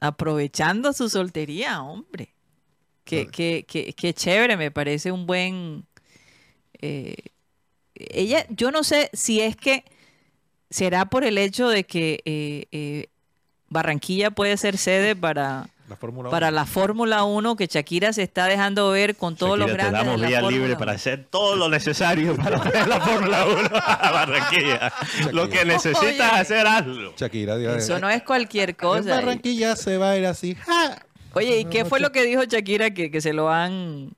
[0.00, 2.28] aprovechando su soltería, hombre.
[3.04, 5.84] Qué, qué, qué, qué chévere, me parece un buen...
[6.80, 7.16] eh,
[7.94, 9.84] ella, yo no sé si es que
[10.70, 13.06] será por el hecho de que eh, eh,
[13.68, 16.54] Barranquilla puede ser sede para, La Fórmula para 1.
[16.54, 20.00] la Fórmula 1, que Shakira se está dejando ver con todos los grandes.
[20.00, 20.78] te damos de la libre 1.
[20.78, 24.92] para hacer todo lo necesario para ver la Fórmula 1 a Barranquilla.
[25.32, 26.22] Lo que necesitas Oye.
[26.22, 27.12] hacer, hazlo.
[27.16, 27.56] Shakira.
[27.58, 29.14] diga, Eso no es cualquier En cosa.
[29.16, 30.54] Barranquilla se va a ir así.
[30.54, 31.04] ¡ja!
[31.34, 34.12] Oye, ¿y qué fue lo que dijo Shakira que, que se lo han...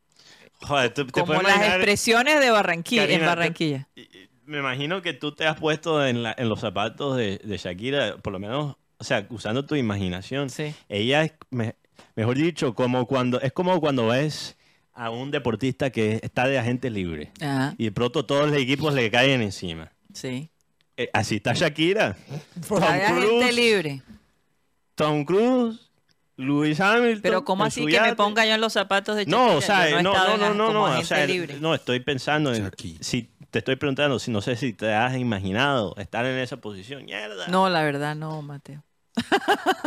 [0.63, 3.89] Joder, tú- te Como las expresiones de Barranquilla, en te- Barranquilla.
[4.45, 8.17] Me imagino que tú te has puesto en, la- en los zapatos de, de Shakira,
[8.19, 10.51] por lo menos, o sea, usando tu imaginación.
[10.51, 10.75] Sí.
[10.89, 11.77] Ella es, me-
[12.15, 14.57] mejor dicho, como cuando es como cuando ves
[14.95, 18.95] a un deportista que está de agente libre Ajá, y de pronto todos los equipos
[18.95, 19.93] le caen encima.
[20.13, 20.49] sí.
[20.99, 22.17] Eh, así está Shakira.
[22.69, 24.03] Tom Hay gente Cruise, libre.
[24.95, 25.91] Tom Cruise,
[26.39, 27.21] Luis Hamilton.
[27.21, 29.37] Pero ¿cómo así que me ponga yo en los zapatos de Shakira?
[29.39, 31.57] No, o sea, no, no, no, no, como no, o agente sea, libre.
[31.61, 32.99] no, estoy pensando en, Shakira.
[33.03, 37.07] si te estoy preguntando, si no sé si te has imaginado estar en esa posición,
[37.07, 37.47] mierda.
[37.49, 38.83] No, la verdad no, Mateo.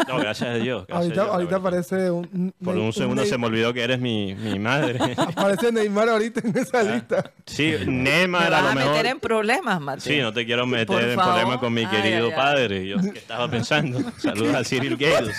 [0.08, 0.88] No, gracias a Dios.
[0.88, 1.68] gracias a Ahorita, Dios, la ahorita verdad.
[1.68, 4.98] aparece un, Por un segundo se me olvidó que eres mi, mi madre.
[5.18, 7.32] Aparece Neymar ahorita en esa lista.
[7.46, 8.92] Sí, Me Neymar a vas lo a mejor.
[8.94, 10.02] meter en problemas, Mateo.
[10.16, 12.36] Sí, no te quiero meter Por en problemas con mi querido ay, ay.
[12.36, 12.88] padre.
[12.88, 14.00] Yo que estaba pensando.
[14.18, 15.38] Saludos a Cyril Gales.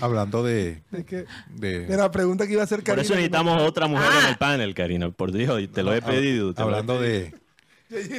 [0.00, 3.02] Hablando de, De, que, de- de la pregunta que iba a hacer Por Karina.
[3.02, 5.10] eso necesitamos otra mujer en el panel, Karina.
[5.10, 6.54] Por Dios, te lo he pedido.
[6.54, 7.30] te lo he hablando pedido.
[7.30, 7.34] de,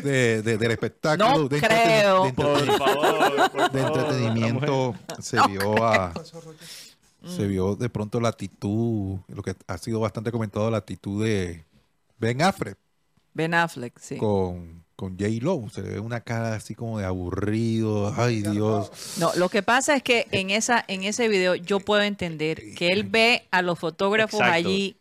[0.01, 1.37] de- de- del espectáculo.
[1.37, 2.25] No de creo.
[2.25, 6.13] de Por entreten- favor, por de favor, entretenimiento se vio a
[7.25, 11.65] se vio de pronto la actitud lo que ha sido bastante comentado la actitud de
[12.19, 12.77] Ben Affleck.
[13.33, 14.17] Ben Affleck, sí.
[14.17, 18.13] con con J Lo se le ve una cara así como de aburrido.
[18.15, 18.91] Ay Dios.
[19.17, 22.93] No, lo que pasa es que en esa en ese video yo puedo entender que
[22.93, 24.53] él ve a los fotógrafos Exacto.
[24.55, 24.95] allí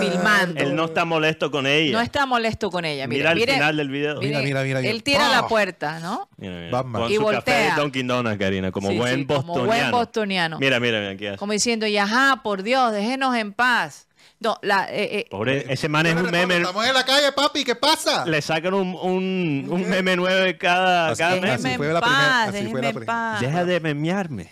[0.00, 0.60] filmando.
[0.60, 1.92] Él no está molesto con ella.
[1.92, 3.06] No está molesto con ella.
[3.06, 4.20] Mira Mira, al mire, final del video.
[4.20, 5.04] mire, Mira, mira, mira, Él mira.
[5.04, 5.28] tira ¡Pah!
[5.42, 6.28] la puerta, ¿no?
[6.36, 6.82] Mira, mira.
[6.82, 7.74] Con Y su café voltea.
[7.76, 9.52] de Dunkin' Donuts, Karina, como Sí, buen sí, bostoniano.
[9.54, 10.58] Como buen bostoniano.
[10.58, 11.38] Mira, mira, mira, aquí hace.
[11.38, 14.06] Como diciendo, y ajá, por Dios, déjenos en paz.
[14.42, 16.56] No, la, eh, eh, Pobre, ese man es un meme.
[16.56, 18.24] Estamos en la calle, papi, ¿qué pasa?
[18.24, 21.76] Le sacan un, un, un meme nuevo cada, Así- cada así mes.
[21.76, 23.40] fue la primera- así fue la en pri- paz.
[23.40, 24.50] Deja de memearme.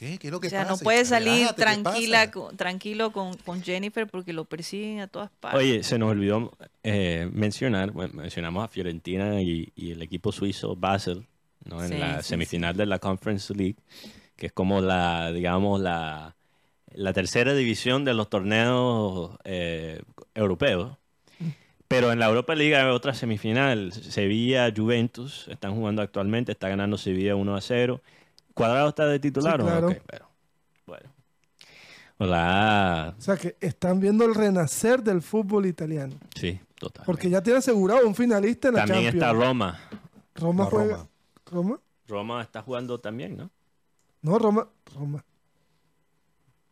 [0.00, 0.16] ¿Qué?
[0.18, 0.72] ¿Qué es lo que O sea, pasa?
[0.72, 5.08] no puede salir Relájate, ¿qué tranquila, con- tranquilo con, con Jennifer porque lo persiguen a
[5.08, 5.60] todas partes.
[5.60, 10.74] Oye, se nos olvidó eh, mencionar, bueno, mencionamos a Fiorentina y, y el equipo suizo
[10.74, 11.26] Basel,
[11.66, 11.82] ¿no?
[11.84, 13.76] en Sí, la sí, semifinal de la Conference League,
[14.36, 16.34] que es como la, digamos, la,
[16.94, 20.00] la tercera división de los torneos eh,
[20.34, 20.96] europeos.
[21.88, 27.34] Pero en la Europa League hay otra semifinal, Sevilla-Juventus, están jugando actualmente, está ganando Sevilla
[27.34, 28.00] 1 a 0.
[28.60, 29.70] ¿Cuadrado está de titular Sí, o no?
[29.70, 29.88] claro.
[29.88, 30.28] Ok, pero,
[30.86, 31.10] bueno.
[32.18, 33.14] Hola.
[33.18, 36.14] O sea que están viendo el renacer del fútbol italiano.
[36.34, 37.04] Sí, total.
[37.06, 39.30] Porque ya tiene asegurado un finalista en la También Champions.
[39.32, 39.78] está Roma.
[40.34, 40.96] Roma juega.
[40.96, 41.08] Roma.
[41.46, 41.80] ¿Roma?
[42.06, 43.50] Roma está jugando también, ¿no?
[44.22, 44.68] No, Roma.
[44.94, 45.24] Roma.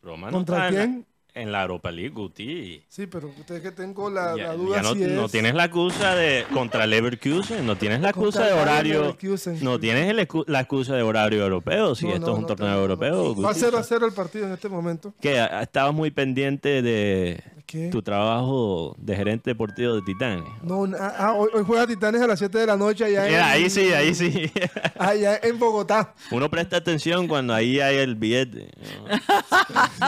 [0.01, 1.05] Roma no ¿Contra está en la- quién?
[1.33, 2.83] En la Europa League, Guti.
[2.87, 5.11] Sí, pero ustedes que tengo la, Ya, la duda ya no, si es...
[5.11, 9.17] no tienes la excusa de contra Leverkusen, no tienes la excusa de horario,
[9.61, 12.81] no tienes el la excusa de horario europeo, si No, esto no, es un torneo
[12.81, 13.35] europeo.
[13.35, 13.59] Va Guti.
[13.59, 15.13] 0 a 0 el partido en este momento.
[15.21, 17.89] Que estabas muy pendiente de ¿Qué?
[17.91, 20.43] tu trabajo de gerente deportivo de Titanes.
[20.63, 23.69] No, ah, hoy, hoy juega Titanes a las 7 de la noche allá en, ahí
[23.69, 24.51] sí, ahí sí.
[24.97, 26.15] allá en Bogotá.
[26.31, 28.71] Uno presta atención cuando ahí hay el billete.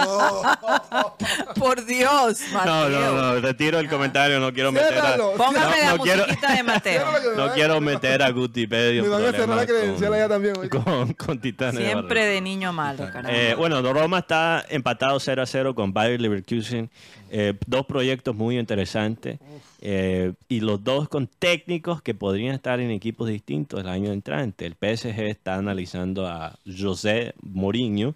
[1.60, 2.90] Por Dios, No, Mateo.
[2.90, 5.18] no, no, retiro el comentario, no quiero meter a.
[5.38, 7.06] Póngame No, la no quiero- de Mateo.
[7.38, 10.56] No quiero meter a Gutipedio Me van a cerrar la credencial con- allá también.
[10.70, 11.86] Con, con Titanes.
[11.86, 13.30] Siempre de niño malo, caramba.
[13.32, 16.90] Eh, bueno, Roma está empatado 0 a 0 con Bayer Leverkusen.
[17.34, 19.40] Eh, dos proyectos muy interesantes.
[19.84, 24.66] eh, y los dos con técnicos que podrían estar en equipos distintos el año entrante.
[24.66, 28.14] El PSG está analizando a José Mourinho.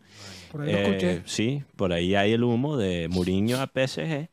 [0.52, 1.22] Por ahí lo Eh, escuché.
[1.26, 4.28] sí, por ahí hay el humo de Mourinho a PSG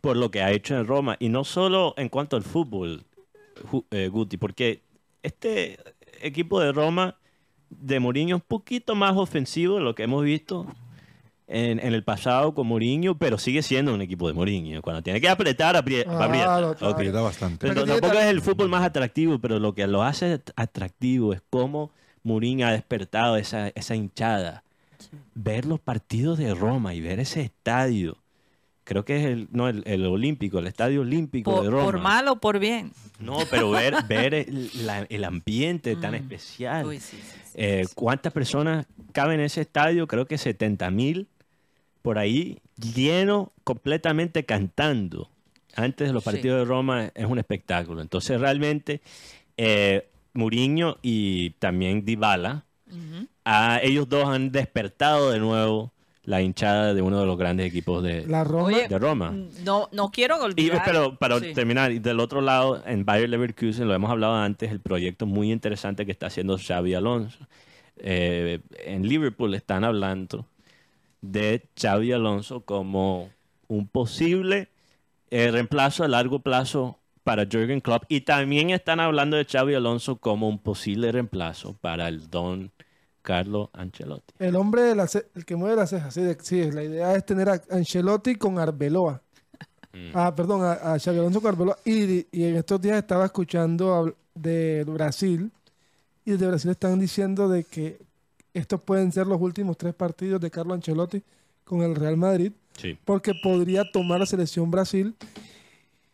[0.00, 1.16] por lo que ha hecho en Roma.
[1.18, 3.02] Y no solo en cuanto al fútbol,
[3.90, 4.80] eh, Guti, porque
[5.22, 5.78] este
[6.22, 7.16] equipo de Roma
[7.70, 10.66] de Mourinho es un poquito más ofensivo de lo que hemos visto
[11.48, 14.82] en, en el pasado con Mourinho, pero sigue siendo un equipo de Mourinho.
[14.82, 16.10] Cuando tiene que apretar, aprieta.
[16.14, 16.76] claro.
[17.24, 17.66] Bastante.
[17.68, 21.40] Pero tampoco es el fútbol más atractivo, pero lo que lo hace at- atractivo es
[21.50, 21.90] cómo
[22.22, 24.62] Mourinho ha despertado esa, esa hinchada.
[25.34, 28.18] Ver los partidos de Roma y ver ese estadio.
[28.84, 31.84] Creo que es el, no, el, el olímpico, el estadio olímpico por, de Roma.
[31.84, 32.92] por mal o por bien.
[33.20, 36.16] No, pero ver, ver el, la- el ambiente tan Mm.
[36.16, 36.86] especial.
[36.86, 37.92] Uy, sí, sí, sí, Eh, sí.
[37.94, 40.06] ¿Cuántas personas caben en ese estadio?
[40.06, 41.28] Creo que 70 mil
[42.08, 42.56] por ahí,
[42.94, 45.28] lleno, completamente cantando.
[45.76, 46.30] Antes de los Sí.
[46.30, 48.00] partidos de Roma es un espectáculo.
[48.00, 49.02] Entonces, realmente,
[49.58, 52.64] eh, Mourinho y también Dybala,
[53.44, 55.92] ah, ellos dos han despertado de nuevo
[56.24, 58.64] la hinchada de uno de los grandes equipos de, La Roma.
[58.64, 59.30] Oye, de Roma.
[59.62, 60.82] No, no quiero Y, olvidar.
[60.86, 61.52] pero para Sí.
[61.52, 65.52] terminar, y del otro lado, en Bayer Leverkusen, lo hemos hablado antes, el proyecto muy
[65.52, 67.38] interesante que está haciendo Xavi Alonso.
[67.98, 70.46] Eh, en Liverpool están hablando
[71.20, 73.30] de Xavi Alonso como
[73.66, 74.68] un posible
[75.30, 80.16] eh, reemplazo a largo plazo para Jürgen Klopp y también están hablando de Xavi Alonso
[80.16, 82.72] como un posible reemplazo para el don
[83.20, 84.32] Carlo Ancelotti.
[84.38, 86.14] El hombre de la el que mueve las cejas.
[86.14, 89.20] Sí, sí, la idea es tener a Ancelotti con Arbeloa.
[89.92, 90.10] Mm.
[90.14, 91.76] Ah, perdón, a, a Xabi Alonso con Arbeloa.
[91.84, 95.52] Y, y en estos días estaba escuchando de Brasil.
[96.24, 97.98] Y desde Brasil están diciendo de que
[98.58, 101.22] estos pueden ser los últimos tres partidos de Carlo Ancelotti
[101.64, 102.52] con el Real Madrid.
[102.76, 102.96] Sí.
[103.04, 105.14] Porque podría tomar la selección Brasil.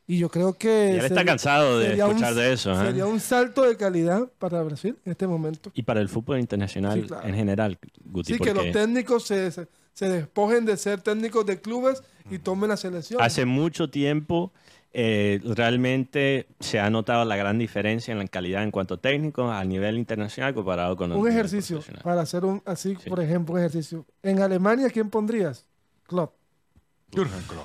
[0.06, 0.90] Y yo creo que...
[0.98, 2.72] Él está cansado de un- escuchar de eso.
[2.72, 2.86] ¿eh?
[2.86, 5.70] Sería un salto de calidad para Brasil en este momento.
[5.74, 7.26] Y para el fútbol internacional Sí, claro.
[7.26, 12.02] en general, Guti, Sí, que los técnicos se, se despojen de ser técnicos de clubes
[12.30, 13.20] y tomen la selección.
[13.22, 14.52] hace mucho tiempo
[14.96, 19.52] eh, realmente se ha notado la gran diferencia en la calidad en cuanto a técnicos
[19.52, 23.10] a nivel internacional comparado con un ejercicio para hacer un así, Sí.
[23.10, 24.06] por ejemplo, un ejercicio.
[24.22, 25.66] En Alemania, ¿quién pondrías?
[26.06, 26.32] Klopp.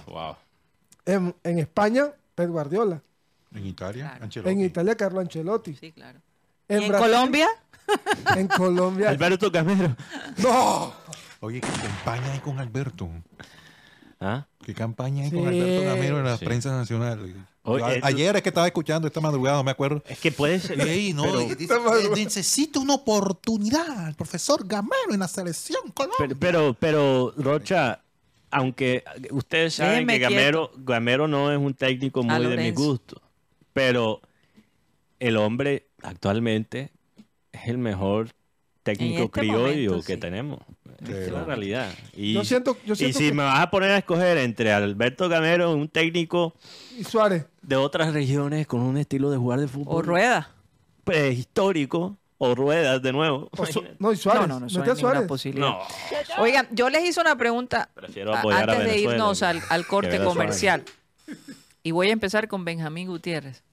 [0.08, 0.36] Wow.
[1.06, 3.02] En, en España, Pep Guardiola.
[3.54, 4.24] En Italia, Claro.
[4.26, 4.52] Ancelotti.
[4.52, 5.76] En Italia, Carlo Ancelotti.
[5.76, 6.20] Sí, claro.
[6.68, 7.48] En, ¿Y en Brasil- Colombia?
[8.38, 9.10] En Colombia.
[9.10, 9.96] Alberto Camero.
[10.38, 10.94] ¡No!
[11.42, 13.10] Oye, ¿qué campaña hay con Alberto?
[14.20, 14.46] ¿Ah?
[14.70, 15.48] ¿Qué campaña hay con Sí.
[15.60, 16.46] Alberto Gamero en la Sí.
[16.46, 17.20] prensa nacional?
[17.64, 20.04] Oye, Yo a- esto- ayer es que estaba escuchando esta madrugada, no me acuerdo.
[20.08, 20.80] Es que puede ser.
[20.88, 26.18] Ey, no, pero- dice, eh, necesita una oportunidad profesor Gamero en la selección Colombia.
[26.20, 28.02] Pero, pero, pero, Rocha,
[28.52, 33.20] aunque ustedes saben Déjeme que Gamero, Gamero no es un técnico muy de mi gusto,
[33.74, 34.22] pero
[35.20, 36.92] el hombre actualmente
[37.52, 38.30] es el mejor
[38.84, 40.20] técnico este criollo momento, que sí.
[40.20, 40.60] tenemos.
[41.04, 41.90] Esa es la realidad.
[42.16, 44.72] Y, Yo siento- yo y siento si que- me vas a poner a escoger entre
[44.74, 46.54] Alberto Gamero, un técnico
[46.98, 47.46] Y Suárez.
[47.62, 50.52] de otras regiones con un estilo de jugar de ¿O fútbol Rueda?
[51.04, 53.50] prehistórico, o ruedas de nuevo.
[53.72, 54.42] Su- no, y Suárez.
[54.44, 55.28] No, no, no, ninguna Suárez.
[55.28, 55.68] posibilidad.
[55.68, 55.80] No,
[56.42, 60.12] Oigan, yo les hice una pregunta prefiero apoyar a antes de irnos al, al corte
[60.18, 60.28] Suárez.
[60.28, 60.84] comercial.
[61.84, 63.64] Y voy a empezar con Benjamín Gutiérrez.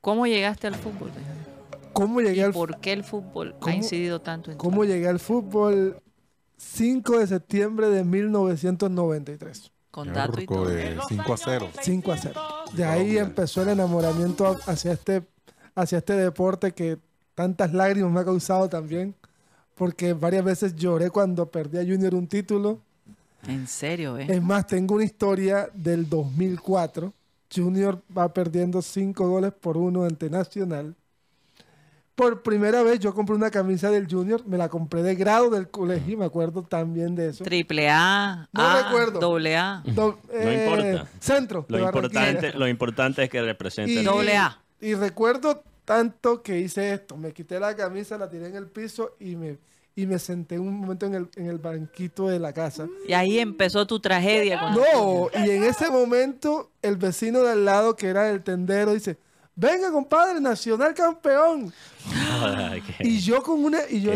[0.00, 1.10] ¿Cómo llegaste al fútbol?
[1.14, 1.44] Benjamín?
[1.92, 5.08] ¿Cómo llegué ¿Y al por qué el fútbol ha incidido tanto en tu ¿Cómo llegué
[5.08, 5.96] al fútbol?
[6.60, 9.72] 5 de septiembre de 1993.
[9.90, 10.66] Con dato y todo.
[10.66, 11.70] de 5 a 0.
[11.80, 12.40] 5 a 0.
[12.74, 15.22] De ahí empezó el enamoramiento hacia este,
[15.74, 16.98] hacia este deporte que
[17.34, 19.14] tantas lágrimas me ha causado también.
[19.74, 22.80] Porque varias veces lloré cuando perdí a Junior un título.
[23.48, 24.26] En serio, ¿eh?
[24.28, 27.14] Es más, tengo una historia del 2004.
[27.52, 30.94] Junior va perdiendo 5 goles por uno ante Nacional.
[32.20, 35.70] Por primera vez yo compré una camisa del Junior, me la compré de grado del
[35.70, 37.44] colegio, me acuerdo también de eso.
[37.44, 39.20] Triple A, No A, recuerdo.
[39.20, 39.82] doble A.
[39.86, 41.08] Do- eh, importa.
[41.18, 41.64] Centro.
[41.68, 44.00] Lo importante, lo importante es que representen.
[44.00, 44.60] Y- Doble A.
[44.82, 47.16] Y recuerdo tanto que hice esto.
[47.16, 49.56] Me quité la camisa, la tiré en el piso y me,
[49.96, 52.86] y me senté un momento en el, en el banquito de la casa.
[53.08, 54.60] Y ahí empezó tu tragedia.
[54.60, 58.92] con- No, y en ese momento el vecino de al lado, que era el tendero,
[58.92, 59.16] dice,
[59.60, 61.72] venga compadre, Nacional campeón.
[63.00, 63.80] Y yo con una...
[63.88, 64.12] Y yo,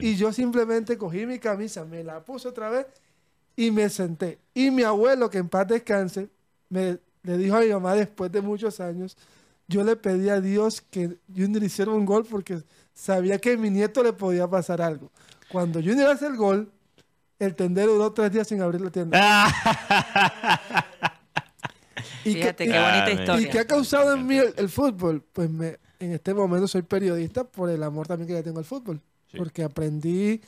[0.00, 2.86] y yo simplemente cogí mi camisa, me la puse otra vez
[3.54, 4.38] y me senté.
[4.54, 6.28] Y mi abuelo, que en paz descanse,
[6.68, 9.16] me le dijo a mi mamá después de muchos años,
[9.68, 13.70] yo le pedí a Dios que Junior hiciera un gol porque sabía que a mi
[13.70, 15.10] nieto le podía pasar algo.
[15.50, 16.70] Cuando Junior hace el gol,
[17.38, 19.46] el tendero duró tres días sin abrir la tienda.
[22.24, 23.46] y, que, Fíjate y- qué bonita Ah, historia.
[23.46, 25.22] y qué ha causado en mí el, el fútbol?
[25.32, 28.64] Pues me, en este momento soy periodista por el amor también que le tengo al
[28.64, 29.00] fútbol.
[29.30, 29.38] Sí.
[29.38, 30.40] Porque aprendí,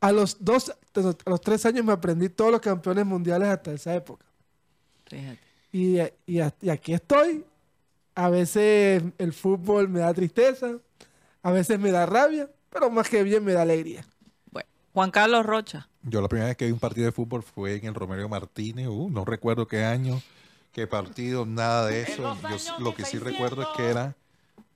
[0.00, 3.94] a los dos, a los tres años me aprendí todos los campeones mundiales hasta esa
[3.94, 4.24] época.
[5.06, 5.38] Fíjate.
[5.72, 7.44] Y, y, y aquí estoy.
[8.14, 10.72] A veces el fútbol me da tristeza,
[11.42, 14.04] a veces me da rabia, pero más que bien me da alegría.
[14.50, 15.88] Bueno, Juan Carlos Rocha.
[16.02, 18.88] Yo la primera vez que vi un partido de fútbol fue en el Romero Martínez,
[18.88, 20.20] uh, no recuerdo qué año,
[20.72, 22.36] qué partido, nada de eso.
[22.48, 24.16] Yo lo que sí recuerdo es que era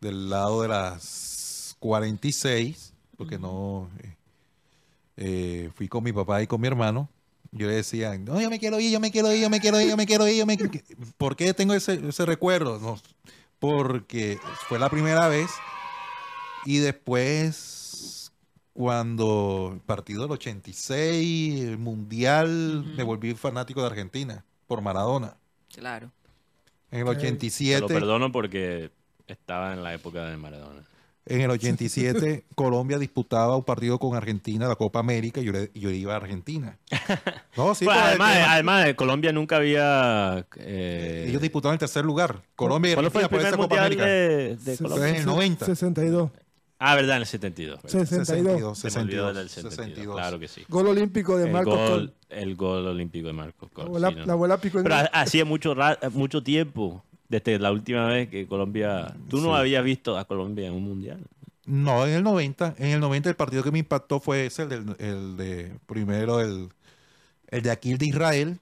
[0.00, 4.16] del lado de las 46, porque no eh,
[5.16, 7.08] eh, fui con mi papá y con mi hermano.
[7.52, 9.80] Yo le decía, no, yo me quiero ir, yo me quiero ir, yo me quiero
[9.80, 10.84] ir, yo me quiero ir, yo me quiero ir".
[11.16, 12.78] ¿Por qué tengo ese, ese recuerdo?
[12.78, 13.00] No,
[13.58, 15.50] porque fue la primera vez
[16.66, 18.32] y después,
[18.72, 25.36] cuando el partido del 86, el Mundial, me volví fanático de Argentina por Maradona.
[25.74, 26.10] Claro.
[26.90, 27.16] En el Ok.
[27.16, 28.90] Te lo 87, perdono porque
[29.26, 30.82] estaba en la época de Maradona.
[31.26, 35.70] en el 87 Colombia disputaba un partido con Argentina, la Copa América, y yo, le-
[35.74, 36.78] yo iba a Argentina.
[37.56, 38.52] No, sí, el además, tema.
[38.52, 40.46] además de Colombia nunca había.
[40.56, 42.42] eh, ellos disputaron el tercer lugar.
[42.54, 44.04] Colombia y ¿Cuándo fue el Argentina por esa Copa América.
[44.04, 44.98] de, de Colombia?
[44.98, 45.64] Fue en el 90.
[45.66, 46.30] 62.
[46.78, 47.82] Ah, verdad, en el 72.
[47.82, 47.88] ¿verdad?
[48.06, 48.78] 62.
[48.78, 50.16] 62, Se me olvidó 62, del 72, 62.
[50.16, 50.62] Claro que sí.
[50.68, 52.14] Gol olímpico de El Marcos gol, Col.
[52.28, 53.86] el gol olímpico de Marcos La Col.
[53.86, 54.26] abuela, sí, ¿no?
[54.26, 55.74] la abuela picó en Pero el- ha- hacía mucho,
[56.12, 59.16] mucho tiempo, desde la última vez que Colombia...
[59.28, 59.60] Tú no Sí.
[59.60, 61.20] habías visto a Colombia en un mundial.
[61.64, 62.74] No, en el 90.
[62.78, 66.40] En el 90 el partido que me impactó fue ese, el, del- el de primero
[66.40, 66.68] el,
[67.48, 68.58] el de aquí el de Israel,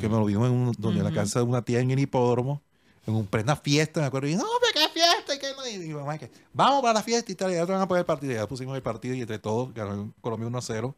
[0.00, 1.98] que me lo vimos en, un- donde en la casa de una tía en el
[2.00, 2.60] hipódromo,
[3.06, 5.88] en un, plena fiesta, me acuerdo, y no, hombre, qué fiesta, y que no, y
[5.88, 8.00] mi mamá, que, vamos para la fiesta y tal, y ya te van a poner
[8.02, 10.94] el partido, y ya pusimos el partido y entre todos ganó Colombia 1-0.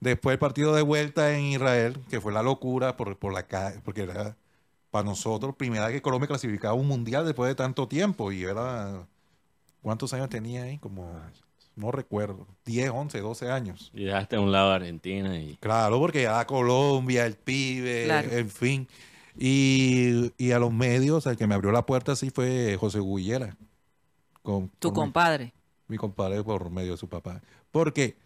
[0.00, 3.74] Después el partido de vuelta en Israel, que fue la locura por, por la ca-
[3.84, 4.36] porque era
[4.90, 8.44] para nosotros primera vez que Colombia clasificaba a un mundial después de tanto tiempo y
[8.44, 9.06] era
[9.82, 10.78] ¿cuántos años tenía ahí?
[10.78, 11.10] Como
[11.76, 13.90] no recuerdo, 10, 11, 12 años.
[13.92, 15.56] Y dejaste a un lado a Argentina y...
[15.56, 18.30] Claro, porque ya Colombia, el pibe, Claro.
[18.30, 18.88] en fin.
[19.36, 23.56] Y, y a los medios, el que me abrió la puerta así fue José Guillera.
[24.42, 25.52] Con, Tu compadre.
[25.88, 27.40] mi compadre por medio de su papá.
[27.70, 28.16] Porque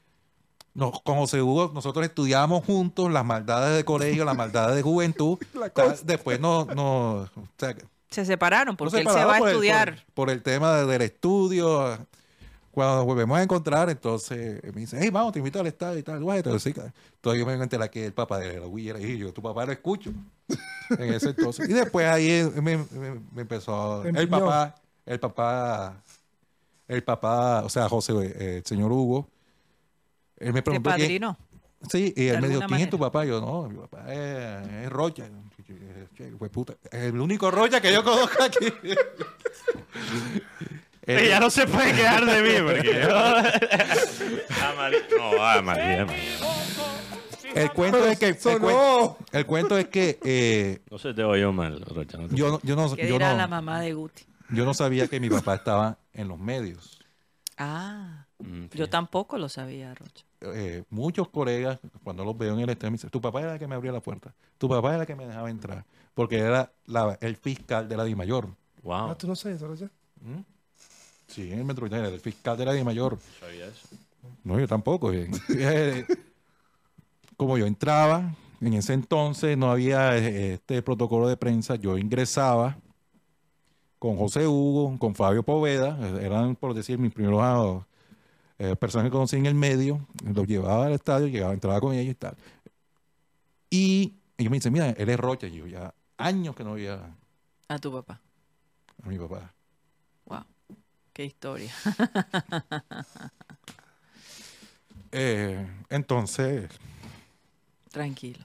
[0.75, 5.39] no, con José Hugo nosotros estudiábamos juntos las maldades de colegio, las maldades de juventud.
[6.05, 7.75] Después no, no, o sea,
[8.11, 9.95] Se separaron nos porque él se va a el- estudiar.
[10.07, 11.99] por, por el tema de- del estudio.
[12.71, 16.03] Cuando nos volvemos a encontrar, entonces me dice, hey, vamos, te invito al estadio y
[16.03, 16.23] tal.
[16.23, 16.93] Entonces, sí, claro.
[17.17, 19.73] Entonces yo me enteré que el papá de la Guillera y yo, tu papá lo
[19.73, 20.13] escucho.
[20.91, 21.69] en ese entonces.
[21.69, 24.75] Y después ahí me, me- me empezó, Te el papá,
[25.05, 26.03] el papá,
[26.87, 29.29] el papá, o sea, José, eh, el señor Hugo,
[30.39, 31.37] él me Te preguntó quién, padrinó.
[31.91, 33.25] Sí, y él me dijo, ¿quién es tu papá?
[33.25, 35.29] Yo, no, mi papá es, es Rocha.
[36.51, 36.75] Puta.
[36.91, 38.67] Es el único Rocha que yo conozco aquí.
[41.09, 43.03] Él- ya no se puede quedar de mí porque...
[44.61, 44.99] Ah, María.
[45.17, 46.23] No, ah, María, María.
[47.55, 48.27] el cuento es que...
[48.29, 52.19] El, cuen- el cuento es que eh, No se te oyó mal, Rocha.
[52.19, 54.25] no te- yo, no- yo, no, ¿Qué yo, dirá no, la mamá de Guti?
[54.51, 56.99] yo no sabía que mi papá estaba en los medios.
[57.57, 60.25] Ah, Mm, yo tampoco lo sabía, Rocha.
[60.43, 63.59] Eh, muchos colegas, cuando los veo en el estreno, me dicen, tu papá era el
[63.59, 64.33] que me abría la puerta.
[64.59, 65.85] Tu papá era el que me dejaba entrar.
[66.15, 68.47] Porque era la- el fiscal de la DIMAYOR.
[68.85, 69.91] Wow, Ah, ¿Tú no sabes, Rocha?
[70.21, 70.39] ¿Mm?
[71.29, 73.19] Sí, en el Metropolitano, era el fiscal de la DIMAYOR.
[73.39, 73.89] sabía eso.
[74.45, 75.13] No, yo tampoco.
[75.13, 75.29] eh.
[77.37, 82.77] Como yo entraba, en ese entonces no había eh, este protocolo de prensa, yo ingresaba
[84.01, 87.85] con José Hugo, con Fabio Poveda, eh, eran, por decir, mis primeros
[88.59, 92.13] eh, personas que conocí en el medio, los llevaba al estadio, llegaba, entraba con ellos
[92.13, 92.37] y tal.
[93.71, 95.47] Y ellos me dicen, mira, él es Rocha.
[95.47, 97.15] Y yo ya años que no veía
[97.69, 98.21] A tu papá.
[99.03, 99.53] a mi papá.
[101.19, 101.69] Qué historia.
[105.11, 106.69] Eh, entonces,
[107.91, 108.45] Tranquilo.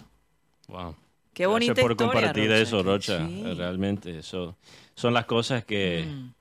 [0.70, 0.95] Wow.
[1.36, 3.28] Qué bonita Gracias por historia, compartir Rocha, eso, Rocha.
[3.28, 3.44] sí.
[3.56, 4.56] Realmente, eso
[4.95, 6.06] son las cosas que...
[6.08, 6.34] Mm.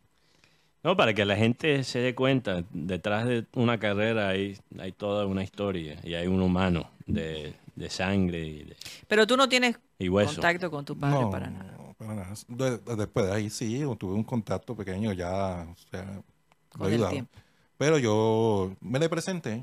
[0.84, 5.26] No, para que la gente se dé cuenta, detrás de una carrera hay, hay toda
[5.26, 8.76] una historia y hay un humano de, de sangre y, de-
[9.06, 10.32] Pero tú no tienes y hueso.
[10.36, 11.76] contacto con tu padre no, para nada.
[12.02, 12.34] Para nada.
[12.48, 16.22] De- de- después de ahí sí, tuve un contacto pequeño ya, o sea, lo
[16.70, 17.10] Con el ayudaba.
[17.10, 17.38] tiempo.
[17.78, 19.62] Pero yo me le presenté,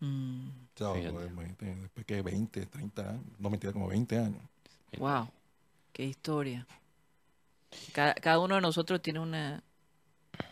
[0.00, 0.48] Mm,
[0.78, 4.42] imagínate, después que 20, 30 años, no mentira, como 20 años.
[4.98, 5.28] Wow,
[5.92, 6.66] qué historia.
[7.92, 9.62] Cada, cada uno de nosotros tiene una,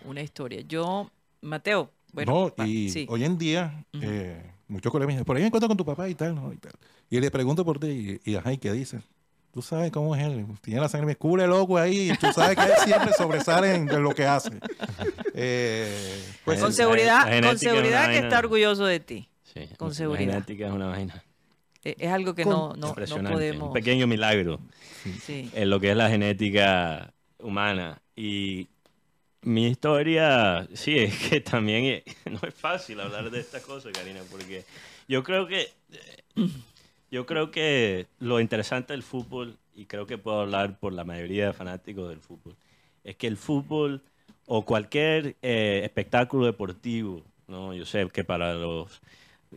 [0.06, 0.62] una historia.
[0.62, 1.10] Yo,
[1.42, 3.06] Mateo, bueno, no, y sí.
[3.08, 6.08] hoy en día, eh, muchos colegas me dicen, por ahí me encuentro con tu papá
[6.08, 6.52] y tal, ¿no?
[6.52, 6.72] Y, tal.
[7.10, 9.02] y le pregunto por ti, y, y ajá, ¿y qué dice?
[9.54, 12.56] Tú sabes cómo es él, tiene la sangre, me cubre loco ahí, y tú sabes
[12.56, 14.50] que él siempre sobresale en- de lo que hace.
[15.36, 18.26] Eh, pues, con la- seguridad, la con seguridad que vaina.
[18.28, 19.28] está orgulloso de ti.
[19.42, 20.32] Sí, con la seguridad.
[20.34, 21.24] genética es una vaina
[21.84, 23.32] E- Es algo que Con- no, no, no impresionante.
[23.32, 23.66] podemos.
[23.68, 24.60] Un pequeño milagro
[25.24, 25.50] sí.
[25.54, 28.00] en lo que es la genética humana.
[28.14, 28.68] Y
[29.42, 34.20] mi historia, sí, es que también es- no es fácil hablar de estas cosas, Karina,
[34.30, 34.64] porque
[35.08, 35.62] yo creo que
[35.92, 36.48] eh,
[37.14, 41.46] yo creo que lo interesante del fútbol, y creo que puedo hablar por la mayoría
[41.46, 42.56] de fanáticos del fútbol,
[43.04, 44.02] es que el fútbol
[44.46, 47.72] o cualquier eh, espectáculo deportivo, ¿no?
[47.72, 49.00] yo sé que para los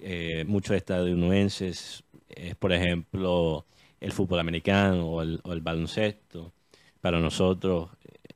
[0.02, 3.66] eh, muchos estadounidenses es, por ejemplo,
[4.02, 6.54] el fútbol americano o el, o el baloncesto.
[7.02, 7.90] Para nosotros,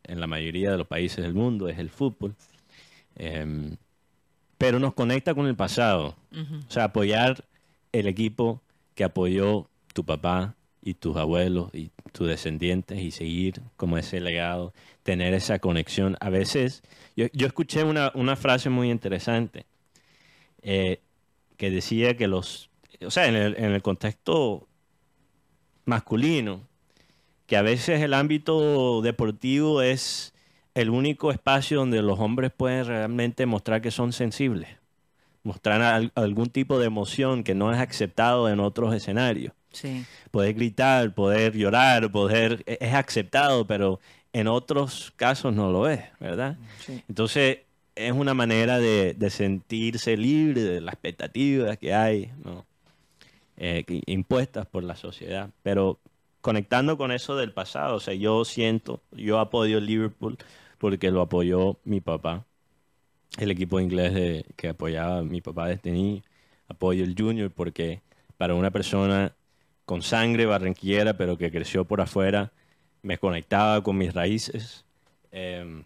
[0.04, 2.34] en la mayoría de los países del mundo, es el fútbol.
[3.16, 3.78] Em,
[4.58, 6.16] pero nos conecta con el pasado.
[6.68, 7.46] O sea, apoyar
[7.92, 8.62] el equipo
[9.02, 14.76] que apoyó tu papá y tus abuelos y tus descendientes y seguir como ese legado,
[15.02, 16.18] tener esa conexión.
[16.20, 16.84] A veces,
[17.16, 19.66] yo, yo escuché una, una frase muy interesante
[20.62, 21.00] eh,
[21.58, 22.70] que decía que los,
[23.04, 24.68] o sea, en el, en el contexto
[25.86, 26.62] masculino,
[27.48, 30.36] que a veces el ámbito deportivo es
[30.76, 34.81] el único espacio donde los hombres pueden realmente mostrar que son sensibles
[35.44, 39.54] mostrar al- algún tipo de emoción que no es aceptado en otros escenarios.
[39.72, 40.06] Sí.
[40.32, 44.00] Poder gritar, poder llorar, poder e- es aceptado, pero
[44.34, 46.58] en otros casos no lo es, ¿verdad?
[46.86, 47.02] Sí.
[47.08, 47.60] Entonces
[47.96, 52.66] es una manera de, de sentirse libre de las expectativas que hay, ¿no?
[53.58, 55.50] Eh, que- impuestas por la sociedad.
[55.64, 56.00] Pero
[56.42, 60.38] conectando con eso del pasado, o sea, yo siento, yo apoyo Liverpool
[60.80, 62.44] porque lo apoyó mi papá
[63.38, 66.22] el equipo inglés de- que apoyaba a mi papá desde niño.
[66.68, 68.02] Apoyo el Junior porque
[68.38, 69.34] para una persona
[69.86, 72.52] con sangre barranquillera, pero que creció por afuera,
[73.02, 74.86] me conectaba con mis raíces.
[75.32, 75.84] Em,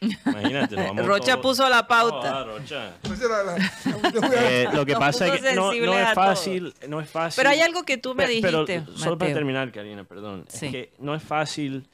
[0.26, 2.40] imagínate, nos vamos Rocha todos- puso la pauta.
[2.40, 2.94] Ah, Rocha.
[3.02, 6.14] Pues Eh, lo que Nos pasa es que no, es todo.
[6.14, 7.36] fácil, no es fácil.
[7.40, 10.44] Pero hay algo que tú me pero dijiste, solo para terminar, Karina, perdón.
[10.48, 10.66] Sí.
[10.66, 11.86] Es que no es fácil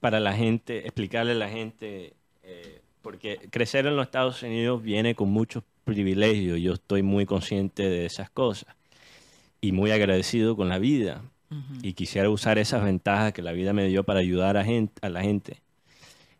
[0.00, 2.14] para la gente, explicarle a la gente,
[3.02, 6.60] porque crecer en los Estados Unidos viene con muchos privilegios.
[6.60, 8.74] Yo estoy muy consciente de esas cosas
[9.60, 11.22] y muy agradecido con la vida.
[11.82, 15.08] Y quisiera usar esas ventajas que la vida me dio para ayudar a, gente, a
[15.08, 15.60] la gente.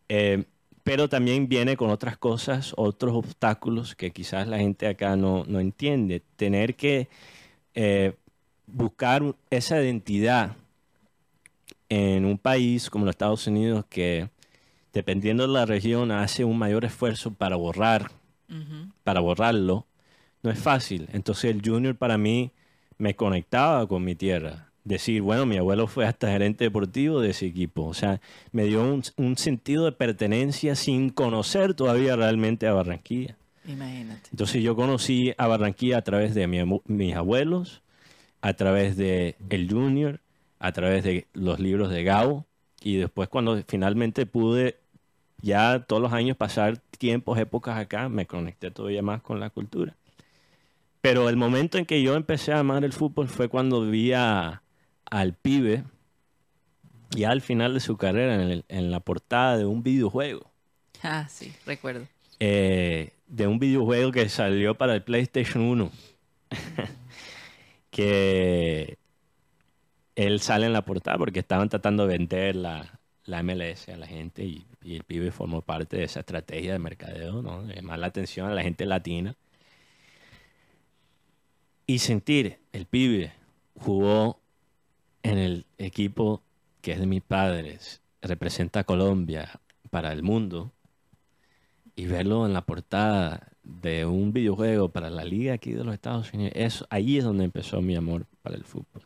[0.09, 0.45] Eh,
[0.85, 5.59] pero también viene con otras cosas, otros obstáculos que quizás la gente acá no, no
[5.59, 6.23] entiende.
[6.37, 7.09] Tener que
[7.75, 8.15] eh,
[8.69, 10.57] buscar esa identidad
[11.89, 14.29] en un país como los Estados Unidos que,
[14.93, 18.11] dependiendo de la región, hace un mayor esfuerzo para borrar,
[19.05, 19.87] para borrarlo,
[20.43, 21.09] no es fácil.
[21.13, 22.53] Entonces el junior para mí
[22.99, 24.69] me conectaba con mi tierra.
[24.83, 27.85] Decir, bueno, mi abuelo fue hasta gerente deportivo de ese equipo.
[27.85, 33.37] O sea, me dio un, un sentido de pertenencia sin conocer todavía realmente a Barranquilla.
[33.67, 34.29] Imagínate.
[34.33, 37.83] Entonces yo conocí a Barranquilla a través de mi mis abuelos,
[38.41, 40.21] a través de El Junior,
[40.59, 42.47] a través de los libros de Gao
[42.83, 44.80] y después cuando finalmente pude
[45.43, 49.97] ya todos los años pasar tiempos, épocas acá, me conecté todavía más con la cultura.
[51.01, 54.63] Pero el momento en que yo empecé a amar el fútbol fue cuando vi a-
[55.11, 55.85] al pibe
[57.11, 60.51] ya al final de su carrera en, el- en la portada de un videojuego
[61.03, 62.07] Ah, sí, recuerdo.
[62.39, 65.91] eh, de un videojuego que salió para el PlayStation 1.
[67.91, 68.99] que
[70.17, 73.00] él sale en la portada porque estaban tratando de vender la,
[73.31, 77.43] la MLS a la gente y, el pibe formó parte de esa estrategia de mercadeo,
[77.43, 77.65] ¿no?
[77.65, 79.37] Llamar la atención a la gente latina.
[81.87, 83.33] Y sentir, el pibe
[83.79, 84.41] jugó
[85.23, 86.43] en el equipo
[86.81, 90.73] que es de mis padres, representa a Colombia para el mundo
[91.95, 96.33] y verlo en la portada de un videojuego para la liga aquí de los Estados
[96.33, 99.03] Unidos, eso, ahí es donde empezó mi amor para el fútbol.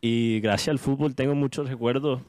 [0.00, 2.22] Y gracias al fútbol tengo muchos recuerdos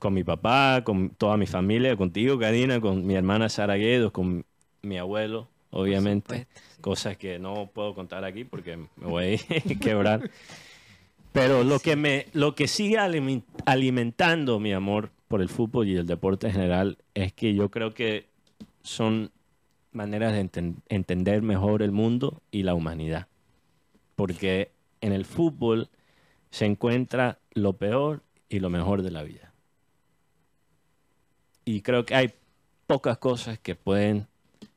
[0.00, 4.44] con mi papá, con toda mi familia, contigo, Karina, con mi hermana Sara Guedos, con
[4.82, 6.40] mi abuelo, obviamente.
[6.40, 6.80] supuesto, sí.
[6.82, 10.30] Cosas que no puedo contar aquí porque me voy a quebrar.
[11.32, 15.96] Pero lo que, me, lo que sigue alimen- alimentando mi amor por el fútbol y
[15.96, 18.26] el deporte en general es que yo creo que
[18.82, 19.30] son
[19.92, 23.26] maneras de enten- entender mejor el mundo y la humanidad.
[24.14, 24.70] Porque
[25.00, 25.88] en el fútbol
[26.50, 29.45] se encuentra lo peor y lo mejor de la vida.
[31.66, 32.32] Y creo que hay
[32.86, 34.26] pocas cosas que pueden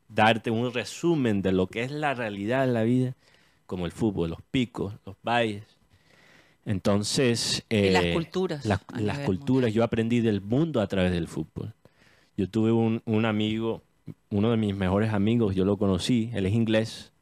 [0.08, 3.14] darte un resumen de lo que es la realidad de la vida,
[3.66, 5.62] como el fútbol, los picos, los valles.
[6.66, 8.80] Entonces, Y las eh, culturas las-
[9.24, 9.38] culturas.
[9.46, 9.72] mundial.
[9.72, 11.72] Yo aprendí del mundo a través del fútbol.
[12.36, 13.82] Yo tuve un, un amigo,
[14.30, 17.12] uno de mis mejores amigos, yo lo conocí, él es inglés,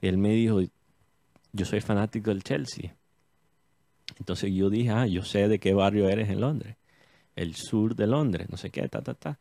[0.00, 0.60] y él me dijo,
[1.52, 2.94] yo soy fanático del Chelsea.
[4.18, 6.76] Entonces yo dije, ah, yo sé de qué barrio eres en Londres,
[7.38, 9.38] el sur de Londres, no sé qué, ta, ta, ta.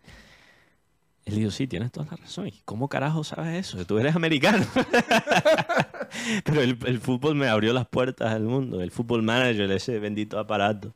[1.25, 2.47] Él dijo, sí, tienes toda la razón.
[2.47, 3.85] ¿Y cómo carajo sabes eso?
[3.85, 4.65] Tú eres americano.
[6.45, 8.81] Pero el, el fútbol me abrió las puertas al mundo.
[8.81, 10.95] El fútbol manager, ese bendito aparato,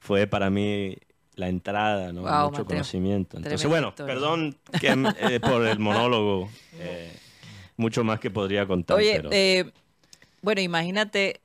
[0.00, 0.96] fue para mí
[1.36, 2.22] la entrada, ¿no?
[2.22, 2.64] Wow, Mucho Mateo.
[2.66, 3.36] conocimiento.
[3.36, 4.88] Entonces, bueno, perdón que,
[5.20, 6.50] eh, por el monólogo.
[6.78, 7.12] eh,
[7.76, 8.96] mucho más que podría contar.
[8.96, 9.70] Oye, pero- eh,
[10.42, 11.40] bueno, imagínate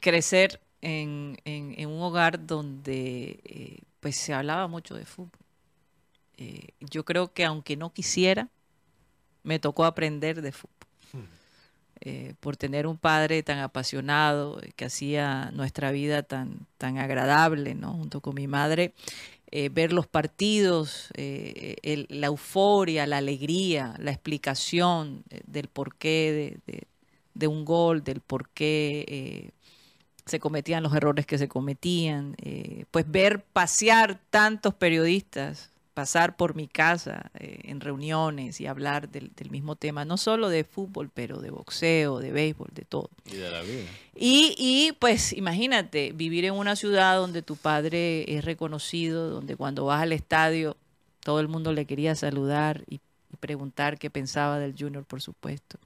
[0.00, 5.40] crecer en, en- en un hogar donde eh, pues se hablaba mucho de fútbol.
[6.36, 8.48] Eh, yo creo que aunque no quisiera,
[9.42, 10.70] me tocó aprender de fútbol.
[12.00, 17.74] Eh, por tener un padre tan apasionado eh, que hacía nuestra vida tan, tan agradable,
[17.74, 17.92] ¿no?
[17.94, 18.92] Junto con mi madre,
[19.50, 26.58] eh, ver los partidos, eh, el- la euforia, la alegría, la explicación eh, del porqué
[26.66, 26.86] de, de-
[27.32, 29.50] de un gol, del por qué eh,
[30.26, 36.56] se cometían los errores que se cometían, eh, pues ver pasear tantos periodistas, pasar por
[36.56, 41.10] mi casa eh, en reuniones y hablar del, del mismo tema, no solo de fútbol,
[41.12, 43.10] pero de boxeo, de béisbol, de todo.
[43.26, 43.84] y de la vida.
[44.16, 49.84] Y, y, pues imagínate, vivir en una ciudad donde tu padre es reconocido, donde cuando
[49.84, 50.76] vas al estadio
[51.20, 52.96] todo el mundo le quería saludar y,
[53.32, 55.78] y preguntar qué pensaba del Junior, por supuesto.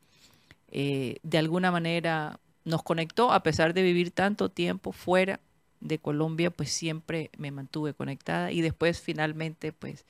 [0.70, 2.38] Eh, de alguna manera
[2.68, 5.40] nos conectó, a pesar de vivir tanto tiempo fuera
[5.80, 10.04] de Colombia, pues siempre me mantuve conectada y después finalmente pues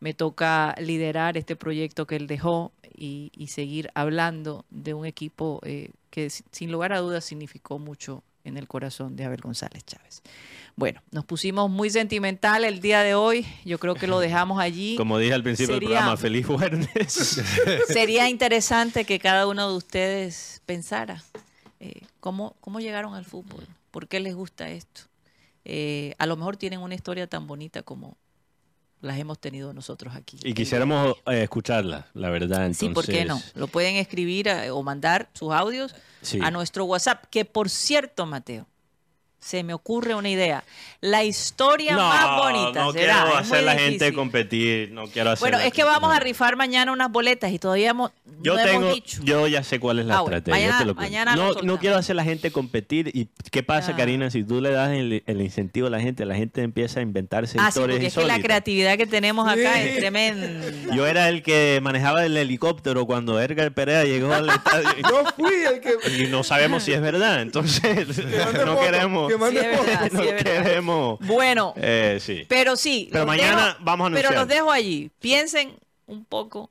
[0.00, 5.60] me toca liderar este proyecto que él dejó y, y seguir hablando de un equipo
[5.64, 9.84] eh, que si- sin lugar a dudas significó mucho en el corazón de Abel González
[9.84, 10.22] Chávez.
[10.76, 13.46] Bueno, nos pusimos muy sentimental el día de hoy.
[13.64, 14.94] Yo creo que lo dejamos allí.
[14.98, 17.42] Como dije al principio del Sería- programa, feliz viernes.
[17.88, 21.22] Sería interesante que cada uno de ustedes pensara
[21.80, 25.02] eh, cómo, cómo llegaron al fútbol, por qué les gusta esto.
[25.64, 28.16] Eh, a lo mejor tienen una historia tan bonita como
[29.00, 30.38] las hemos tenido nosotros aquí.
[30.42, 32.72] y quisiéramos eh, escucharla, la verdad.
[32.72, 33.34] Sí, ¿por qué no?
[33.34, 36.38] entonces, Lo pueden escribir eh, o mandar sus audios Sí.
[36.42, 38.66] a nuestro WhatsApp, que por cierto, Mateo,
[39.38, 40.64] se me ocurre una idea.
[41.00, 43.22] La historia no, más bonita no será.
[43.22, 44.14] quiero hacer la gente difícil.
[44.14, 47.90] competir, no quiero hacer Bueno, es que vamos a rifar mañana unas boletas y todavía
[47.90, 48.10] hemos,
[48.40, 49.20] Yo no tengo, hemos dicho.
[49.22, 50.66] yo ya sé cuál es la Ah, bueno, estrategia.
[50.66, 51.10] mañana- te lo cuento.
[51.12, 53.10] mañana lo no, no quiero hacer la gente competir.
[53.14, 53.96] ¿Y qué pasa, Ah.
[53.96, 54.30] Karina?
[54.30, 57.56] Si tú le das el, el incentivo a la gente, la gente empieza a inventarse
[57.60, 60.48] Ah, sí, historias porque es que la creatividad que tenemos acá es tremenda.
[60.92, 64.88] Yo era el que manejaba el helicóptero cuando Edgar Perea llegó al estadio.
[65.08, 66.22] Yo fui el que.
[66.24, 67.42] Y no sabemos si es verdad.
[67.42, 68.08] Entonces,
[68.64, 69.50] no foto, queremos.
[69.50, 71.18] que mande Sí, es verdad, sí, es queremos.
[71.20, 72.44] Bueno, eh, sí.
[72.48, 73.08] pero sí.
[73.10, 74.34] Pero los mañana dejo- vamos a Pero anunciar.
[74.34, 75.10] los dejo allí.
[75.20, 75.76] Piensen
[76.06, 76.70] un poco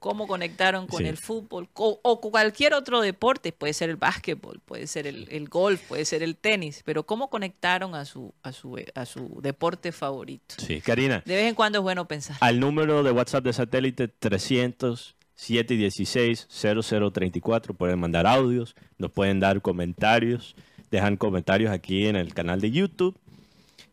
[0.00, 1.08] cómo conectaron con Sí.
[1.08, 3.52] el fútbol o, o con cualquier otro deporte.
[3.52, 6.82] Puede ser el básquetbol, puede ser el, el golf, puede ser el tenis.
[6.84, 10.56] Pero cómo conectaron a su, a su, a su deporte favorito.
[10.58, 11.22] Sí, Karina.
[11.24, 12.36] De vez en cuando es bueno pensar.
[12.40, 19.60] Al número de WhatsApp de satélite 300 716 0034 pueden mandar audios, nos pueden dar
[19.62, 20.54] comentarios,
[20.94, 23.16] dejan comentarios aquí en el canal de YouTube,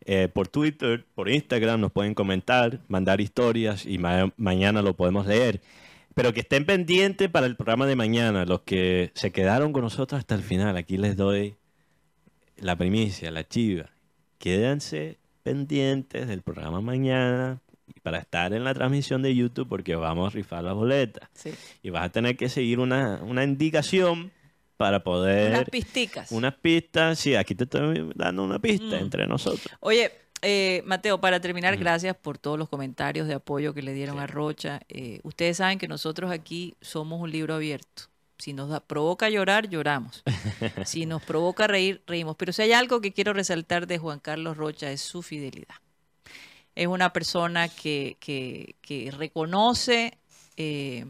[0.05, 5.27] eh, por Twitter, por Instagram nos pueden comentar, mandar historias y ma- mañana lo podemos
[5.27, 5.61] leer.
[6.15, 10.19] Pero que estén pendientes para el programa de mañana, los que se quedaron con nosotros
[10.19, 10.75] hasta el final.
[10.75, 11.55] Aquí les doy
[12.57, 13.89] la primicia, la chiva.
[14.37, 17.59] Quédense pendientes del programa mañana
[18.03, 21.29] para estar en la transmisión de YouTube porque vamos a rifar las boletas.
[21.33, 21.51] Sí.
[21.83, 24.31] Y vas a tener que seguir una, una indicación
[24.81, 25.51] para poder...
[25.51, 26.31] Unas pisticas.
[26.31, 29.03] Unas pistas, sí, aquí te estoy dando una pista Mm.
[29.03, 29.67] entre nosotros.
[29.79, 34.19] Oye, eh, Mateo, para terminar, gracias por todos los comentarios de apoyo que le dieron
[34.19, 34.81] a Rocha.
[34.89, 38.03] Eh, ustedes saben que nosotros aquí somos un libro abierto.
[38.39, 40.23] Si nos da- provoca llorar, lloramos.
[40.85, 42.35] Si nos provoca reír, reímos.
[42.37, 45.75] Pero si hay algo que quiero resaltar de Juan Carlos Rocha es su fidelidad.
[46.73, 50.17] Es una persona que, que- que reconoce
[50.57, 51.05] eh,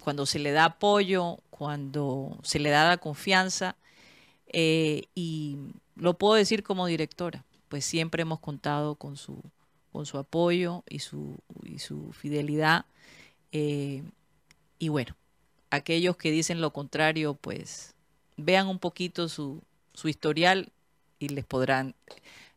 [0.00, 3.76] cuando se le da apoyo, cuando se le da la confianza.
[4.52, 5.58] eh, y
[5.96, 9.42] lo puedo decir como directora, pues siempre hemos contado con su,
[9.92, 12.86] con su apoyo y su, y su fidelidad.
[13.52, 14.02] eh,
[14.78, 15.16] y bueno,
[15.70, 17.94] aquellos que dicen lo contrario, pues
[18.36, 19.62] vean un poquito su,
[19.94, 20.72] su historial
[21.18, 21.94] y les podrán,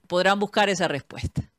[0.08, 1.50] podrán buscar esa respuesta.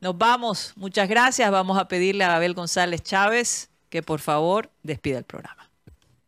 [0.00, 1.50] Nos vamos, muchas gracias.
[1.50, 5.68] Vamos a pedirle a Abel González Chávez que por favor despida el programa.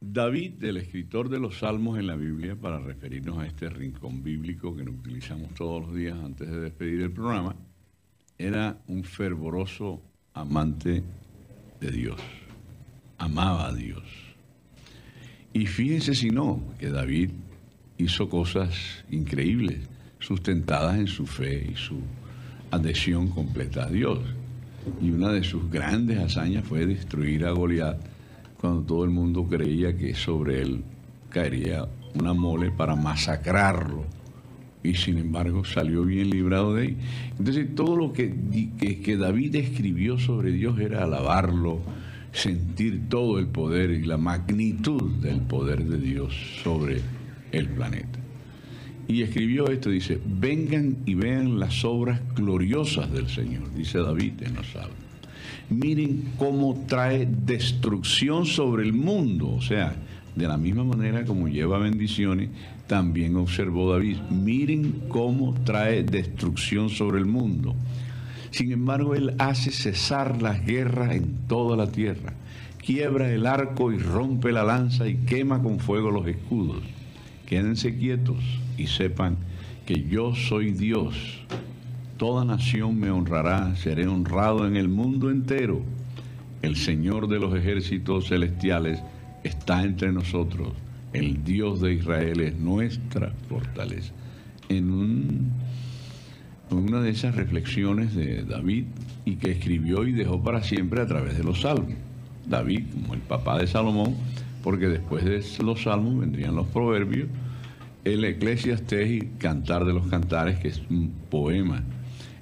[0.01, 4.77] David, el escritor de los salmos en la Biblia, para referirnos a este rincón bíblico
[4.77, 7.55] que nos utilizamos todos los días antes de despedir el programa,
[8.37, 10.03] era un fervoroso
[10.35, 11.05] amante
[11.81, 12.21] de Dios.
[13.17, 14.03] Amaba a Dios.
[15.53, 17.31] Y fíjense si no, que David
[17.97, 22.01] hizo cosas increíbles, sustentadas en su fe y su
[22.73, 24.19] adhesión completa a Dios.
[25.01, 27.99] Y una de sus grandes hazañas fue destruir a Goliat
[28.61, 30.85] cuando todo el mundo creía que sobre él
[31.31, 34.05] caería una mole para masacrarlo.
[34.85, 36.97] Y sin embargo salió bien librado de ahí.
[37.39, 38.35] Entonces todo lo que,
[38.79, 41.81] que, que David escribió sobre Dios era alabarlo,
[42.33, 47.01] sentir todo el poder y la magnitud del poder de Dios sobre
[47.53, 48.22] el planeta.
[49.09, 54.55] Y escribió esto, dice, vengan y vean las obras gloriosas del Señor, dice David en
[54.55, 54.97] los Salmos.
[55.69, 59.97] Miren cómo trae destrucción sobre el mundo, o sea,
[60.37, 62.51] de la misma manera como lleva bendiciones,
[62.87, 67.75] también observó David, miren cómo trae destrucción sobre el mundo.
[68.51, 72.35] Sin embargo, él hace cesar las guerras en toda la tierra,
[72.85, 76.83] quiebra el arco y rompe la lanza y quema con fuego los escudos.
[77.47, 79.37] Quédense quietos y sepan
[79.87, 81.15] que yo soy Dios.
[82.17, 85.83] Toda nación me honrará, seré honrado en el mundo entero.
[86.63, 89.03] El Señor de los ejércitos celestiales
[89.43, 90.69] está entre nosotros.
[91.13, 94.13] El Dios de Israel es nuestra fortaleza.
[94.69, 95.51] En un-
[96.71, 98.85] una de esas reflexiones de David
[99.25, 101.93] y que escribió y dejó para siempre a través de los salmos.
[102.49, 104.15] David, como el papá de Salomón,
[104.63, 107.29] porque después de los salmos vendrían los proverbios,
[108.05, 111.83] el Eclesiastés y Cantar de los Cantares, que es un poema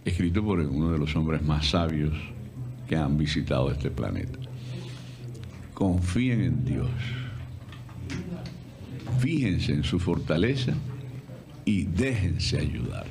[0.05, 2.15] escrito por uno de los hombres más sabios
[2.89, 4.39] que han visitado este planeta.
[5.75, 6.91] Confíen en Dios.
[9.19, 10.73] Fíjense en su fortaleza
[11.65, 13.07] y déjense ayudar.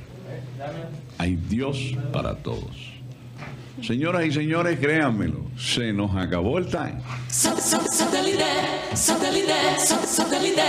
[1.18, 2.92] Hay Dios para todos.
[3.82, 6.96] Señoras y señores, créanmelo, se nos acabó el time.
[7.28, 8.44] Satellite,
[8.94, 10.62] satellite, satellite,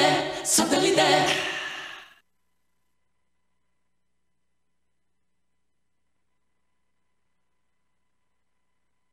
[0.43, 1.50] satellite.